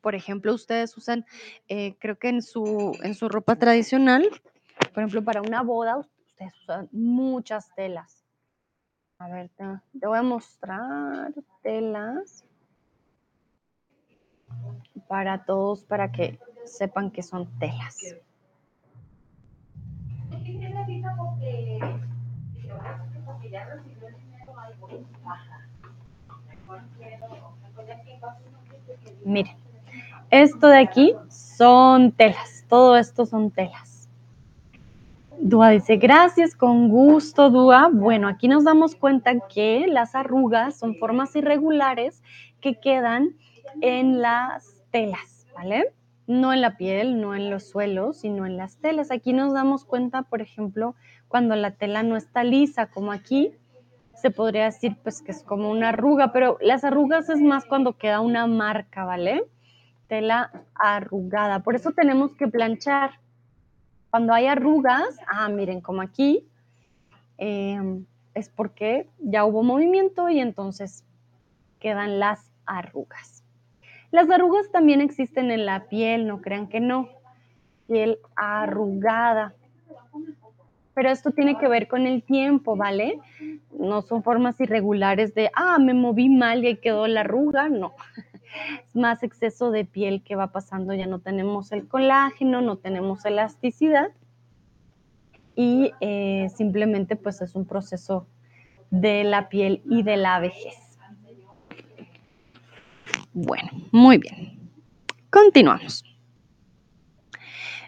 Por 0.00 0.16
ejemplo, 0.16 0.52
ustedes 0.52 0.96
usan, 0.96 1.24
eh, 1.68 1.96
creo 2.00 2.18
que 2.18 2.30
en 2.30 2.42
su, 2.42 2.98
en 3.04 3.14
su 3.14 3.28
ropa 3.28 3.54
tradicional, 3.54 4.28
por 4.92 5.04
ejemplo, 5.04 5.22
para 5.22 5.40
una 5.40 5.62
boda, 5.62 6.04
usan 6.46 6.88
muchas 6.92 7.72
telas. 7.74 8.24
A 9.18 9.28
ver, 9.28 9.50
te, 9.50 9.64
te 9.98 10.06
voy 10.06 10.18
a 10.18 10.22
mostrar 10.22 11.32
telas 11.62 12.44
para 15.08 15.44
todos, 15.44 15.84
para 15.84 16.10
que 16.10 16.38
sepan 16.64 17.10
que 17.10 17.22
son 17.22 17.46
telas. 17.58 17.96
Miren, 29.24 29.56
esto 30.30 30.66
de 30.68 30.78
aquí 30.78 31.14
son 31.28 32.12
telas, 32.12 32.64
todo 32.68 32.96
esto 32.96 33.26
son 33.26 33.50
telas. 33.50 33.91
Dúa 35.44 35.70
dice, 35.70 35.96
gracias, 35.96 36.54
con 36.54 36.88
gusto, 36.88 37.50
Dúa. 37.50 37.90
Bueno, 37.92 38.28
aquí 38.28 38.46
nos 38.46 38.62
damos 38.62 38.94
cuenta 38.94 39.32
que 39.52 39.88
las 39.88 40.14
arrugas 40.14 40.78
son 40.78 40.94
formas 40.94 41.34
irregulares 41.34 42.22
que 42.60 42.78
quedan 42.78 43.30
en 43.80 44.22
las 44.22 44.84
telas, 44.92 45.48
¿vale? 45.52 45.92
No 46.28 46.52
en 46.52 46.60
la 46.60 46.76
piel, 46.76 47.20
no 47.20 47.34
en 47.34 47.50
los 47.50 47.68
suelos, 47.68 48.18
sino 48.18 48.46
en 48.46 48.56
las 48.56 48.76
telas. 48.76 49.10
Aquí 49.10 49.32
nos 49.32 49.52
damos 49.52 49.84
cuenta, 49.84 50.22
por 50.22 50.42
ejemplo, 50.42 50.94
cuando 51.26 51.56
la 51.56 51.72
tela 51.72 52.04
no 52.04 52.16
está 52.16 52.44
lisa, 52.44 52.86
como 52.86 53.10
aquí, 53.10 53.50
se 54.14 54.30
podría 54.30 54.66
decir 54.66 54.96
pues 55.02 55.22
que 55.22 55.32
es 55.32 55.42
como 55.42 55.72
una 55.72 55.88
arruga, 55.88 56.30
pero 56.32 56.56
las 56.60 56.84
arrugas 56.84 57.28
es 57.28 57.40
más 57.40 57.64
cuando 57.64 57.98
queda 57.98 58.20
una 58.20 58.46
marca, 58.46 59.04
¿vale? 59.04 59.42
Tela 60.06 60.52
arrugada. 60.76 61.64
Por 61.64 61.74
eso 61.74 61.90
tenemos 61.90 62.36
que 62.36 62.46
planchar. 62.46 63.21
Cuando 64.12 64.34
hay 64.34 64.46
arrugas, 64.46 65.16
ah, 65.26 65.48
miren, 65.48 65.80
como 65.80 66.02
aquí, 66.02 66.46
eh, 67.38 67.80
es 68.34 68.50
porque 68.50 69.08
ya 69.18 69.46
hubo 69.46 69.62
movimiento 69.62 70.28
y 70.28 70.38
entonces 70.38 71.02
quedan 71.80 72.18
las 72.18 72.52
arrugas. 72.66 73.42
Las 74.10 74.28
arrugas 74.28 74.70
también 74.70 75.00
existen 75.00 75.50
en 75.50 75.64
la 75.64 75.84
piel, 75.86 76.26
no 76.26 76.42
crean 76.42 76.66
que 76.66 76.78
no. 76.78 77.08
Piel 77.86 78.18
arrugada. 78.36 79.54
Pero 80.92 81.08
esto 81.08 81.30
tiene 81.30 81.56
que 81.56 81.68
ver 81.68 81.88
con 81.88 82.06
el 82.06 82.22
tiempo, 82.22 82.76
¿vale? 82.76 83.18
No 83.78 84.02
son 84.02 84.22
formas 84.22 84.60
irregulares 84.60 85.34
de, 85.34 85.50
ah, 85.54 85.78
me 85.78 85.94
moví 85.94 86.28
mal 86.28 86.62
y 86.62 86.66
ahí 86.66 86.76
quedó 86.76 87.06
la 87.06 87.20
arruga, 87.20 87.70
no. 87.70 87.94
Más 88.94 89.22
exceso 89.22 89.70
de 89.70 89.84
piel 89.84 90.22
que 90.22 90.36
va 90.36 90.52
pasando, 90.52 90.94
ya 90.94 91.06
no 91.06 91.20
tenemos 91.20 91.72
el 91.72 91.88
colágeno, 91.88 92.60
no 92.60 92.76
tenemos 92.76 93.24
elasticidad 93.24 94.10
y 95.54 95.92
eh, 96.00 96.48
simplemente 96.54 97.16
pues 97.16 97.42
es 97.42 97.54
un 97.54 97.66
proceso 97.66 98.26
de 98.90 99.24
la 99.24 99.48
piel 99.48 99.82
y 99.84 100.02
de 100.02 100.16
la 100.16 100.40
vejez. 100.40 100.98
Bueno, 103.32 103.70
muy 103.90 104.18
bien. 104.18 104.70
Continuamos. 105.30 106.04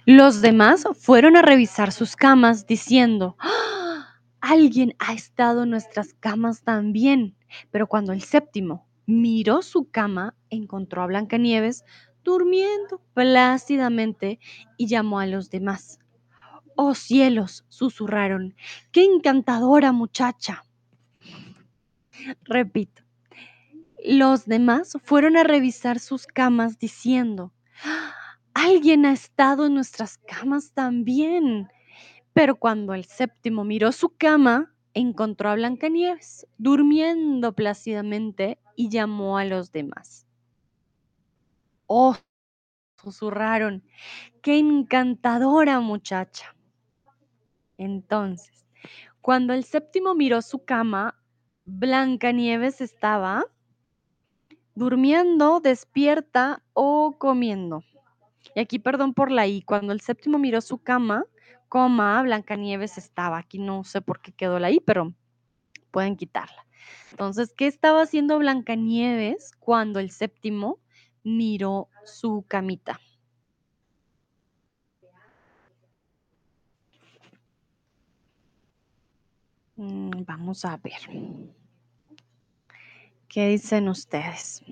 Los 0.06 0.40
demás 0.40 0.84
fueron 0.98 1.36
a 1.36 1.42
revisar 1.42 1.92
sus 1.92 2.16
camas 2.16 2.66
diciendo, 2.66 3.36
¡Ah! 3.38 3.64
alguien 4.40 4.94
ha 4.98 5.14
estado 5.14 5.62
en 5.62 5.70
nuestras 5.70 6.14
camas 6.14 6.62
también. 6.62 7.34
Pero 7.70 7.86
cuando 7.86 8.12
el 8.12 8.22
séptimo 8.22 8.86
miró 9.06 9.62
su 9.62 9.90
cama, 9.90 10.34
encontró 10.54 11.02
a 11.02 11.06
Blancanieves 11.06 11.84
durmiendo 12.24 13.00
plácidamente 13.12 14.40
y 14.76 14.86
llamó 14.86 15.20
a 15.20 15.26
los 15.26 15.50
demás. 15.50 15.98
¡Oh 16.76 16.94
cielos! 16.94 17.64
susurraron. 17.68 18.54
¡Qué 18.90 19.04
encantadora 19.04 19.92
muchacha! 19.92 20.64
Repito. 22.44 23.02
Los 24.04 24.46
demás 24.46 24.96
fueron 25.04 25.36
a 25.36 25.44
revisar 25.44 25.98
sus 25.98 26.26
camas 26.26 26.78
diciendo. 26.78 27.52
Alguien 28.54 29.06
ha 29.06 29.12
estado 29.12 29.66
en 29.66 29.74
nuestras 29.74 30.18
camas 30.18 30.72
también. 30.72 31.68
Pero 32.32 32.56
cuando 32.56 32.94
el 32.94 33.04
séptimo 33.04 33.64
miró 33.64 33.92
su 33.92 34.10
cama, 34.16 34.74
encontró 34.92 35.50
a 35.50 35.54
Blancanieves 35.54 36.46
durmiendo 36.58 37.54
plácidamente 37.54 38.58
y 38.76 38.88
llamó 38.88 39.38
a 39.38 39.44
los 39.44 39.72
demás. 39.72 40.26
¡Oh! 41.86 42.16
susurraron. 43.02 43.84
¡Qué 44.42 44.58
encantadora 44.58 45.80
muchacha! 45.80 46.56
Entonces, 47.76 48.66
cuando 49.20 49.52
el 49.52 49.64
séptimo 49.64 50.14
miró 50.14 50.42
su 50.42 50.64
cama, 50.64 51.20
Blancanieves 51.66 52.80
estaba 52.80 53.44
durmiendo, 54.74 55.60
despierta 55.60 56.62
o 56.72 57.16
comiendo. 57.18 57.84
Y 58.54 58.60
aquí, 58.60 58.78
perdón 58.78 59.14
por 59.14 59.30
la 59.30 59.46
I, 59.46 59.62
cuando 59.62 59.92
el 59.92 60.00
séptimo 60.00 60.38
miró 60.38 60.60
su 60.60 60.78
cama, 60.78 61.24
coma, 61.68 62.22
Blancanieves 62.22 62.98
estaba. 62.98 63.38
Aquí 63.38 63.58
no 63.58 63.84
sé 63.84 64.00
por 64.00 64.20
qué 64.20 64.32
quedó 64.32 64.58
la 64.58 64.70
I, 64.70 64.80
pero 64.80 65.14
pueden 65.90 66.16
quitarla. 66.16 66.66
Entonces, 67.10 67.54
¿qué 67.56 67.66
estaba 67.66 68.02
haciendo 68.02 68.38
Blancanieves 68.38 69.52
cuando 69.58 70.00
el 70.00 70.10
séptimo 70.10 70.83
miró 71.24 71.88
su 72.04 72.44
camita? 72.48 73.00
Mm, 79.78 80.24
vamos 80.26 80.64
a 80.64 80.76
ver. 80.78 81.00
¿Qué 83.28 83.48
dicen 83.48 83.88
ustedes? 83.88 84.62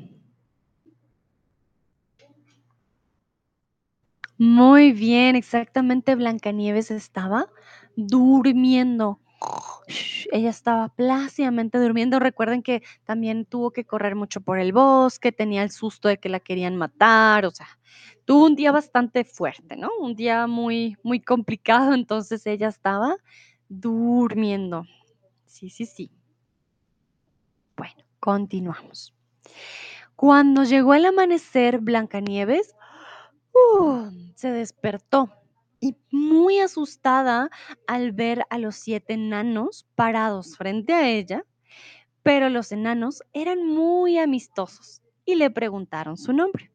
Muy 4.36 4.92
bien, 4.92 5.36
exactamente, 5.36 6.14
Blancanieves 6.16 6.90
estaba 6.90 7.46
durmiendo. 7.96 9.21
Ella 10.30 10.50
estaba 10.50 10.88
plácidamente 10.88 11.78
durmiendo. 11.78 12.18
Recuerden 12.18 12.62
que 12.62 12.82
también 13.04 13.44
tuvo 13.44 13.70
que 13.70 13.84
correr 13.84 14.14
mucho 14.14 14.40
por 14.40 14.58
el 14.58 14.72
bosque, 14.72 15.32
tenía 15.32 15.62
el 15.62 15.70
susto 15.70 16.08
de 16.08 16.18
que 16.18 16.28
la 16.28 16.40
querían 16.40 16.76
matar, 16.76 17.44
o 17.44 17.50
sea, 17.50 17.68
tuvo 18.24 18.46
un 18.46 18.56
día 18.56 18.72
bastante 18.72 19.24
fuerte, 19.24 19.76
¿no? 19.76 19.90
Un 20.00 20.14
día 20.14 20.46
muy, 20.46 20.96
muy 21.02 21.20
complicado, 21.20 21.94
entonces 21.94 22.46
ella 22.46 22.68
estaba 22.68 23.16
durmiendo. 23.68 24.84
Sí, 25.46 25.70
sí, 25.70 25.86
sí. 25.86 26.10
Bueno, 27.76 28.02
continuamos. 28.20 29.14
Cuando 30.16 30.64
llegó 30.64 30.94
el 30.94 31.04
amanecer, 31.04 31.78
Blancanieves 31.78 32.74
uh, 33.52 34.08
se 34.34 34.50
despertó 34.50 35.41
y 35.82 35.96
muy 36.12 36.60
asustada 36.60 37.50
al 37.88 38.12
ver 38.12 38.46
a 38.50 38.58
los 38.58 38.76
siete 38.76 39.14
enanos 39.14 39.84
parados 39.96 40.56
frente 40.56 40.94
a 40.94 41.08
ella, 41.08 41.44
pero 42.22 42.48
los 42.48 42.70
enanos 42.70 43.24
eran 43.32 43.66
muy 43.66 44.16
amistosos 44.16 45.02
y 45.24 45.34
le 45.34 45.50
preguntaron 45.50 46.16
su 46.16 46.32
nombre. 46.32 46.70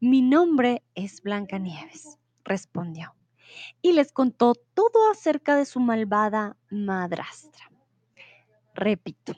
Mi 0.00 0.22
nombre 0.22 0.82
es 0.96 1.22
Blancanieves, 1.22 2.18
respondió, 2.44 3.14
y 3.80 3.92
les 3.92 4.12
contó 4.12 4.54
todo 4.74 5.08
acerca 5.12 5.56
de 5.56 5.64
su 5.64 5.78
malvada 5.78 6.56
madrastra. 6.70 7.70
Repito, 8.74 9.34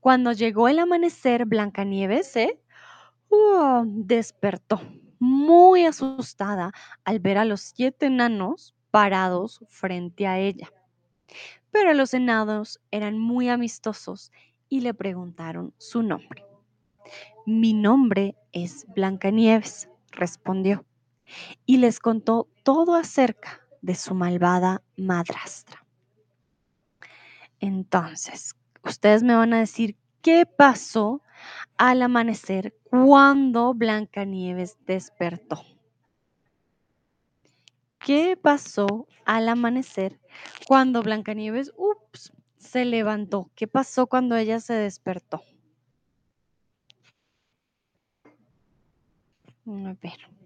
cuando 0.00 0.32
llegó 0.32 0.68
el 0.68 0.78
amanecer, 0.78 1.44
Blancanieves 1.44 2.28
se 2.28 2.62
uh, 3.28 3.82
despertó 3.84 4.80
muy 5.18 5.84
asustada 5.86 6.72
al 7.04 7.20
ver 7.20 7.38
a 7.38 7.44
los 7.44 7.60
siete 7.60 8.06
enanos 8.06 8.74
parados 8.90 9.64
frente 9.68 10.26
a 10.26 10.38
ella. 10.38 10.72
Pero 11.70 11.92
los 11.94 12.14
enanos 12.14 12.80
eran 12.90 13.18
muy 13.18 13.48
amistosos 13.48 14.32
y 14.68 14.80
le 14.80 14.94
preguntaron 14.94 15.74
su 15.78 16.02
nombre. 16.02 16.44
Mi 17.46 17.72
nombre 17.72 18.36
es 18.52 18.86
Blancanieves, 18.94 19.88
respondió, 20.10 20.84
y 21.66 21.78
les 21.78 22.00
contó 22.00 22.48
todo 22.62 22.94
acerca 22.94 23.60
de 23.80 23.94
su 23.94 24.14
malvada 24.14 24.82
madrastra. 24.96 25.84
Entonces, 27.60 28.54
ustedes 28.84 29.22
me 29.22 29.34
van 29.34 29.52
a 29.52 29.60
decir 29.60 29.96
qué 30.22 30.46
pasó 30.46 31.22
al 31.76 32.02
amanecer 32.02 32.74
cuando 32.90 33.74
Blancanieves 33.74 34.76
despertó. 34.86 35.62
¿Qué 37.98 38.36
pasó 38.36 39.06
al 39.26 39.48
amanecer 39.48 40.20
cuando 40.66 41.02
Blancanieves, 41.02 41.72
ups, 41.76 42.32
se 42.56 42.84
levantó? 42.84 43.50
¿Qué 43.54 43.66
pasó 43.66 44.06
cuando 44.06 44.36
ella 44.36 44.60
se 44.60 44.74
despertó? 44.74 45.42
A 49.66 49.94
ver. 50.00 50.37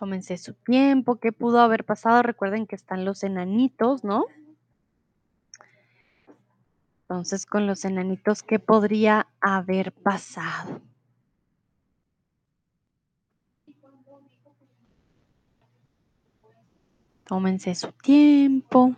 Tómense 0.00 0.38
su 0.38 0.54
tiempo, 0.54 1.16
¿qué 1.16 1.30
pudo 1.30 1.60
haber 1.60 1.84
pasado? 1.84 2.22
Recuerden 2.22 2.66
que 2.66 2.74
están 2.74 3.04
los 3.04 3.22
enanitos, 3.22 4.02
¿no? 4.02 4.24
Entonces, 7.02 7.44
con 7.44 7.66
los 7.66 7.84
enanitos, 7.84 8.42
¿qué 8.42 8.58
podría 8.58 9.26
haber 9.42 9.92
pasado? 9.92 10.80
Tómense 17.26 17.74
su 17.74 17.92
tiempo. 17.92 18.96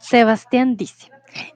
Sebastián 0.00 0.76
dice, 0.76 1.10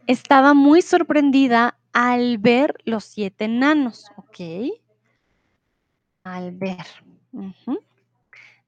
estaba 0.08 0.52
muy 0.52 0.82
sorprendida 0.82 1.78
al 1.92 2.38
ver 2.38 2.74
los 2.84 3.04
siete 3.04 3.44
enanos, 3.44 4.10
¿ok? 4.34 4.80
Al 6.24 6.52
ver. 6.52 6.86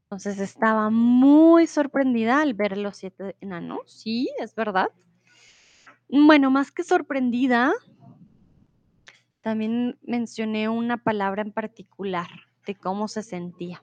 Entonces 0.02 0.38
estaba 0.38 0.90
muy 0.90 1.66
sorprendida 1.66 2.40
al 2.40 2.54
ver 2.54 2.78
los 2.78 2.96
siete 2.96 3.36
enanos, 3.40 3.80
sí, 3.86 4.30
es 4.38 4.54
verdad. 4.54 4.90
Bueno, 6.08 6.50
más 6.50 6.70
que 6.70 6.84
sorprendida, 6.84 7.72
también 9.40 9.98
mencioné 10.02 10.68
una 10.68 10.96
palabra 10.96 11.42
en 11.42 11.52
particular 11.52 12.28
de 12.66 12.76
cómo 12.76 13.08
se 13.08 13.22
sentía. 13.22 13.82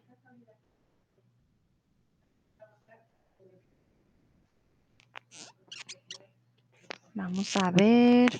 Vamos 7.14 7.56
a 7.58 7.70
ver 7.72 8.32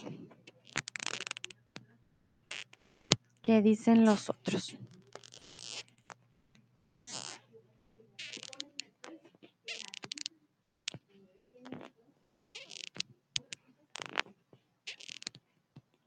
qué 3.44 3.62
dicen 3.62 4.06
los 4.06 4.30
otros. 4.30 4.76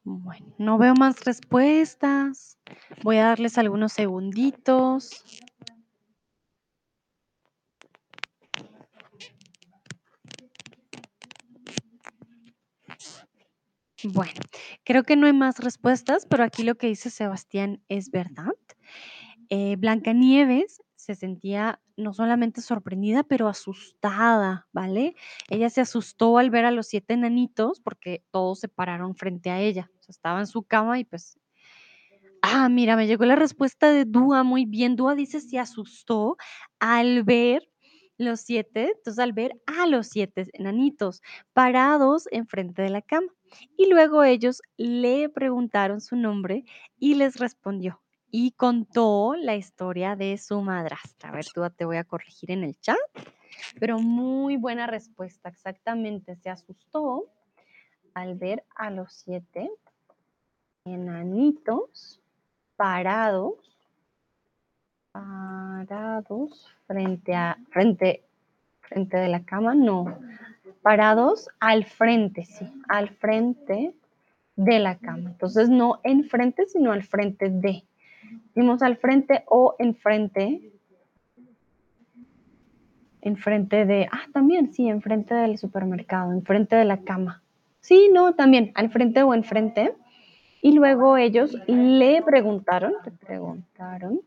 Bueno, 0.04 0.54
no 0.58 0.78
veo 0.78 0.94
más 0.94 1.24
respuestas. 1.24 2.58
Voy 3.02 3.16
a 3.16 3.24
darles 3.24 3.58
algunos 3.58 3.92
segunditos. 3.92 5.24
Bueno, 14.12 14.40
creo 14.84 15.02
que 15.02 15.16
no 15.16 15.26
hay 15.26 15.32
más 15.32 15.58
respuestas, 15.58 16.26
pero 16.26 16.44
aquí 16.44 16.62
lo 16.62 16.76
que 16.76 16.86
dice 16.86 17.10
Sebastián 17.10 17.82
es 17.88 18.10
verdad. 18.10 18.54
Eh, 19.48 19.76
Blancanieves 19.76 20.82
se 20.94 21.14
sentía 21.14 21.80
no 21.96 22.12
solamente 22.12 22.60
sorprendida, 22.60 23.24
pero 23.24 23.48
asustada, 23.48 24.68
¿vale? 24.72 25.16
Ella 25.48 25.70
se 25.70 25.80
asustó 25.80 26.38
al 26.38 26.50
ver 26.50 26.66
a 26.66 26.70
los 26.70 26.86
siete 26.86 27.14
enanitos 27.14 27.80
porque 27.80 28.22
todos 28.30 28.60
se 28.60 28.68
pararon 28.68 29.16
frente 29.16 29.50
a 29.50 29.60
ella. 29.60 29.90
O 29.98 30.02
sea, 30.02 30.12
estaba 30.12 30.40
en 30.40 30.46
su 30.46 30.62
cama 30.62 30.98
y 30.98 31.04
pues... 31.04 31.38
Ah, 32.42 32.68
mira, 32.68 32.96
me 32.96 33.06
llegó 33.06 33.24
la 33.24 33.34
respuesta 33.36 33.90
de 33.90 34.04
Dúa, 34.04 34.44
muy 34.44 34.66
bien. 34.66 34.94
Dúa 34.94 35.14
dice 35.14 35.40
se 35.40 35.58
asustó 35.58 36.36
al 36.78 37.24
ver 37.24 37.68
los 38.18 38.40
siete, 38.40 38.92
entonces 38.96 39.18
al 39.18 39.32
ver 39.32 39.60
a 39.66 39.86
los 39.86 40.08
siete 40.08 40.48
enanitos 40.52 41.22
parados 41.52 42.28
enfrente 42.30 42.82
de 42.82 42.90
la 42.90 43.02
cama. 43.02 43.28
Y 43.76 43.88
luego 43.88 44.24
ellos 44.24 44.62
le 44.76 45.28
preguntaron 45.28 46.00
su 46.00 46.16
nombre 46.16 46.64
y 46.98 47.14
les 47.14 47.36
respondió, 47.36 48.02
y 48.30 48.52
contó 48.52 49.34
la 49.36 49.56
historia 49.56 50.16
de 50.16 50.36
su 50.38 50.60
madrastra. 50.60 51.30
A 51.30 51.32
ver, 51.32 51.46
tú 51.46 51.62
te 51.76 51.84
voy 51.84 51.96
a 51.96 52.04
corregir 52.04 52.50
en 52.50 52.64
el 52.64 52.78
chat, 52.80 52.96
pero 53.78 53.98
muy 53.98 54.56
buena 54.56 54.86
respuesta, 54.86 55.48
exactamente. 55.48 56.36
Se 56.36 56.50
asustó 56.50 57.30
al 58.14 58.34
ver 58.34 58.64
a 58.74 58.90
los 58.90 59.12
siete 59.12 59.70
enanitos 60.84 62.20
parados, 62.76 63.75
parados 65.16 66.66
frente 66.86 67.34
a, 67.34 67.56
frente, 67.70 68.22
frente 68.80 69.16
de 69.16 69.28
la 69.28 69.44
cama, 69.44 69.74
no, 69.74 70.18
parados 70.82 71.48
al 71.58 71.84
frente, 71.84 72.44
sí, 72.44 72.66
al 72.88 73.10
frente 73.10 73.94
de 74.56 74.78
la 74.78 74.96
cama. 74.96 75.30
Entonces, 75.30 75.68
no 75.68 76.00
enfrente, 76.04 76.66
sino 76.66 76.92
al 76.92 77.02
frente 77.02 77.50
de. 77.50 77.84
Dimos 78.54 78.82
al 78.82 78.96
frente 78.96 79.44
o 79.46 79.74
enfrente. 79.78 80.72
Enfrente 83.22 83.86
de, 83.86 84.08
ah, 84.12 84.26
también, 84.32 84.72
sí, 84.72 84.88
enfrente 84.88 85.34
del 85.34 85.58
supermercado, 85.58 86.32
enfrente 86.32 86.76
de 86.76 86.84
la 86.84 86.98
cama. 86.98 87.42
Sí, 87.80 88.08
no, 88.12 88.34
también, 88.34 88.70
al 88.74 88.90
frente 88.90 89.22
o 89.22 89.34
enfrente. 89.34 89.94
Y 90.62 90.72
luego 90.72 91.16
ellos 91.16 91.56
le 91.66 92.22
preguntaron, 92.22 92.92
le 93.04 93.10
preguntaron 93.12 94.20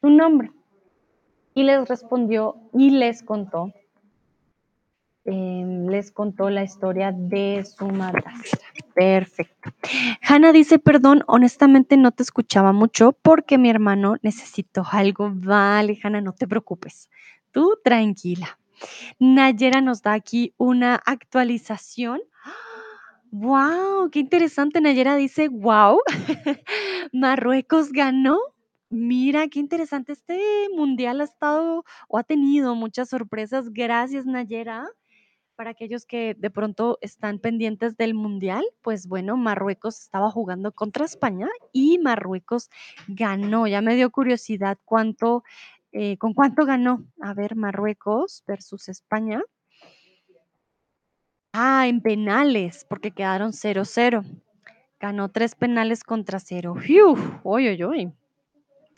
su 0.00 0.10
nombre. 0.10 0.50
Y 1.54 1.62
les 1.62 1.88
respondió 1.88 2.56
y 2.74 2.90
les 2.90 3.22
contó, 3.22 3.72
em, 5.24 5.88
les 5.88 6.10
contó 6.10 6.50
la 6.50 6.62
historia 6.62 7.12
de 7.12 7.64
su 7.64 7.86
madrastra. 7.86 8.66
Perfecto. 8.94 9.70
Hanna 10.22 10.52
dice, 10.52 10.78
perdón, 10.78 11.22
honestamente 11.26 11.96
no 11.96 12.12
te 12.12 12.22
escuchaba 12.22 12.72
mucho 12.72 13.12
porque 13.22 13.58
mi 13.58 13.70
hermano 13.70 14.16
necesitó 14.22 14.84
algo. 14.90 15.30
Vale, 15.34 15.98
Hanna, 16.02 16.20
no 16.20 16.32
te 16.32 16.46
preocupes. 16.46 17.08
Tú 17.52 17.78
tranquila. 17.82 18.58
Nayera 19.18 19.80
nos 19.80 20.02
da 20.02 20.12
aquí 20.12 20.54
una 20.58 20.96
actualización. 21.06 22.20
¡Wow! 23.30 24.10
¡Qué 24.10 24.20
interesante! 24.20 24.80
Nayera 24.80 25.16
dice, 25.16 25.48
wow, 25.48 26.00
Marruecos 27.12 27.92
ganó. 27.92 28.38
Mira, 28.90 29.48
qué 29.48 29.58
interesante. 29.58 30.12
Este 30.12 30.68
mundial 30.74 31.20
ha 31.20 31.24
estado 31.24 31.84
o 32.08 32.18
ha 32.18 32.22
tenido 32.22 32.74
muchas 32.76 33.08
sorpresas. 33.08 33.72
Gracias, 33.72 34.26
Nayera. 34.26 34.88
Para 35.56 35.70
aquellos 35.70 36.06
que 36.06 36.34
de 36.34 36.50
pronto 36.50 36.98
están 37.00 37.38
pendientes 37.40 37.96
del 37.96 38.14
mundial, 38.14 38.64
pues 38.82 39.08
bueno, 39.08 39.36
Marruecos 39.36 40.00
estaba 40.00 40.30
jugando 40.30 40.70
contra 40.72 41.04
España 41.06 41.48
y 41.72 41.98
Marruecos 41.98 42.70
ganó. 43.08 43.66
Ya 43.66 43.80
me 43.80 43.96
dio 43.96 44.10
curiosidad 44.10 44.78
cuánto, 44.84 45.42
eh, 45.92 46.18
con 46.18 46.34
cuánto 46.34 46.64
ganó. 46.66 47.04
A 47.20 47.34
ver, 47.34 47.56
Marruecos 47.56 48.44
versus 48.46 48.88
España. 48.88 49.42
Ah, 51.52 51.88
en 51.88 52.02
penales, 52.02 52.84
porque 52.88 53.10
quedaron 53.10 53.52
0-0. 53.52 54.22
Ganó 55.00 55.30
tres 55.30 55.54
penales 55.54 56.04
contra 56.04 56.38
cero. 56.38 56.74
¡Uy, 56.76 57.70
uy, 57.70 57.84
uy! 57.84 58.12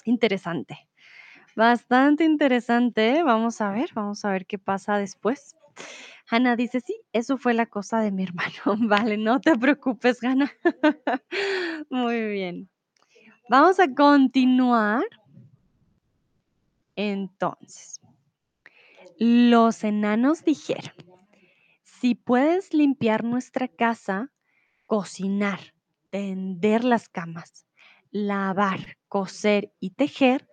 Interesante. 0.05 0.89
Bastante 1.57 2.25
interesante. 2.25 3.23
Vamos 3.23 3.61
a 3.61 3.71
ver, 3.71 3.91
vamos 3.95 4.25
a 4.25 4.31
ver 4.31 4.47
qué 4.47 4.59
pasa 4.59 4.97
después. 4.99 5.57
Hanna 6.31 6.57
dice, 6.57 6.81
sí, 6.81 7.01
eso 7.13 7.39
fue 7.39 7.55
la 7.55 7.67
cosa 7.67 8.01
de 8.01 8.13
mi 8.13 8.23
hermano. 8.25 8.77
Vale, 8.89 9.17
no 9.17 9.41
te 9.41 9.57
preocupes, 9.57 10.23
Hanna. 10.23 10.53
Muy 11.91 12.29
bien. 12.29 12.69
Vamos 13.49 13.81
a 13.81 13.93
continuar. 13.95 15.05
Entonces, 16.97 18.01
los 19.19 19.85
enanos 19.85 20.45
dijeron, 20.45 20.93
si 21.85 22.15
puedes 22.15 22.75
limpiar 22.75 23.25
nuestra 23.25 23.69
casa, 23.69 24.33
cocinar, 24.87 25.75
tender 26.11 26.85
las 26.85 27.09
camas, 27.09 27.68
lavar, 28.11 28.99
coser 29.09 29.73
y 29.81 29.91
tejer, 29.91 30.49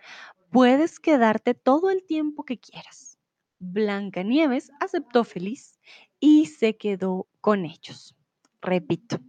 puedes 0.50 1.00
quedarte 1.00 1.54
todo 1.54 1.90
el 1.90 2.06
tiempo 2.06 2.44
que 2.44 2.60
quieras. 2.60 3.18
Blancanieves 3.60 4.72
aceptó 4.80 5.24
feliz 5.24 5.80
y 6.20 6.48
se 6.48 6.78
quedó 6.78 7.28
con 7.42 7.66
ellos. 7.66 8.16
Repito, 8.62 9.20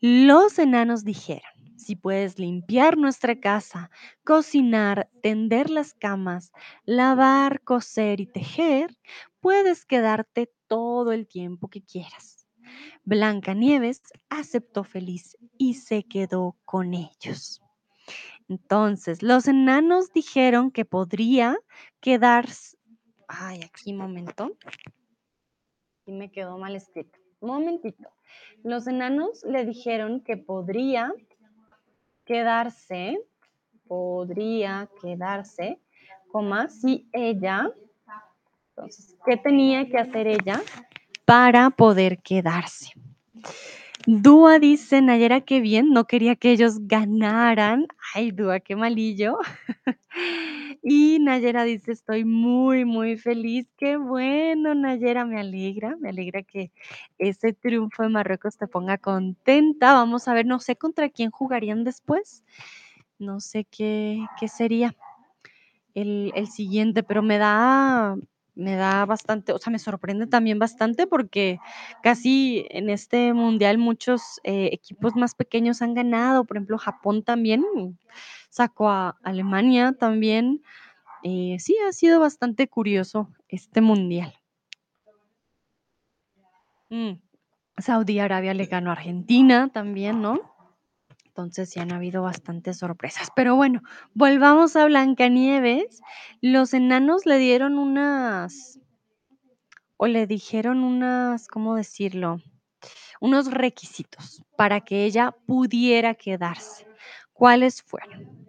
los 0.00 0.58
enanos 0.58 1.04
dijeron, 1.04 1.50
si 1.76 1.96
puedes 1.96 2.38
limpiar 2.38 2.98
nuestra 2.98 3.40
casa, 3.40 3.90
cocinar, 4.24 5.08
tender 5.22 5.70
las 5.70 5.94
camas, 5.94 6.52
lavar, 6.84 7.62
coser 7.62 8.20
y 8.20 8.26
tejer, 8.26 8.96
puedes 9.40 9.84
quedarte 9.84 10.52
todo 10.66 11.12
el 11.12 11.26
tiempo 11.26 11.68
que 11.68 11.82
quieras. 11.82 12.37
Blancanieves 13.04 14.02
aceptó 14.28 14.84
feliz 14.84 15.36
y 15.56 15.74
se 15.74 16.04
quedó 16.04 16.56
con 16.64 16.94
ellos. 16.94 17.62
Entonces, 18.48 19.22
los 19.22 19.46
enanos 19.46 20.12
dijeron 20.12 20.70
que 20.70 20.84
podría 20.84 21.56
quedarse. 22.00 22.78
Ay, 23.26 23.60
aquí 23.62 23.92
momento. 23.92 24.56
Y 26.06 26.12
me 26.12 26.30
quedó 26.30 26.56
mal 26.56 26.74
escrito. 26.74 27.18
Momentito. 27.40 28.08
Los 28.62 28.86
enanos 28.86 29.44
le 29.44 29.64
dijeron 29.64 30.22
que 30.22 30.36
podría 30.36 31.12
quedarse, 32.24 33.18
podría 33.86 34.88
quedarse, 35.00 35.80
coma, 36.30 36.68
si 36.68 37.08
ella, 37.12 37.70
entonces, 38.70 39.16
¿qué 39.24 39.36
tenía 39.36 39.88
que 39.88 39.98
hacer 39.98 40.26
ella 40.26 40.62
para 41.28 41.68
poder 41.68 42.22
quedarse? 42.22 42.94
Dúa 44.06 44.58
dice, 44.58 45.02
Nayera, 45.02 45.42
qué 45.42 45.60
bien, 45.60 45.90
no 45.90 46.06
quería 46.06 46.36
que 46.36 46.52
ellos 46.52 46.78
ganaran. 46.86 47.86
Ay, 48.14 48.30
Dúa, 48.30 48.60
qué 48.60 48.74
malillo. 48.74 49.36
y 50.82 51.18
Nayera 51.20 51.64
dice, 51.64 51.92
estoy 51.92 52.24
muy, 52.24 52.86
muy 52.86 53.18
feliz. 53.18 53.66
Qué 53.76 53.98
bueno, 53.98 54.74
Nayera, 54.74 55.26
me 55.26 55.38
alegra, 55.38 55.96
me 56.00 56.08
alegra 56.08 56.42
que 56.42 56.72
ese 57.18 57.52
triunfo 57.52 58.04
de 58.04 58.08
Marruecos 58.08 58.56
te 58.56 58.66
ponga 58.66 58.96
contenta. 58.96 59.92
Vamos 59.92 60.28
a 60.28 60.32
ver, 60.32 60.46
no 60.46 60.60
sé 60.60 60.76
contra 60.76 61.10
quién 61.10 61.30
jugarían 61.30 61.84
después. 61.84 62.42
No 63.18 63.40
sé 63.40 63.66
qué, 63.66 64.24
qué 64.40 64.48
sería 64.48 64.96
el, 65.92 66.32
el 66.34 66.46
siguiente, 66.46 67.02
pero 67.02 67.22
me 67.22 67.36
da, 67.36 68.16
me 68.58 68.74
da 68.74 69.06
bastante, 69.06 69.52
o 69.52 69.58
sea, 69.58 69.70
me 69.70 69.78
sorprende 69.78 70.26
también 70.26 70.58
bastante 70.58 71.06
porque 71.06 71.60
casi 72.02 72.66
en 72.70 72.90
este 72.90 73.32
mundial 73.32 73.78
muchos 73.78 74.40
eh, 74.42 74.70
equipos 74.72 75.14
más 75.14 75.36
pequeños 75.36 75.80
han 75.80 75.94
ganado, 75.94 76.44
por 76.44 76.56
ejemplo, 76.56 76.76
Japón 76.76 77.22
también 77.22 77.64
sacó 78.50 78.90
a 78.90 79.16
Alemania 79.22 79.92
también. 79.92 80.62
Eh, 81.22 81.56
sí, 81.60 81.76
ha 81.88 81.92
sido 81.92 82.18
bastante 82.18 82.66
curioso 82.68 83.28
este 83.48 83.80
mundial. 83.80 84.34
Mm, 86.90 87.12
Saudi 87.76 88.18
Arabia 88.18 88.54
le 88.54 88.66
ganó 88.66 88.90
a 88.90 88.94
Argentina 88.94 89.70
también, 89.72 90.20
¿no? 90.20 90.57
Entonces 91.38 91.70
sí 91.70 91.78
han 91.80 91.92
habido 91.92 92.22
bastantes 92.22 92.78
sorpresas. 92.78 93.28
Pero 93.36 93.54
bueno, 93.56 93.82
volvamos 94.14 94.74
a 94.76 94.86
Blancanieves. 94.86 96.00
Los 96.40 96.74
enanos 96.74 97.26
le 97.26 97.38
dieron 97.38 97.78
unas, 97.78 98.80
o 99.98 100.06
le 100.06 100.26
dijeron 100.26 100.82
unas, 100.82 101.46
¿cómo 101.46 101.74
decirlo? 101.74 102.38
Unos 103.20 103.50
requisitos 103.52 104.42
para 104.56 104.80
que 104.82 105.04
ella 105.04 105.32
pudiera 105.46 106.14
quedarse. 106.14 106.86
¿Cuáles 107.32 107.82
fueron? 107.82 108.46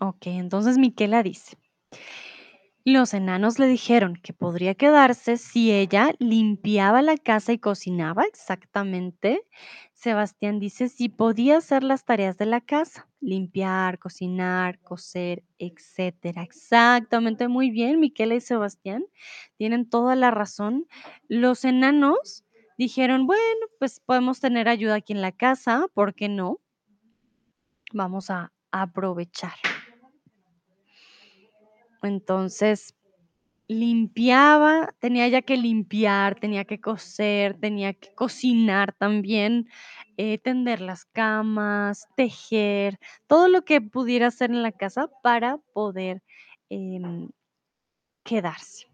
Ok, 0.00 0.26
entonces 0.28 0.78
Miquela 0.78 1.22
dice, 1.22 1.56
los 2.92 3.14
enanos 3.14 3.58
le 3.58 3.66
dijeron 3.66 4.14
que 4.14 4.32
podría 4.32 4.76
quedarse 4.76 5.38
si 5.38 5.72
ella 5.72 6.12
limpiaba 6.20 7.02
la 7.02 7.16
casa 7.16 7.52
y 7.52 7.58
cocinaba 7.58 8.22
exactamente. 8.22 9.42
Sebastián 9.92 10.60
dice 10.60 10.88
si 10.88 11.08
podía 11.08 11.56
hacer 11.56 11.82
las 11.82 12.04
tareas 12.04 12.38
de 12.38 12.46
la 12.46 12.60
casa, 12.60 13.08
limpiar, 13.20 13.98
cocinar, 13.98 14.78
coser, 14.82 15.42
etcétera. 15.58 16.44
Exactamente, 16.44 17.48
muy 17.48 17.72
bien, 17.72 17.98
Miquela 17.98 18.36
y 18.36 18.40
Sebastián 18.40 19.04
tienen 19.56 19.90
toda 19.90 20.14
la 20.14 20.30
razón. 20.30 20.86
Los 21.28 21.64
enanos 21.64 22.44
dijeron, 22.78 23.26
bueno, 23.26 23.66
pues 23.80 23.98
podemos 23.98 24.38
tener 24.38 24.68
ayuda 24.68 24.94
aquí 24.94 25.12
en 25.12 25.22
la 25.22 25.32
casa, 25.32 25.86
¿por 25.92 26.14
qué 26.14 26.28
no? 26.28 26.60
Vamos 27.92 28.30
a 28.30 28.52
aprovechar. 28.70 29.54
Entonces, 32.02 32.94
limpiaba, 33.68 34.94
tenía 35.00 35.26
ella 35.26 35.42
que 35.42 35.56
limpiar, 35.56 36.36
tenía 36.40 36.64
que 36.64 36.80
coser, 36.80 37.58
tenía 37.60 37.94
que 37.94 38.14
cocinar 38.14 38.94
también, 38.94 39.68
eh, 40.18 40.38
tender 40.38 40.80
las 40.82 41.04
camas, 41.06 42.08
tejer, 42.16 42.98
todo 43.26 43.48
lo 43.48 43.64
que 43.64 43.80
pudiera 43.82 44.28
hacer 44.28 44.50
en 44.50 44.62
la 44.62 44.72
casa 44.72 45.08
para 45.22 45.58
poder, 45.74 46.22
em, 46.70 47.30
quedarse. 48.24 48.88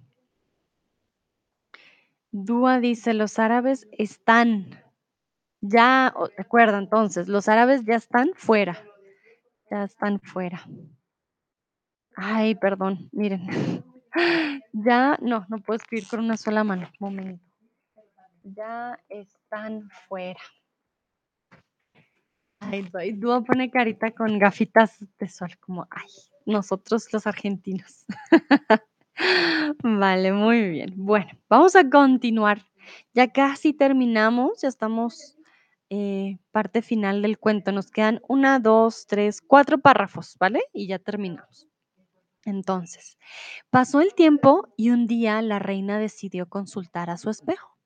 Dúa 2.34 2.80
dice: 2.80 3.12
"Los 3.12 3.38
árabes 3.38 3.86
están". 3.92 4.70
Ya, 5.60 6.14
recuerda 6.36 6.78
entonces, 6.78 7.28
los 7.28 7.48
árabes 7.48 7.84
ya 7.84 7.96
están 7.96 8.30
fuera, 8.34 8.78
ya 9.70 9.84
están 9.84 10.20
fuera. 10.20 10.66
Ay, 12.16 12.54
perdón, 12.54 13.08
miren. 13.12 13.46
Ya 14.74 15.18
no, 15.20 15.46
no 15.48 15.58
puedo 15.60 15.76
escribir 15.76 16.06
con 16.08 16.20
una 16.20 16.36
sola 16.36 16.64
mano, 16.64 16.90
momento. 16.98 17.42
Ya 18.42 18.98
están 19.08 19.88
fuera. 20.08 20.40
Ay, 22.60 23.12
Dúa 23.12 23.42
pone 23.42 23.70
carita 23.70 24.10
con 24.12 24.38
gafitas 24.38 25.04
de 25.18 25.28
sol, 25.28 25.50
como, 25.60 25.86
ay, 25.90 26.08
nosotros 26.46 27.12
los 27.12 27.26
argentinos. 27.26 28.04
Vale, 29.82 30.32
muy 30.32 30.70
bien. 30.70 30.94
Bueno, 30.96 31.30
vamos 31.48 31.76
a 31.76 31.88
continuar. 31.88 32.64
Ya 33.14 33.28
casi 33.28 33.72
terminamos, 33.72 34.62
ya 34.62 34.68
estamos, 34.68 35.36
eh, 35.90 36.38
parte 36.50 36.82
final 36.82 37.22
del 37.22 37.38
cuento. 37.38 37.72
Nos 37.72 37.90
quedan 37.90 38.20
una, 38.28 38.58
2, 38.58 39.06
3, 39.06 39.40
4 39.42 39.78
párrafos, 39.78 40.36
¿vale? 40.38 40.62
Y 40.72 40.86
ya 40.86 40.98
terminamos. 40.98 41.71
Entonces, 42.44 43.18
pasó 43.70 44.00
el 44.00 44.14
tiempo 44.14 44.68
y 44.76 44.90
un 44.90 45.06
día 45.06 45.40
la 45.42 45.58
reina 45.58 45.98
decidió 45.98 46.48
consultar 46.48 47.10
a 47.10 47.18
su 47.18 47.30
espejo 47.30 47.78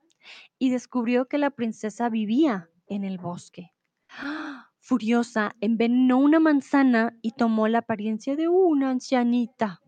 y 0.58 0.70
descubrió 0.70 1.26
que 1.26 1.38
la 1.38 1.50
princesa 1.50 2.08
vivía 2.08 2.70
en 2.86 3.04
el 3.04 3.18
bosque. 3.18 3.72
¡Ah! 4.08 4.70
Furiosa, 4.80 5.56
envenenó 5.60 6.18
una 6.18 6.38
manzana 6.38 7.18
y 7.20 7.32
tomó 7.32 7.66
la 7.66 7.78
apariencia 7.78 8.36
de 8.36 8.46
una 8.46 8.90
ancianita. 8.90 9.82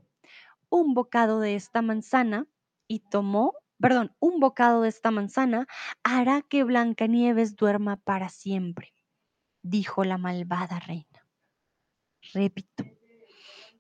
Un 0.71 0.93
bocado 0.93 1.39
de 1.39 1.55
esta 1.55 1.83
manzana 1.83 2.49
y 2.89 2.99
tomó, 3.09 3.55
perdón, 3.81 4.17
un 4.19 4.41
bocado 4.41 4.83
de 4.83 4.89
esta 4.89 5.13
manzana 5.13 5.69
hará 6.03 6.43
que 6.43 6.65
Blancanieves 6.65 7.55
duerma 7.55 7.97
para 7.97 8.29
siempre, 8.29 8.93
dijo 9.63 10.03
la 10.03 10.19
malvada 10.19 10.81
reina. 10.81 11.25
Repito, 12.35 12.85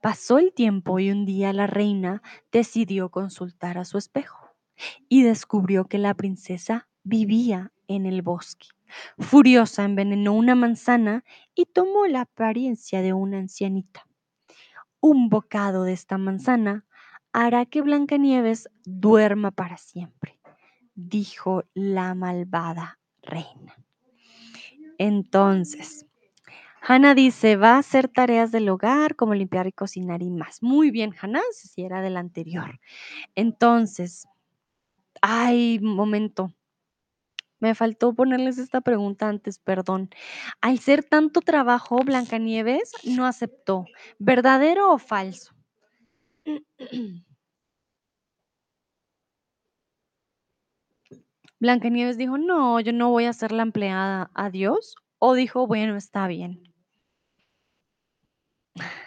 pasó 0.01 0.39
el 0.39 0.53
tiempo 0.53 0.99
y 0.99 1.11
un 1.11 1.25
día 1.25 1.53
la 1.53 1.67
reina 1.67 2.23
decidió 2.53 3.11
consultar 3.11 3.79
a 3.79 3.85
su 3.85 3.99
espejo 3.99 4.55
y 5.09 5.23
descubrió 5.23 5.87
que 5.87 5.99
la 5.99 6.15
princesa 6.15 6.89
vivía 7.03 7.73
en 7.89 8.07
el 8.07 8.23
bosque. 8.23 8.69
Furiosa 9.19 9.85
envenenó 9.85 10.33
una 10.33 10.55
manzana 10.55 11.25
y 11.55 11.67
tomó 11.67 12.07
la 12.07 12.23
apariencia 12.23 13.03
de 13.03 13.13
una 13.13 13.39
ancianita. 13.39 14.07
Un 15.01 15.29
bocado 15.29 15.85
de 15.85 15.93
esta 15.93 16.19
manzana 16.19 16.87
hará 17.33 17.67
que 17.67 17.83
Blancanieves 17.83 18.69
duerma 18.85 19.51
para 19.51 19.77
siempre, 19.77 20.41
dijo 20.95 21.65
la 21.75 22.15
malvada 22.15 22.99
reina. 23.23 23.77
Entonces, 24.99 26.08
Hannah 26.83 27.15
dice, 27.15 27.57
va 27.57 27.75
a 27.77 27.79
hacer 27.79 28.09
tareas 28.09 28.53
del 28.53 28.69
hogar 28.69 29.17
como 29.17 29.35
limpiar 29.35 29.67
y 29.67 29.73
cocinar 29.73 30.23
y 30.23 30.31
más. 30.31 30.63
Muy 30.63 30.91
bien, 30.91 31.15
Hannah, 31.21 31.43
si 31.53 31.83
era 31.83 32.01
del 32.01 32.17
anterior. 32.17 32.81
Entonces, 33.37 34.27
ay, 35.23 35.81
momento. 35.81 36.53
Me 37.61 37.75
faltó 37.77 38.15
ponerles 38.15 38.59
esta 38.59 38.81
pregunta 38.81 39.29
antes, 39.29 39.59
perdón. 39.61 40.11
Al 40.61 40.79
ser 40.81 41.05
tanto 41.05 41.41
trabajo, 41.41 41.99
Blancanieves 42.05 42.93
no 43.05 43.27
aceptó. 43.27 43.87
¿Verdadero 44.19 44.93
o 44.93 44.99
falso? 44.99 45.55
Blancanieves 51.61 52.17
dijo: 52.19 52.37
"No, 52.37 52.81
yo 52.81 52.93
no 52.93 53.11
voy 53.11 53.25
a 53.27 53.33
ser 53.33 53.53
la 53.53 53.63
empleada, 53.63 54.31
adiós", 54.35 54.97
o 55.19 55.35
dijo: 55.35 55.67
"Bueno, 55.69 55.97
está 55.97 56.27
bien". 56.29 56.68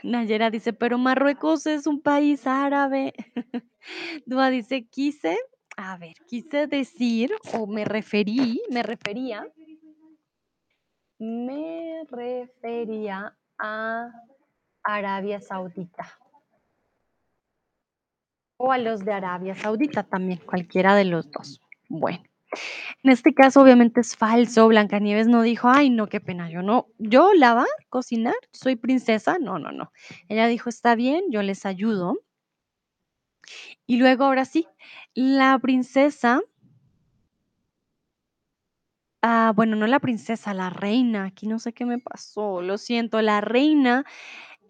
Nayera 0.03 0.49
dice: 0.49 0.73
"Pero 0.73 0.97
Marruecos 0.97 1.65
es 1.67 1.87
un 1.87 2.01
país 2.01 2.47
árabe". 2.47 3.13
Dúa 4.25 4.49
dice: 4.49 4.87
"Quise, 4.87 5.37
a 5.77 5.97
ver, 5.97 6.15
quise 6.27 6.67
decir 6.67 7.33
o 7.53 7.67
me 7.67 7.85
referí, 7.85 8.61
me 8.69 8.83
refería 8.83 9.47
me 11.19 12.03
refería 12.09 13.37
a 13.59 14.11
Arabia 14.83 15.39
Saudita". 15.39 16.17
O 18.57 18.71
a 18.71 18.77
los 18.77 19.03
de 19.05 19.13
Arabia 19.13 19.55
Saudita 19.55 20.03
también, 20.03 20.39
cualquiera 20.39 20.95
de 20.95 21.05
los 21.05 21.29
2. 21.31 21.61
Bueno, 21.89 22.23
en 23.03 23.11
este 23.11 23.33
caso, 23.33 23.61
obviamente 23.61 24.01
es 24.01 24.15
falso, 24.15 24.67
Blancanieves 24.67 25.27
no 25.27 25.41
dijo: 25.43 25.69
"Ay, 25.69 25.89
no, 25.89 26.07
qué 26.07 26.19
pena, 26.21 26.49
yo 26.51 26.61
no 26.63 26.87
yo 26.99 27.33
lavar, 27.33 27.67
cocinar, 27.89 28.35
soy 28.51 28.75
princesa, 28.75 29.37
no, 29.39 29.59
no, 29.59 29.71
no". 29.71 29.91
Ella 30.29 30.47
dijo: 30.47 30.69
"Está 30.69 30.95
bien, 30.95 31.23
yo 31.31 31.41
les 31.43 31.65
ayudo". 31.65 32.17
Y 33.89 33.97
luego, 33.97 34.25
ahora 34.25 34.45
sí, 34.45 34.67
la 35.13 35.57
princesa 35.59 36.41
ah, 39.23 39.53
bueno, 39.55 39.75
no 39.75 39.85
la 39.87 39.99
princesa, 39.99 40.53
la 40.53 40.69
reina, 40.71 41.25
aquí 41.25 41.45
no 41.47 41.59
sé 41.59 41.73
qué 41.73 41.85
me 41.85 41.99
pasó, 41.99 42.61
lo 42.61 42.77
siento, 42.79 43.21
la 43.21 43.39
reina 43.41 44.03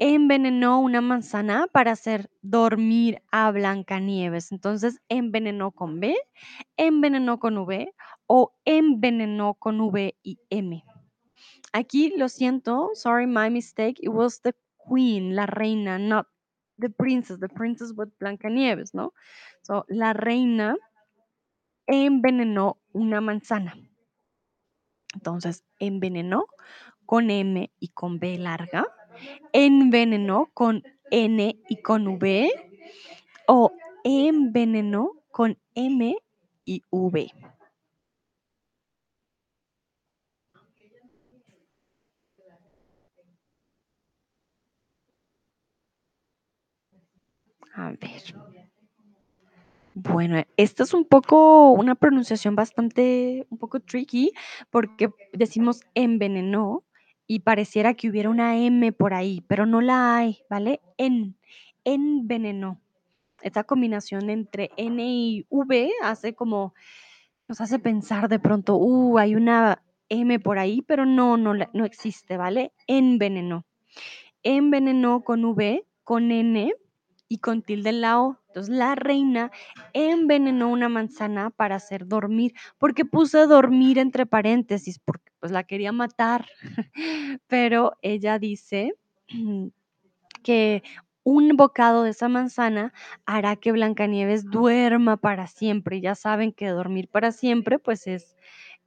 envenenó 0.03 0.79
una 0.79 0.99
manzana 0.99 1.67
para 1.71 1.91
hacer 1.91 2.31
dormir 2.41 3.21
a 3.31 3.51
Blancanieves. 3.51 4.51
Entonces, 4.51 4.99
¿envenenó 5.09 5.71
con 5.71 5.99
B, 5.99 6.17
envenenó 6.75 7.39
con 7.39 7.59
V 7.59 7.93
o 8.25 8.51
envenenó 8.65 9.53
con 9.53 9.79
V 9.79 10.17
y 10.23 10.39
M? 10.49 10.83
Aquí 11.71 12.13
lo 12.17 12.29
siento, 12.29 12.89
sorry, 12.95 13.27
my 13.27 13.51
mistake, 13.51 13.99
it 14.01 14.09
was 14.09 14.41
the 14.41 14.55
queen, 14.89 15.35
la 15.35 15.45
reina, 15.45 15.99
not 15.99 16.25
the 16.79 16.89
princess, 16.89 17.39
the 17.39 17.47
princess 17.47 17.93
was 17.95 18.09
Blancanieves, 18.19 18.95
¿no? 18.95 19.13
So, 19.61 19.85
la 19.87 20.13
reina 20.13 20.77
envenenó 21.85 22.81
una 22.91 23.21
manzana. 23.21 23.75
Entonces, 25.13 25.63
envenenó 25.77 26.47
con 27.05 27.29
M 27.29 27.71
y 27.77 27.89
con 27.89 28.17
B 28.17 28.39
larga, 28.39 28.87
envenenó 29.53 30.49
con 30.53 30.83
N 31.09 31.57
y 31.67 31.77
con 31.77 32.07
V 32.07 32.49
o 33.47 33.71
envenenó 34.03 35.13
con 35.31 35.57
M 35.75 36.17
y 36.65 36.83
V. 36.91 37.31
A 47.75 47.91
ver. 47.91 48.23
Bueno, 49.93 50.41
esto 50.55 50.83
es 50.83 50.93
un 50.93 51.05
poco 51.05 51.71
una 51.71 51.95
pronunciación 51.95 52.55
bastante 52.55 53.45
un 53.49 53.57
poco 53.57 53.79
tricky, 53.81 54.31
porque 54.69 55.09
decimos 55.33 55.81
envenenó 55.95 56.83
y 57.27 57.39
pareciera 57.39 57.93
que 57.93 58.09
hubiera 58.09 58.29
una 58.29 58.57
M 58.57 58.91
por 58.91 59.13
ahí, 59.13 59.43
pero 59.47 59.65
no 59.65 59.81
la 59.81 60.17
hay, 60.17 60.39
¿vale? 60.49 60.81
En, 60.97 61.37
envenenó. 61.83 62.79
Esta 63.41 63.63
combinación 63.63 64.29
entre 64.29 64.69
N 64.77 65.03
y 65.03 65.45
V 65.49 65.91
hace 66.03 66.35
como 66.35 66.73
nos 67.47 67.59
hace 67.59 67.79
pensar 67.79 68.29
de 68.29 68.39
pronto, 68.39 68.77
uh, 68.77 69.17
hay 69.17 69.35
una 69.35 69.83
M 70.07 70.39
por 70.39 70.57
ahí, 70.57 70.81
pero 70.81 71.05
no, 71.05 71.37
no, 71.37 71.53
no 71.53 71.85
existe, 71.85 72.37
¿vale? 72.37 72.71
Envenenó. 72.87 73.65
Envenenó 74.43 75.23
con 75.23 75.43
V, 75.43 75.85
con 76.03 76.31
N 76.31 76.73
y 77.27 77.37
con 77.39 77.61
tilde 77.61 77.89
en 77.89 78.01
la 78.01 78.21
O. 78.21 78.37
Entonces, 78.47 78.75
la 78.75 78.95
reina 78.95 79.51
envenenó 79.93 80.69
una 80.69 80.89
manzana 80.89 81.49
para 81.49 81.75
hacer 81.75 82.07
dormir. 82.07 82.53
porque 82.77 83.05
puse 83.05 83.45
dormir 83.47 83.97
entre 83.99 84.25
paréntesis? 84.25 84.99
Porque 84.99 85.30
pues 85.41 85.51
la 85.51 85.63
quería 85.65 85.91
matar. 85.91 86.45
Pero 87.47 87.97
ella 88.01 88.39
dice 88.39 88.93
que 90.43 90.83
un 91.23 91.57
bocado 91.57 92.03
de 92.03 92.11
esa 92.11 92.29
manzana 92.29 92.93
hará 93.25 93.57
que 93.57 93.73
Blancanieves 93.73 94.45
duerma 94.45 95.17
para 95.17 95.47
siempre. 95.47 95.99
Ya 95.99 96.15
saben 96.15 96.53
que 96.53 96.69
dormir 96.69 97.09
para 97.09 97.33
siempre, 97.33 97.79
pues 97.79 98.07
es 98.07 98.37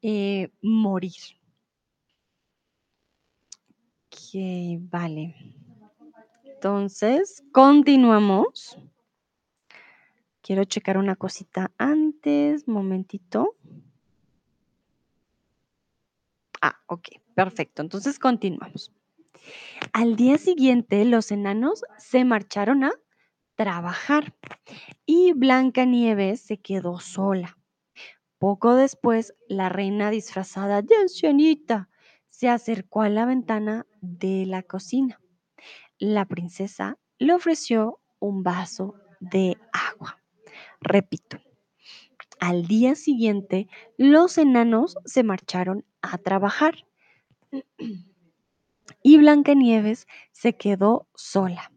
eh, 0.01 0.51
morir. 0.63 1.13
Ok, 4.07 4.89
vale. 4.91 5.35
Entonces, 6.45 7.43
continuamos. 7.53 8.79
quiero 10.45 10.65
checar 10.65 10.99
una 10.99 11.17
cosita 11.17 11.73
antes, 11.79 12.69
momentito. 12.69 13.57
Ah, 16.67 16.81
ok, 16.87 17.09
perfecto. 17.35 17.83
Entonces 17.83 18.19
continuamos. 18.19 18.91
Al 19.93 20.17
día 20.17 20.39
siguiente, 20.39 21.05
los 21.05 21.31
enanos 21.31 21.85
se 21.99 22.25
marcharon 22.25 22.85
a 22.85 22.93
trabajar 23.55 24.35
y 25.05 25.35
Blancanieves 25.35 26.41
se 26.41 26.57
quedó 26.57 27.01
sola. 27.01 27.59
Poco 28.39 28.77
después, 28.77 29.35
la 29.47 29.69
reina 29.69 30.09
disfrazada 30.09 30.81
de 30.81 30.97
ancianita 30.97 31.91
se 32.31 32.49
acercó 32.49 33.03
a 33.03 33.11
la 33.11 33.27
ventana 33.27 33.87
de 34.01 34.47
la 34.47 34.63
cocina. 34.63 35.21
La 35.99 36.25
princesa 36.25 36.97
le 37.19 37.35
ofreció 37.35 38.01
un 38.21 38.43
vaso 38.43 38.95
de 39.21 39.59
agua. 39.71 40.19
Repito, 40.81 41.37
al 42.41 42.67
día 42.67 42.95
siguiente, 42.95 43.69
los 43.97 44.39
enanos 44.39 44.97
se 45.05 45.23
marcharon 45.23 45.85
a 46.03 46.19
trabajar 46.19 46.87
y 49.03 49.19
Blancanieves 49.19 50.07
se 50.33 50.57
quedó 50.57 51.09
sola. 51.15 51.73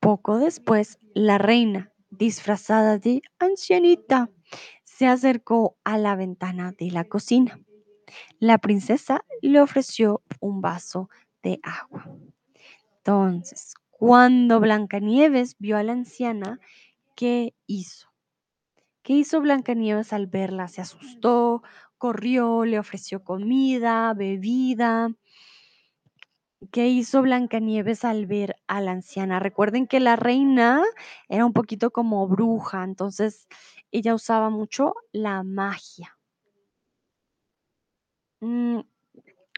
Poco 0.00 0.38
después, 0.38 0.98
la 1.14 1.38
reina, 1.38 1.92
disfrazada 2.10 2.98
de 2.98 3.22
ancianita, 3.38 4.30
se 4.84 5.06
acercó 5.06 5.76
a 5.84 5.96
la 5.98 6.16
ventana 6.16 6.72
de 6.78 6.90
la 6.90 7.04
cocina. 7.04 7.60
La 8.38 8.58
princesa 8.58 9.24
le 9.40 9.60
ofreció 9.60 10.22
un 10.40 10.60
vaso 10.60 11.08
de 11.42 11.60
agua. 11.62 12.06
Entonces, 12.98 13.74
cuando 13.90 14.60
Blancanieves 14.60 15.56
vio 15.58 15.76
a 15.76 15.82
la 15.82 15.92
anciana, 15.92 16.60
¿qué 17.14 17.54
hizo? 17.66 18.11
¿Qué 19.02 19.14
hizo 19.14 19.40
Blancanieves 19.40 20.12
al 20.12 20.28
verla? 20.28 20.68
Se 20.68 20.80
asustó, 20.80 21.62
corrió, 21.98 22.64
le 22.64 22.78
ofreció 22.78 23.24
comida, 23.24 24.14
bebida. 24.14 25.10
¿Qué 26.70 26.86
hizo 26.88 27.22
Blancanieves 27.22 28.04
al 28.04 28.26
ver 28.26 28.54
a 28.68 28.80
la 28.80 28.92
anciana? 28.92 29.40
Recuerden 29.40 29.88
que 29.88 29.98
la 29.98 30.14
reina 30.14 30.84
era 31.28 31.44
un 31.44 31.52
poquito 31.52 31.90
como 31.90 32.28
bruja, 32.28 32.84
entonces 32.84 33.48
ella 33.90 34.14
usaba 34.14 34.50
mucho 34.50 34.94
la 35.10 35.42
magia. 35.42 36.16
Mm, 38.40 38.80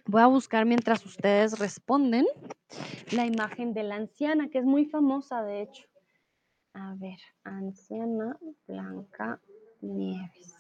voy 0.07 0.23
a 0.23 0.27
buscar 0.27 0.65
mientras 0.65 1.05
ustedes 1.05 1.59
responden 1.59 2.27
la 3.11 3.27
imagen 3.27 3.75
de 3.75 3.83
la 3.83 3.97
anciana, 3.97 4.49
que 4.49 4.59
es 4.59 4.65
muy 4.65 4.87
famosa, 4.87 5.43
de 5.43 5.63
hecho. 5.63 5.85
A 6.75 6.95
ver, 6.97 7.19
anciana 7.45 8.39
Blanca 8.67 9.41
Nieves. 9.81 10.55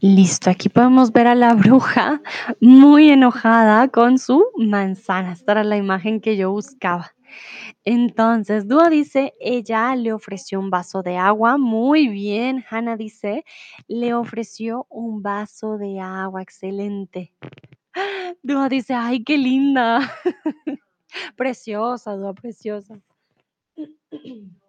Listo, 0.00 0.50
aquí 0.50 0.68
podemos 0.68 1.10
ver 1.10 1.26
a 1.26 1.34
la 1.34 1.54
bruja 1.54 2.20
muy 2.60 3.08
enojada 3.08 3.88
con 3.88 4.18
su 4.18 4.44
manzana. 4.58 5.32
Esta 5.32 5.52
era 5.52 5.64
la 5.64 5.78
imagen 5.78 6.20
que 6.20 6.36
yo 6.36 6.50
buscaba. 6.50 7.14
Entonces, 7.82 8.68
Dúa 8.68 8.90
dice, 8.90 9.32
ella 9.40 9.96
le 9.96 10.12
ofreció 10.12 10.60
un 10.60 10.68
vaso 10.68 11.02
de 11.02 11.16
agua. 11.16 11.56
Muy 11.56 12.08
bien. 12.08 12.62
Hannah 12.68 12.96
dice, 12.98 13.44
le 13.88 14.12
ofreció 14.12 14.86
un 14.90 15.22
vaso 15.22 15.78
de 15.78 15.98
agua. 15.98 16.42
Excelente. 16.42 17.32
Dúa 18.42 18.68
dice, 18.68 18.92
ay, 18.92 19.24
qué 19.24 19.38
linda. 19.38 20.00
preciosa, 21.36 22.16
Dúa, 22.16 22.34
preciosa. 22.34 23.00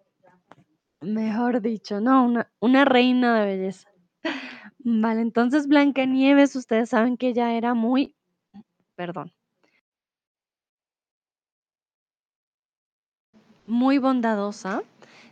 Mejor 1.02 1.60
dicho, 1.60 2.00
no, 2.00 2.24
una, 2.24 2.50
una 2.60 2.86
reina 2.86 3.38
de 3.38 3.46
belleza. 3.46 3.87
Vale, 4.78 5.20
entonces 5.20 5.66
Blancanieves, 5.66 6.56
ustedes 6.56 6.90
saben 6.90 7.16
que 7.16 7.28
ella 7.28 7.54
era 7.54 7.74
muy, 7.74 8.14
perdón, 8.94 9.32
muy 13.66 13.98
bondadosa. 13.98 14.82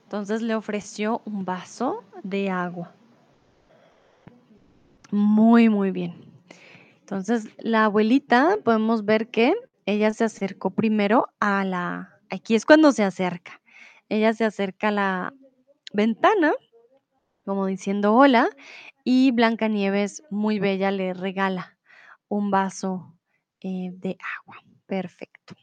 Entonces 0.04 0.40
le 0.40 0.54
ofreció 0.54 1.20
un 1.24 1.44
vaso 1.44 2.04
de 2.22 2.48
agua. 2.48 2.92
Muy, 5.10 5.68
muy 5.68 5.90
bien. 5.90 6.14
Entonces 7.00 7.48
la 7.58 7.86
abuelita, 7.86 8.56
podemos 8.64 9.04
ver 9.04 9.28
que 9.28 9.54
ella 9.84 10.12
se 10.12 10.24
acercó 10.24 10.70
primero 10.70 11.28
a 11.40 11.64
la, 11.64 12.20
aquí 12.30 12.54
es 12.54 12.64
cuando 12.64 12.92
se 12.92 13.02
acerca. 13.02 13.60
Ella 14.08 14.32
se 14.32 14.44
acerca 14.44 14.88
a 14.88 14.92
la 14.92 15.34
ventana, 15.92 16.52
como 17.46 17.66
diciendo 17.66 18.12
hola, 18.12 18.50
y 19.04 19.30
Blancanieves, 19.30 20.24
muy 20.30 20.58
bella, 20.58 20.90
le 20.90 21.14
regala 21.14 21.78
un 22.28 22.50
vaso 22.50 23.16
eh, 23.60 23.90
de 23.92 24.18
agua. 24.40 24.62
Perfecto. 24.86 25.54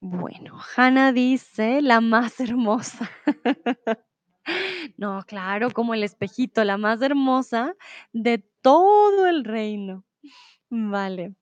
Bueno, 0.00 0.58
Hannah 0.76 1.12
dice 1.12 1.82
la 1.82 2.00
más 2.00 2.38
hermosa. 2.40 3.10
no, 4.96 5.22
claro, 5.26 5.70
como 5.70 5.92
el 5.92 6.04
espejito, 6.04 6.62
la 6.62 6.76
más 6.76 7.02
hermosa 7.02 7.74
de 8.12 8.38
todo 8.62 9.26
el 9.26 9.44
reino. 9.44 10.04
Vale. 10.70 11.34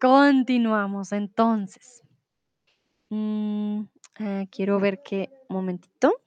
Continuamos 0.00 1.12
entonces. 1.12 2.02
Mm, 3.10 3.82
eh, 4.20 4.48
quiero 4.50 4.80
ver 4.80 5.02
qué 5.02 5.30
momentito. 5.48 6.23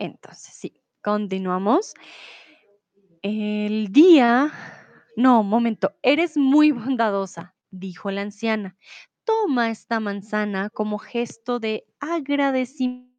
Entonces, 0.00 0.54
sí, 0.54 0.82
continuamos. 1.02 1.94
El 3.22 3.92
día... 3.92 4.50
No, 5.16 5.42
momento, 5.42 5.92
eres 6.02 6.38
muy 6.38 6.70
bondadosa, 6.70 7.54
dijo 7.70 8.10
la 8.10 8.22
anciana. 8.22 8.78
Toma 9.24 9.70
esta 9.70 10.00
manzana 10.00 10.70
como 10.70 10.98
gesto 10.98 11.60
de 11.60 11.84
agradecimiento. 12.00 13.10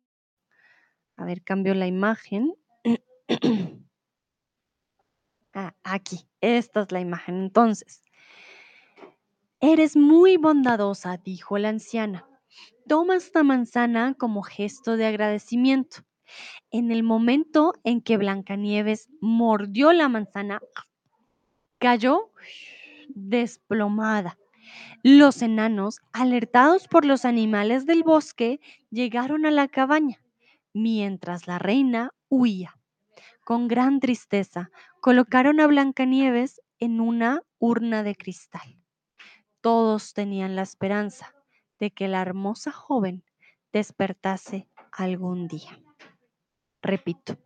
A 1.18 1.26
ver, 1.26 1.44
cambio 1.44 1.76
la 1.76 1.86
imagen. 1.86 2.56
ah, 5.54 5.76
aquí, 5.84 6.28
esta 6.40 6.82
es 6.82 6.92
la 6.92 7.02
imagen. 7.02 7.36
Entonces, 7.36 8.04
eres 9.60 9.96
muy 9.96 10.38
bondadosa, 10.38 11.18
dijo 11.18 11.60
la 11.60 11.70
anciana. 11.70 12.28
Toma 12.88 13.18
esta 13.18 13.44
manzana 13.44 14.16
como 14.18 14.42
gesto 14.42 14.98
de 14.98 15.06
agradecimiento. 15.06 16.04
En 16.72 16.92
el 16.92 17.04
momento 17.04 17.74
en 17.84 18.02
que 18.02 18.18
Blancanieves 18.18 19.10
mordió 19.20 19.94
la 19.94 20.10
manzana, 20.10 20.62
cayó 21.80 22.32
desplomada. 23.10 24.38
Los 25.04 25.42
enanos, 25.42 26.00
alertados 26.14 26.88
por 26.88 27.06
los 27.06 27.26
animales 27.26 27.86
del 27.86 28.04
bosque, 28.04 28.60
llegaron 28.90 29.46
a 29.46 29.52
la 29.52 29.68
cabaña, 29.68 30.22
mientras 30.74 31.48
la 31.48 31.60
reina 31.60 32.12
huía. 32.30 32.78
Con 33.44 33.68
gran 33.68 34.00
tristeza, 34.00 34.70
colocaron 35.02 35.60
a 35.60 35.68
Blancanieves 35.68 36.62
en 36.80 37.02
una 37.02 37.42
urna 37.60 38.04
de 38.04 38.16
cristal. 38.16 38.78
Todos 39.62 40.14
tenían 40.14 40.56
la 40.56 40.62
esperanza 40.62 41.34
de 41.80 41.92
que 41.92 42.08
la 42.08 42.22
hermosa 42.22 42.72
joven 42.72 43.24
despertase 43.74 44.68
algún 44.92 45.48
día. 45.48 45.80
Repito, 46.82 47.38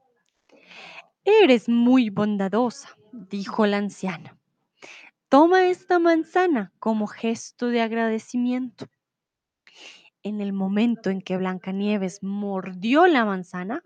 eres 1.25 1.67
muy 1.67 2.09
bondadosa, 2.09 2.89
dijo 3.11 3.65
la 3.65 3.77
anciana. 3.77 4.37
Toma 5.27 5.67
esta 5.67 5.99
manzana 5.99 6.71
como 6.79 7.07
gesto 7.07 7.67
de 7.67 7.81
agradecimiento. 7.81 8.87
En 10.23 10.39
el 10.39 10.53
momento 10.53 11.09
en 11.09 11.21
que 11.21 11.37
Blancanieves 11.37 12.23
mordió 12.23 13.07
la 13.07 13.25
manzana, 13.25 13.83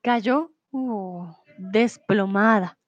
cayó 0.00 0.52
uh, 0.70 1.26
desplomada. 1.58 2.78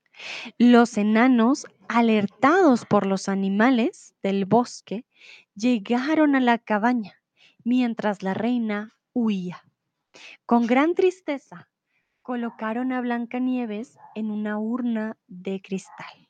Los 0.58 0.96
enanos, 0.96 1.66
alertados 1.88 2.86
por 2.86 3.04
los 3.04 3.28
animales 3.28 4.14
del 4.22 4.46
bosque, 4.46 5.04
llegaron 5.54 6.36
a 6.36 6.40
la 6.40 6.58
cabaña 6.58 7.22
mientras 7.64 8.22
la 8.22 8.34
reina 8.34 8.96
huía. 9.12 9.64
Con 10.46 10.66
gran 10.66 10.94
tristeza, 10.94 11.68
colocaron 12.22 12.92
a 12.92 13.00
Blancanieves 13.00 13.98
en 14.14 14.30
una 14.30 14.58
urna 14.58 15.16
de 15.26 15.60
cristal. 15.60 16.28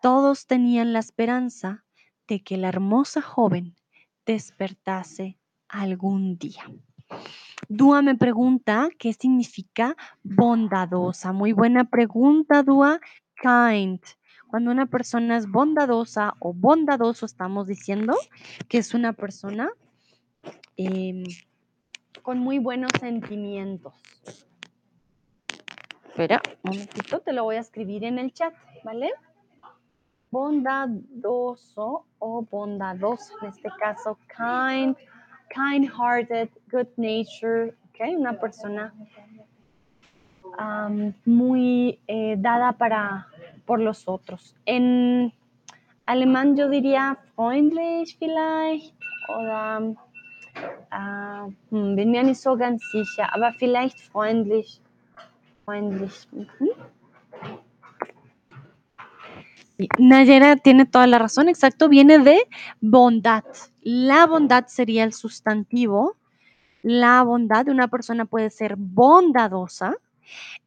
Todos 0.00 0.46
tenían 0.46 0.92
la 0.92 1.00
esperanza 1.00 1.84
de 2.28 2.40
que 2.40 2.56
la 2.56 2.68
hermosa 2.68 3.20
joven 3.20 3.74
despertase 4.24 5.38
algún 5.68 6.38
día. 6.38 6.64
Dúa 7.68 8.02
me 8.02 8.14
pregunta 8.14 8.90
qué 8.98 9.12
significa 9.12 9.96
bondadosa. 10.22 11.32
Muy 11.32 11.52
buena 11.52 11.84
pregunta, 11.84 12.62
Dúa. 12.62 13.00
Kind. 13.40 14.00
Cuando 14.48 14.70
una 14.70 14.86
persona 14.86 15.36
es 15.36 15.46
bondadosa 15.46 16.34
o 16.38 16.52
bondadoso, 16.52 17.26
estamos 17.26 17.66
diciendo 17.66 18.16
que 18.68 18.78
es 18.78 18.94
una 18.94 19.12
persona 19.12 19.70
em, 20.76 21.24
con 22.28 22.40
muy 22.40 22.58
buenos 22.58 22.90
sentimientos. 23.00 23.94
Espera, 26.08 26.42
un 26.62 26.72
momentito, 26.72 27.20
te 27.20 27.32
lo 27.32 27.44
voy 27.44 27.56
a 27.56 27.60
escribir 27.60 28.04
en 28.04 28.18
el 28.18 28.34
chat, 28.34 28.52
¿vale? 28.84 29.14
Bondadoso 30.30 32.04
o 32.18 32.42
bondadoso, 32.42 33.32
en 33.40 33.48
este 33.48 33.70
caso, 33.80 34.18
kind, 34.28 34.94
kind-hearted, 35.48 36.50
good 36.70 36.88
nature, 36.98 37.74
¿ok? 37.88 38.18
Una 38.18 38.38
persona 38.38 38.92
muy 41.24 41.98
eh, 42.08 42.36
dada 42.36 42.72
para, 42.72 43.26
por 43.64 43.80
los 43.80 44.06
otros. 44.06 44.54
En 44.66 45.32
alemán 46.04 46.58
yo 46.58 46.68
diría 46.68 47.16
freundlich 47.34 48.18
vielleicht 48.18 48.94
oder 49.30 49.96
äh, 50.90 51.50
bin 51.70 52.10
mir 52.10 52.22
nicht 52.22 52.40
so 52.40 52.56
ganz 52.56 52.82
sicher, 52.90 53.32
aber 53.34 53.52
vielleicht 53.58 54.00
freundlich. 54.00 54.80
Freundlich. 55.64 56.26
Mhm. 56.32 56.70
Nayera 59.98 60.56
tiene 60.56 60.86
toda 60.86 61.06
la 61.06 61.18
razón, 61.18 61.48
exacto, 61.48 61.88
viene 61.88 62.18
de 62.18 62.40
bondad. 62.80 63.44
La 63.82 64.26
bondad 64.26 64.66
sería 64.66 65.04
el 65.04 65.12
sustantivo. 65.12 66.16
La 66.82 67.22
bondad 67.22 67.64
de 67.64 67.70
una 67.70 67.88
persona 67.88 68.24
puede 68.24 68.50
ser 68.50 68.74
bondadosa 68.76 69.94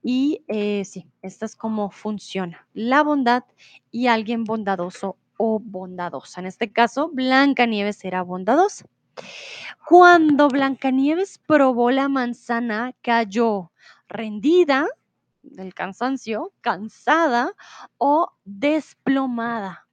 y 0.02 0.44
eh, 0.48 0.84
sí, 0.86 1.08
esta 1.22 1.46
es 1.46 1.56
como 1.56 1.92
funciona. 1.92 2.66
La 2.74 3.04
bondad 3.04 3.44
y 3.92 4.08
alguien 4.08 4.46
bondadoso 4.46 5.18
o 5.38 5.60
bondadosa. 5.60 6.40
En 6.42 6.48
este 6.48 6.72
caso, 6.72 7.10
Blancanieves 7.14 8.04
era 8.06 8.22
bondadosa. 8.22 8.86
Cuando 9.88 10.48
Blancanieves 10.48 11.38
probó 11.40 11.92
la 11.92 12.08
manzana, 12.08 12.94
cayó 13.02 13.72
rendida 14.08 14.88
del 15.42 15.74
cansancio, 15.74 16.54
cansada 16.62 17.54
o 17.98 18.32
desplomada. 18.46 19.88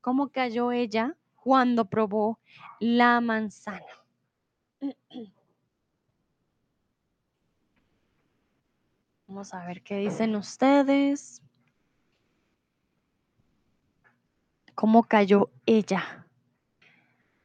¿Cómo 0.00 0.28
cayó 0.28 0.72
ella 0.72 1.16
cuando 1.36 1.84
probó 1.84 2.40
la 2.80 3.20
manzana? 3.20 3.86
Vamos 9.28 9.52
a 9.54 9.66
ver 9.66 9.82
qué 9.82 9.96
dicen 9.98 10.36
ustedes. 10.36 11.42
¿Cómo 14.74 15.02
cayó 15.04 15.50
ella 15.66 16.25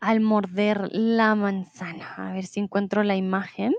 al 0.02 0.19
morder 0.19 0.90
la 0.91 1.36
manzana? 1.36 2.15
A 2.18 2.34
ver 2.34 2.45
si 2.45 2.60
encuentro 2.60 3.03
la 3.03 3.15
imagen. 3.15 3.73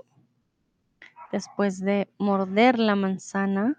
Después 1.31 1.79
de 1.79 2.07
morder 2.17 2.79
la 2.79 2.95
manzana. 2.95 3.77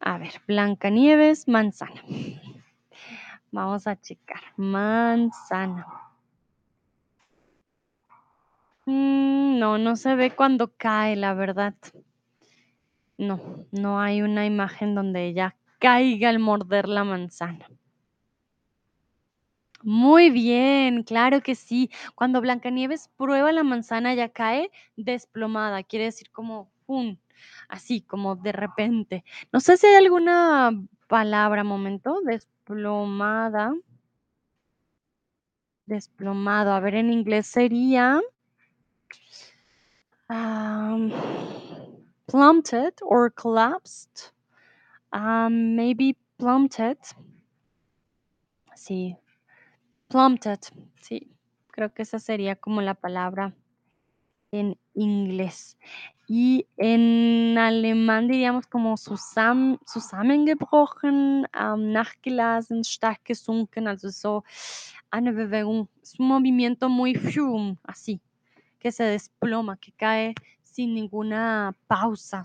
A 0.00 0.18
ver, 0.18 0.40
Blancanieves, 0.46 1.48
manzana. 1.48 2.02
Vamos 3.52 3.86
a 3.86 4.00
checar. 4.00 4.40
Manzana. 4.56 5.86
Mm, 8.86 9.58
no, 9.58 9.78
no 9.78 9.96
se 9.96 10.14
ve 10.14 10.30
cuando 10.30 10.72
cae, 10.76 11.16
la 11.16 11.34
verdad. 11.34 11.74
No, 13.18 13.40
no 13.70 14.00
hay 14.00 14.22
una 14.22 14.46
imagen 14.46 14.94
donde 14.94 15.26
ella 15.26 15.56
caiga 15.78 16.28
al 16.28 16.38
morder 16.38 16.88
la 16.88 17.04
manzana. 17.04 17.68
Muy 19.82 20.30
bien, 20.30 21.02
claro 21.02 21.40
que 21.42 21.54
sí. 21.54 21.90
Cuando 22.14 22.40
Blancanieves 22.40 23.08
prueba 23.16 23.52
la 23.52 23.62
manzana, 23.64 24.14
ya 24.14 24.28
cae 24.28 24.70
desplomada. 24.96 25.82
Quiere 25.82 26.06
decir 26.06 26.30
como, 26.30 26.70
¡pum! 26.86 27.16
Así, 27.68 28.00
como 28.02 28.36
de 28.36 28.52
repente. 28.52 29.24
No 29.52 29.60
sé 29.60 29.76
si 29.76 29.86
hay 29.86 29.96
alguna 29.96 30.70
palabra, 31.08 31.64
momento, 31.64 32.20
desplomada. 32.24 33.72
Desplomado. 35.86 36.72
A 36.72 36.80
ver, 36.80 36.94
en 36.96 37.12
inglés 37.12 37.46
sería 37.46 38.20
um, 40.30 41.10
plummeted 42.26 42.94
or 43.02 43.30
collapsed. 43.30 44.32
Maybe 45.12 46.16
plummeted. 46.38 46.98
Sí, 48.74 49.16
plummeted. 50.12 50.60
Sí, 51.00 51.32
creo 51.68 51.92
que 51.92 52.02
esa 52.02 52.18
sería 52.18 52.54
como 52.54 52.82
la 52.82 52.94
palabra 52.94 53.54
en 54.52 54.78
inglés. 54.94 55.78
Y 56.28 56.66
en 56.76 57.56
alemán 57.58 58.28
diríamos 58.28 58.66
como 58.66 58.96
zusammen, 58.96 59.78
zusammengebrochen, 59.86 61.46
nachgelassen, 61.78 62.80
stark 62.80 63.22
gesunken, 63.24 63.88
also 63.88 64.10
so 64.10 64.44
eine 65.10 65.32
Bewegung, 65.32 65.88
es 66.02 66.18
un 66.18 66.28
movimiento 66.28 66.88
muy 66.88 67.14
fium, 67.14 67.76
así, 67.82 68.20
que 68.78 68.92
se 68.92 69.04
desploma, 69.04 69.76
que 69.78 69.92
cae 69.92 70.34
sin 70.62 70.94
ninguna 70.94 71.74
pausa. 71.86 72.44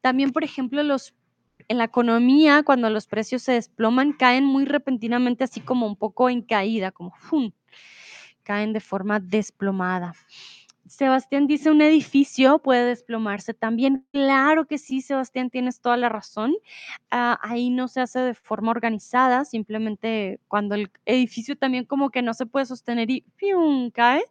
también, 0.00 0.32
por 0.32 0.44
ejemplo, 0.44 0.82
los 0.82 1.14
en 1.68 1.78
la 1.78 1.84
economía, 1.84 2.62
cuando 2.62 2.90
los 2.90 3.06
precios 3.06 3.42
se 3.42 3.52
desploman, 3.52 4.12
caen 4.12 4.44
muy 4.44 4.64
repentinamente, 4.64 5.44
así 5.44 5.60
como 5.60 5.86
un 5.86 5.96
poco 5.96 6.30
en 6.30 6.42
caída, 6.42 6.92
como 6.92 7.12
¡fum! 7.16 7.52
caen 8.42 8.72
de 8.72 8.80
forma 8.80 9.20
desplomada. 9.20 10.14
Sebastián 10.88 11.46
dice, 11.46 11.70
un 11.70 11.82
edificio 11.82 12.60
puede 12.60 12.86
desplomarse 12.86 13.52
también. 13.52 14.06
Claro 14.12 14.66
que 14.66 14.78
sí, 14.78 15.02
Sebastián, 15.02 15.50
tienes 15.50 15.80
toda 15.80 15.98
la 15.98 16.08
razón. 16.08 16.54
Ah, 17.10 17.38
ahí 17.42 17.70
no 17.70 17.88
se 17.88 18.00
hace 18.00 18.20
de 18.20 18.34
forma 18.34 18.70
organizada, 18.70 19.44
simplemente 19.44 20.40
cuando 20.48 20.74
el 20.74 20.90
edificio 21.04 21.56
también 21.56 21.84
como 21.84 22.10
que 22.10 22.22
no 22.22 22.32
se 22.34 22.46
puede 22.46 22.66
sostener 22.66 23.10
y 23.10 23.22
¡pium! 23.36 23.90
cae, 23.90 24.24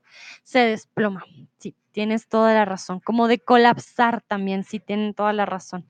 se 0.44 0.60
desploma. 0.60 1.24
Sí, 1.60 1.76
tienes 1.92 2.28
toda 2.28 2.54
la 2.54 2.66
razón. 2.66 3.00
Como 3.02 3.28
de 3.28 3.40
colapsar 3.40 4.22
también, 4.24 4.64
sí, 4.64 4.80
tienen 4.80 5.14
toda 5.14 5.34
la 5.34 5.46
razón. 5.46 5.86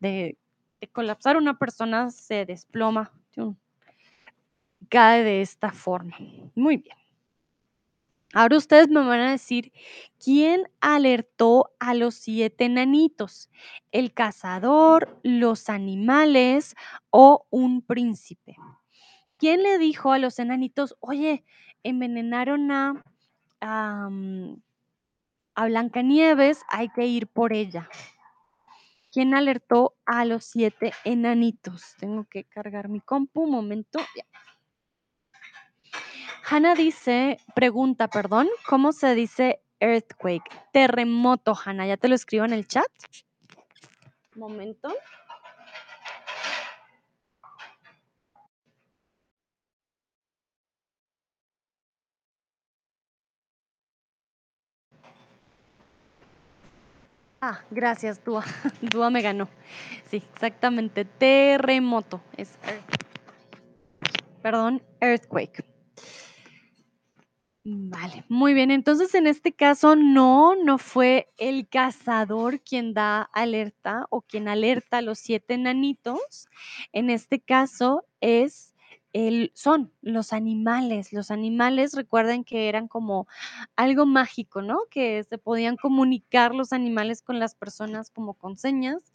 De, 0.00 0.38
de 0.80 0.88
colapsar 0.88 1.36
una 1.36 1.58
persona 1.58 2.10
se 2.10 2.44
desploma, 2.44 3.12
cae 4.88 5.24
de 5.24 5.42
esta 5.42 5.72
forma. 5.72 6.16
Muy 6.54 6.78
bien. 6.78 6.96
Ahora 8.34 8.58
ustedes 8.58 8.88
me 8.88 9.00
van 9.00 9.20
a 9.20 9.30
decir, 9.30 9.72
¿quién 10.22 10.68
alertó 10.80 11.70
a 11.78 11.94
los 11.94 12.16
siete 12.16 12.64
enanitos? 12.66 13.50
¿El 13.92 14.12
cazador, 14.12 15.18
los 15.22 15.70
animales 15.70 16.74
o 17.10 17.46
un 17.50 17.82
príncipe? 17.82 18.56
¿Quién 19.38 19.62
le 19.62 19.78
dijo 19.78 20.12
a 20.12 20.18
los 20.18 20.38
enanitos, 20.38 20.96
oye, 21.00 21.44
envenenaron 21.82 22.70
a, 22.72 23.04
am, 23.60 24.60
a 25.54 25.66
Blancanieves, 25.66 26.62
hay 26.68 26.88
que 26.90 27.06
ir 27.06 27.28
por 27.28 27.52
ella? 27.52 27.88
¿Quién 29.16 29.32
alertó 29.32 29.96
a 30.04 30.26
los 30.26 30.44
siete 30.44 30.92
enanitos? 31.04 31.94
Tengo 31.98 32.26
que 32.28 32.44
cargar 32.44 32.90
mi 32.90 33.00
compu, 33.00 33.44
un 33.44 33.50
momento. 33.50 33.98
Hanna 36.44 36.74
dice, 36.74 37.38
pregunta, 37.54 38.08
perdón, 38.08 38.46
¿cómo 38.68 38.92
se 38.92 39.14
dice 39.14 39.62
earthquake? 39.80 40.44
Terremoto, 40.70 41.54
Hanna. 41.56 41.86
Ya 41.86 41.96
te 41.96 42.08
lo 42.08 42.14
escribo 42.14 42.44
en 42.44 42.52
el 42.52 42.68
chat. 42.68 42.84
Momento. 44.34 44.94
Ah, 57.40 57.60
gracias, 57.70 58.24
Dúa. 58.24 58.44
Dúa 58.80 59.10
me 59.10 59.22
ganó. 59.22 59.48
Sí, 60.10 60.22
exactamente. 60.34 61.04
Terremoto. 61.04 62.20
Es 62.36 62.58
Perdón, 64.42 64.80
earthquake. 65.00 65.64
Vale, 67.64 68.24
muy 68.28 68.54
bien. 68.54 68.70
Entonces, 68.70 69.12
en 69.16 69.26
este 69.26 69.52
caso, 69.52 69.96
no, 69.96 70.54
no 70.54 70.78
fue 70.78 71.32
el 71.36 71.68
cazador 71.68 72.60
quien 72.60 72.94
da 72.94 73.22
alerta 73.32 74.06
o 74.10 74.22
quien 74.22 74.46
alerta 74.46 74.98
a 74.98 75.02
los 75.02 75.18
siete 75.18 75.54
enanitos. 75.54 76.46
En 76.92 77.10
este 77.10 77.40
caso 77.40 78.04
es 78.20 78.72
son 79.54 79.92
los 80.02 80.32
animales. 80.32 81.12
Los 81.12 81.30
animales, 81.30 81.94
recuerden 81.94 82.44
que 82.44 82.68
eran 82.68 82.88
como 82.88 83.26
algo 83.74 84.06
mágico, 84.06 84.62
¿no? 84.62 84.80
Que 84.90 85.24
se 85.24 85.38
podían 85.38 85.76
comunicar 85.76 86.54
los 86.54 86.72
animales 86.72 87.22
con 87.22 87.38
las 87.38 87.54
personas 87.54 88.10
como 88.10 88.34
con 88.34 88.56
señas. 88.56 89.12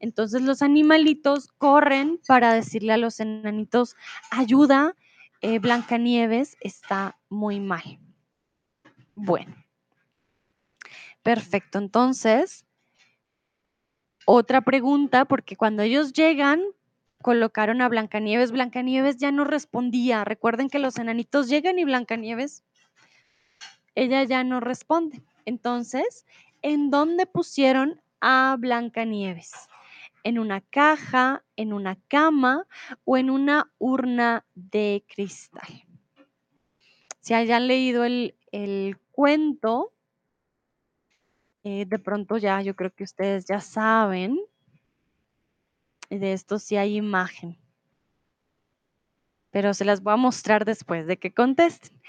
Entonces 0.00 0.42
los 0.42 0.62
animalitos 0.62 1.48
corren 1.58 2.20
para 2.26 2.52
decirle 2.54 2.92
a 2.92 2.98
los 2.98 3.20
enanitos, 3.20 3.96
ayuda, 4.30 4.94
eh, 5.42 5.58
Blancanieves 5.58 6.56
está 6.60 7.18
muy 7.28 7.60
mal. 7.60 7.98
Bueno, 9.14 9.54
perfecto. 11.22 11.78
Entonces, 11.78 12.66
otra 14.26 14.60
pregunta, 14.60 15.24
porque 15.24 15.56
cuando 15.56 15.82
ellos 15.82 16.12
llegan, 16.12 16.62
colocaron 17.22 17.82
a 17.82 17.88
Blancanieves. 17.88 18.52
Blancanieves 18.52 19.16
ya 19.16 19.32
no 19.32 19.44
respondía. 19.44 20.24
Recuerden 20.24 20.68
que 20.68 20.78
los 20.78 20.98
enanitos 20.98 21.48
llegan 21.48 21.78
y 21.78 21.84
Blancanieves, 21.84 22.62
ella 23.94 24.22
ya 24.24 24.44
no 24.44 24.60
responde. 24.60 25.22
Entonces, 25.44 26.26
¿en 26.62 26.90
dónde 26.90 27.26
pusieron 27.26 28.00
a 28.20 28.56
Blancanieves? 28.58 29.52
¿En 30.22 30.38
una 30.38 30.60
caja, 30.60 31.44
en 31.56 31.72
una 31.72 31.96
cama 32.08 32.66
o 33.04 33.16
en 33.16 33.30
una 33.30 33.70
urna 33.78 34.44
de 34.54 35.04
cristal? 35.08 35.84
Si 37.20 37.34
hayan 37.34 37.66
leído 37.66 38.04
el, 38.04 38.36
el 38.52 38.98
cuento, 39.12 39.92
eh, 41.64 41.84
de 41.86 41.98
pronto 41.98 42.38
ya, 42.38 42.62
yo 42.62 42.76
creo 42.76 42.94
que 42.94 43.02
ustedes 43.02 43.46
ya 43.46 43.60
saben. 43.60 44.38
De 46.10 46.32
esto 46.32 46.58
sí 46.58 46.76
hay 46.76 46.96
imagen. 46.96 47.58
Pero 49.50 49.74
se 49.74 49.84
las 49.84 50.02
voy 50.02 50.14
a 50.14 50.16
mostrar 50.16 50.64
después 50.64 51.06
de 51.06 51.18
que 51.18 51.32
contesten. 51.32 52.00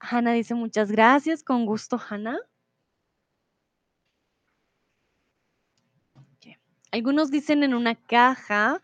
Hanna 0.00 0.32
dice 0.32 0.54
muchas 0.54 0.90
gracias, 0.90 1.42
con 1.42 1.66
gusto, 1.66 1.98
Hanna. 1.98 2.38
Algunos 6.90 7.30
dicen 7.30 7.62
en 7.62 7.74
una 7.74 7.94
caja, 7.94 8.80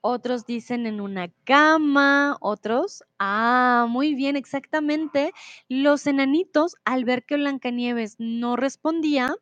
otros 0.00 0.44
dicen 0.44 0.86
en 0.86 1.00
una 1.00 1.28
cama, 1.44 2.36
otros, 2.40 3.04
ah, 3.18 3.86
muy 3.88 4.14
bien, 4.14 4.36
exactamente. 4.36 5.32
Los 5.68 6.06
enanitos, 6.06 6.76
al 6.84 7.04
ver 7.04 7.24
que 7.24 7.36
Blancanieves 7.36 8.16
no 8.18 8.56
respondía, 8.56 9.34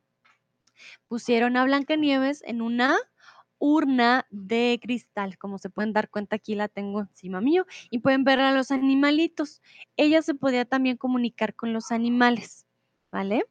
pusieron 1.08 1.56
a 1.56 1.64
Blancanieves 1.64 2.42
en 2.44 2.60
una 2.60 2.96
urna 3.62 4.26
de 4.30 4.80
cristal. 4.82 5.38
Como 5.38 5.56
se 5.56 5.70
pueden 5.70 5.92
dar 5.92 6.10
cuenta, 6.10 6.34
aquí 6.34 6.56
la 6.56 6.66
tengo 6.66 6.98
encima 6.98 7.40
mío 7.40 7.64
y 7.90 8.00
pueden 8.00 8.24
ver 8.24 8.40
a 8.40 8.52
los 8.52 8.72
animalitos. 8.72 9.62
Ella 9.96 10.20
se 10.20 10.34
podía 10.34 10.64
también 10.64 10.96
comunicar 10.96 11.54
con 11.54 11.72
los 11.72 11.92
animales, 11.92 12.66
¿vale? 13.12 13.46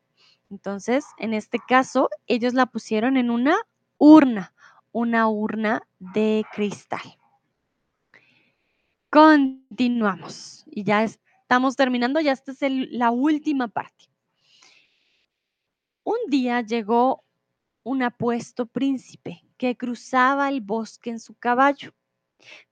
Entonces, 0.49 1.05
en 1.17 1.33
este 1.33 1.59
caso, 1.65 2.09
ellos 2.27 2.53
la 2.53 2.65
pusieron 2.65 3.15
en 3.15 3.31
una 3.31 3.55
urna, 3.97 4.53
una 4.91 5.29
urna 5.29 5.87
de 5.99 6.43
cristal. 6.51 7.17
Continuamos 9.09 10.65
y 10.67 10.83
ya 10.83 11.05
estamos 11.05 11.77
terminando, 11.77 12.19
ya 12.19 12.33
esta 12.33 12.51
es 12.51 12.59
la 12.91 13.11
última 13.11 13.69
parte. 13.69 14.09
Un 16.03 16.17
día 16.27 16.59
llegó 16.59 17.23
un 17.83 18.03
apuesto 18.03 18.65
príncipe 18.65 19.41
que 19.61 19.77
cruzaba 19.77 20.49
el 20.49 20.59
bosque 20.59 21.11
en 21.11 21.19
su 21.19 21.35
caballo. 21.35 21.93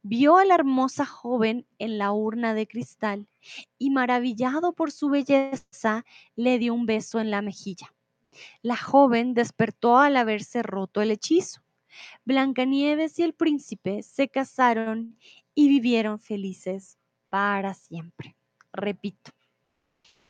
Vio 0.01 0.37
a 0.37 0.45
la 0.45 0.55
hermosa 0.55 1.05
joven 1.05 1.67
en 1.77 1.99
la 1.99 2.11
urna 2.13 2.55
de 2.55 2.65
cristal 2.65 3.27
y 3.77 3.91
maravillado 3.91 4.73
por 4.73 4.91
su 4.91 5.09
belleza 5.09 6.03
le 6.35 6.57
dio 6.57 6.73
un 6.73 6.87
beso 6.87 7.19
en 7.19 7.29
la 7.29 7.43
mejilla. 7.43 7.93
La 8.63 8.75
joven 8.75 9.35
despertó 9.35 9.99
al 9.99 10.17
haberse 10.17 10.63
roto 10.63 11.03
el 11.03 11.11
hechizo. 11.11 11.61
Blancanieves 12.25 13.19
y 13.19 13.21
el 13.21 13.33
príncipe 13.33 14.01
se 14.01 14.27
casaron 14.27 15.15
y 15.53 15.67
vivieron 15.69 16.19
felices 16.19 16.97
para 17.29 17.75
siempre. 17.75 18.35
Repito, 18.73 19.29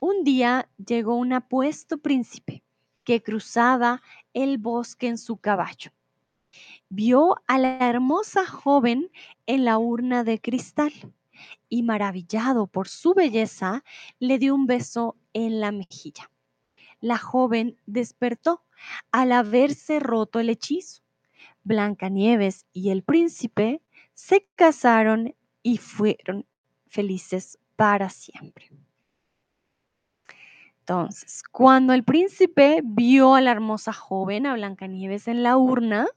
un 0.01 0.25
día 0.25 0.69
llegó 0.75 1.15
un 1.15 1.31
apuesto 1.31 1.99
príncipe 1.99 2.65
que 3.05 3.23
cruzaba 3.23 4.01
el 4.33 4.57
bosque 4.57 5.07
en 5.07 5.17
su 5.17 5.37
caballo. 5.37 5.91
Vio 6.89 7.35
a 7.45 7.59
la 7.59 7.87
hermosa 7.87 8.47
joven 8.47 9.11
en 9.45 9.63
la 9.63 9.77
urna 9.77 10.23
de 10.23 10.41
cristal 10.41 10.91
y 11.69 11.83
maravillado 11.83 12.65
por 12.65 12.87
su 12.87 13.13
belleza, 13.13 13.83
le 14.17 14.39
dio 14.39 14.55
un 14.55 14.65
beso 14.65 15.15
en 15.33 15.59
la 15.59 15.71
mejilla. 15.71 16.31
La 16.99 17.19
joven 17.19 17.77
despertó 17.85 18.63
al 19.11 19.31
haberse 19.31 19.99
roto 19.99 20.39
el 20.39 20.49
hechizo. 20.49 21.03
Blancanieves 21.63 22.65
y 22.73 22.89
el 22.89 23.03
príncipe 23.03 23.81
se 24.13 24.47
casaron 24.55 25.35
y 25.61 25.77
fueron 25.77 26.47
felices 26.87 27.59
para 27.75 28.09
siempre. 28.09 28.71
Entonces, 30.79 31.43
cuando 31.43 31.93
el 31.93 32.03
príncipe 32.03 32.81
vio 32.83 33.35
a 33.35 33.41
la 33.41 33.51
hermosa 33.51 33.93
joven, 33.93 34.47
a 34.47 34.55
Blancanieves 34.55 35.27
en 35.27 35.43
la 35.43 35.55
urna, 35.55 36.07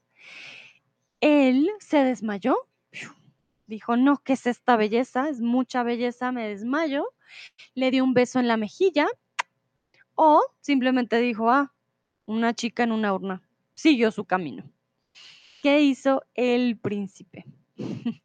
él 1.22 1.70
se 1.78 2.04
desmayó. 2.04 2.56
Dijo, 3.66 3.96
no, 3.96 4.18
¿qué 4.18 4.34
es 4.34 4.46
esta 4.46 4.76
belleza? 4.76 5.30
Es 5.30 5.40
mucha 5.40 5.82
belleza, 5.82 6.32
me 6.32 6.48
desmayo. 6.48 7.06
Le 7.74 7.90
dio 7.90 8.04
un 8.04 8.12
beso 8.12 8.38
en 8.40 8.48
la 8.48 8.58
mejilla 8.58 9.06
o 10.14 10.42
simplemente 10.60 11.18
dijo, 11.20 11.50
ah, 11.50 11.72
una 12.26 12.52
chica 12.52 12.82
en 12.82 12.92
una 12.92 13.14
urna. 13.14 13.40
Siguió 13.74 14.10
su 14.10 14.24
camino. 14.26 14.64
¿Qué 15.62 15.80
hizo 15.80 16.22
el 16.34 16.76
príncipe? 16.78 17.46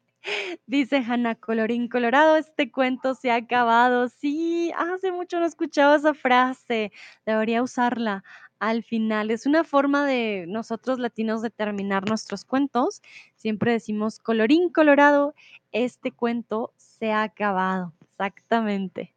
Dice 0.66 0.98
Hanna 0.98 1.36
Colorín 1.36 1.88
Colorado, 1.88 2.36
este 2.36 2.70
cuento 2.70 3.14
se 3.14 3.30
ha 3.30 3.36
acabado. 3.36 4.08
Sí, 4.08 4.72
hace 4.76 5.12
mucho 5.12 5.38
no 5.38 5.46
escuchaba 5.46 5.96
esa 5.96 6.12
frase. 6.14 6.92
Debería 7.24 7.62
usarla 7.62 8.24
al 8.60 8.82
final. 8.82 9.30
Es 9.30 9.46
una 9.46 9.64
forma 9.64 10.06
de 10.06 10.46
nosotros 10.48 10.98
latinos 10.98 11.42
de 11.42 11.50
terminar 11.50 12.08
nuestros 12.08 12.44
cuentos. 12.44 13.02
Siempre 13.36 13.72
decimos 13.72 14.18
Colorín 14.18 14.70
Colorado, 14.70 15.34
este 15.72 16.12
cuento 16.12 16.72
se 16.76 17.12
ha 17.12 17.22
acabado. 17.22 17.92
Exactamente. 18.12 19.14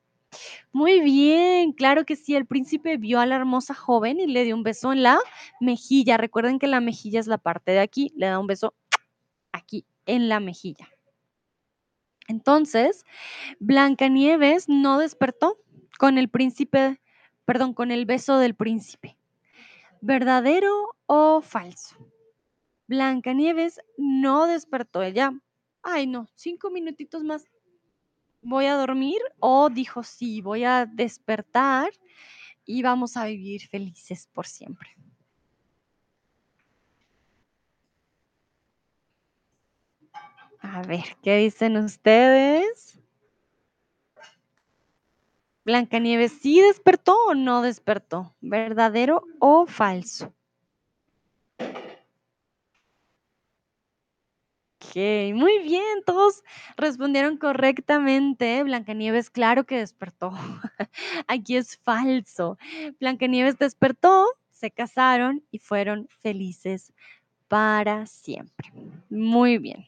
Muy 0.71 1.01
bien, 1.01 1.73
claro 1.73 2.05
que 2.05 2.15
sí, 2.15 2.35
el 2.35 2.45
príncipe 2.45 2.97
vio 2.97 3.19
a 3.19 3.25
la 3.25 3.35
hermosa 3.35 3.73
joven 3.73 4.19
y 4.19 4.27
le 4.27 4.45
dio 4.45 4.55
un 4.55 4.63
beso 4.63 4.93
en 4.93 5.03
la 5.03 5.19
mejilla. 5.59 6.17
Recuerden 6.17 6.59
que 6.59 6.67
la 6.67 6.79
mejilla 6.79 7.19
es 7.19 7.27
la 7.27 7.37
parte 7.37 7.71
de 7.71 7.79
aquí, 7.79 8.13
le 8.15 8.27
da 8.27 8.39
un 8.39 8.47
beso 8.47 8.73
aquí 9.51 9.85
en 10.05 10.29
la 10.29 10.39
mejilla. 10.39 10.87
Entonces, 12.27 13.03
Blancanieves 13.59 14.69
no 14.69 14.99
despertó 14.99 15.57
con 15.99 16.17
el 16.17 16.29
príncipe, 16.29 17.01
perdón, 17.43 17.73
con 17.73 17.91
el 17.91 18.05
beso 18.05 18.37
del 18.37 18.55
príncipe. 18.55 19.17
¿Verdadero 20.01 20.95
o 21.05 21.41
falso? 21.41 21.95
Blancanieves 22.87 23.79
no 23.97 24.47
despertó 24.47 25.03
ella. 25.03 25.31
Ay, 25.83 26.07
no, 26.07 26.27
cinco 26.35 26.71
minutitos 26.71 27.23
más 27.23 27.45
voy 28.41 28.65
a 28.65 28.75
dormir 28.75 29.21
o 29.39 29.69
dijo, 29.69 30.03
sí, 30.03 30.41
voy 30.41 30.63
a 30.63 30.85
despertar 30.85 31.91
y 32.65 32.81
vamos 32.81 33.15
a 33.17 33.25
vivir 33.25 33.67
felices 33.67 34.27
por 34.33 34.47
siempre. 34.47 34.89
A 40.59 40.81
ver, 40.83 41.17
¿qué 41.21 41.37
dicen 41.37 41.77
ustedes? 41.77 43.00
Blancanieves, 45.63 46.31
¿sí 46.41 46.59
despertó 46.61 47.15
o 47.27 47.35
no 47.35 47.61
despertó? 47.61 48.35
¿Verdadero 48.41 49.23
o 49.39 49.65
falso? 49.67 50.33
muy 55.33 55.59
bien, 55.59 56.03
todos 56.05 56.43
respondieron 56.75 57.37
correctamente. 57.37 58.61
Blancanieves, 58.63 59.29
claro 59.29 59.65
que 59.65 59.77
despertó. 59.77 60.31
Aquí 61.27 61.55
es 61.55 61.77
falso. 61.77 62.57
Blancanieves 62.99 63.57
despertó, 63.57 64.25
se 64.49 64.71
casaron 64.71 65.43
y 65.51 65.59
fueron 65.59 66.07
felices 66.21 66.93
para 67.47 68.05
siempre. 68.05 68.71
Muy 69.09 69.57
bien. 69.57 69.85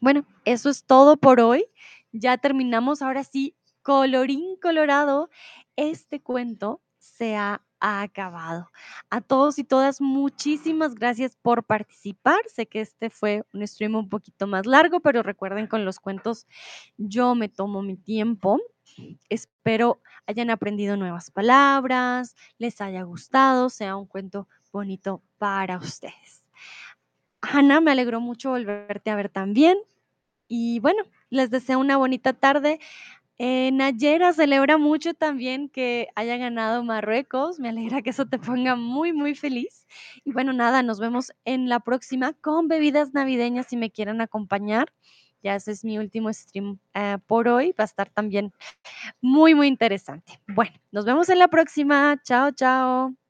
Bueno, 0.00 0.26
eso 0.44 0.68
es 0.68 0.84
todo 0.84 1.16
por 1.16 1.40
hoy. 1.40 1.64
Ya 2.12 2.36
terminamos 2.36 3.00
ahora 3.00 3.24
sí, 3.24 3.54
colorín 3.82 4.56
colorado. 4.60 5.30
este 5.76 6.20
cuento 6.22 6.80
se 6.98 7.36
ha 7.36 7.62
acabado. 7.80 8.70
A 9.10 9.20
todos 9.20 9.58
y 9.58 9.64
todas, 9.64 10.00
muchísimas 10.00 10.94
gracias 10.94 11.36
por 11.36 11.64
participar. 11.64 12.40
Sé 12.46 12.66
que 12.66 12.80
este 12.80 13.10
fue 13.10 13.44
un 13.52 13.66
stream 13.66 13.96
un 13.96 14.08
poquito 14.08 14.46
más 14.46 14.66
largo, 14.66 15.00
pero 15.00 15.22
recuerden 15.22 15.66
con 15.66 15.84
los 15.84 15.98
cuentos 15.98 16.46
yo 16.96 17.34
me 17.34 17.48
tomo 17.48 17.82
mi 17.82 17.96
tiempo. 17.96 18.60
Espero 19.28 20.00
hayan 20.26 20.50
aprendido 20.50 20.96
nuevas 20.96 21.30
palabras, 21.30 22.36
les 22.58 22.80
haya 22.80 23.02
gustado, 23.02 23.68
sea 23.68 23.96
un 23.96 24.06
cuento 24.06 24.48
bonito 24.70 25.22
para 25.38 25.78
ustedes. 25.78 26.42
Ana, 27.40 27.80
me 27.80 27.90
alegró 27.90 28.20
mucho 28.20 28.50
volverte 28.50 29.10
a 29.10 29.16
ver 29.16 29.28
también. 29.28 29.78
Y 30.46 30.80
bueno, 30.80 31.02
les 31.30 31.50
deseo 31.50 31.78
una 31.78 31.96
bonita 31.96 32.32
tarde. 32.32 32.78
Eh, 33.44 33.72
Nayera 33.72 34.32
celebra 34.32 34.78
mucho 34.78 35.14
también 35.14 35.68
que 35.68 36.06
haya 36.14 36.36
ganado 36.36 36.84
Marruecos. 36.84 37.58
Me 37.58 37.70
alegra 37.70 38.00
que 38.00 38.10
eso 38.10 38.24
te 38.26 38.38
ponga 38.38 38.76
muy, 38.76 39.12
muy 39.12 39.34
feliz. 39.34 39.84
Y 40.24 40.32
bueno, 40.32 40.52
nada, 40.52 40.84
nos 40.84 41.00
vemos 41.00 41.32
en 41.44 41.68
la 41.68 41.80
próxima 41.80 42.34
con 42.34 42.68
bebidas 42.68 43.14
navideñas 43.14 43.66
si 43.66 43.76
me 43.76 43.90
quieren 43.90 44.20
acompañar. 44.20 44.92
Ya 45.42 45.56
ese 45.56 45.72
es 45.72 45.84
mi 45.84 45.98
último 45.98 46.32
stream 46.32 46.78
eh, 46.94 47.18
por 47.26 47.48
hoy. 47.48 47.72
Va 47.72 47.82
a 47.82 47.86
estar 47.86 48.08
también 48.10 48.52
muy, 49.22 49.54
muy 49.56 49.68
interesante. 49.68 50.40
Bueno, 50.48 50.72
nos 50.92 51.04
vemos 51.04 51.28
en 51.28 51.40
la 51.40 51.48
próxima. 51.48 52.20
Chao, 52.24 52.52
chao. 52.52 53.21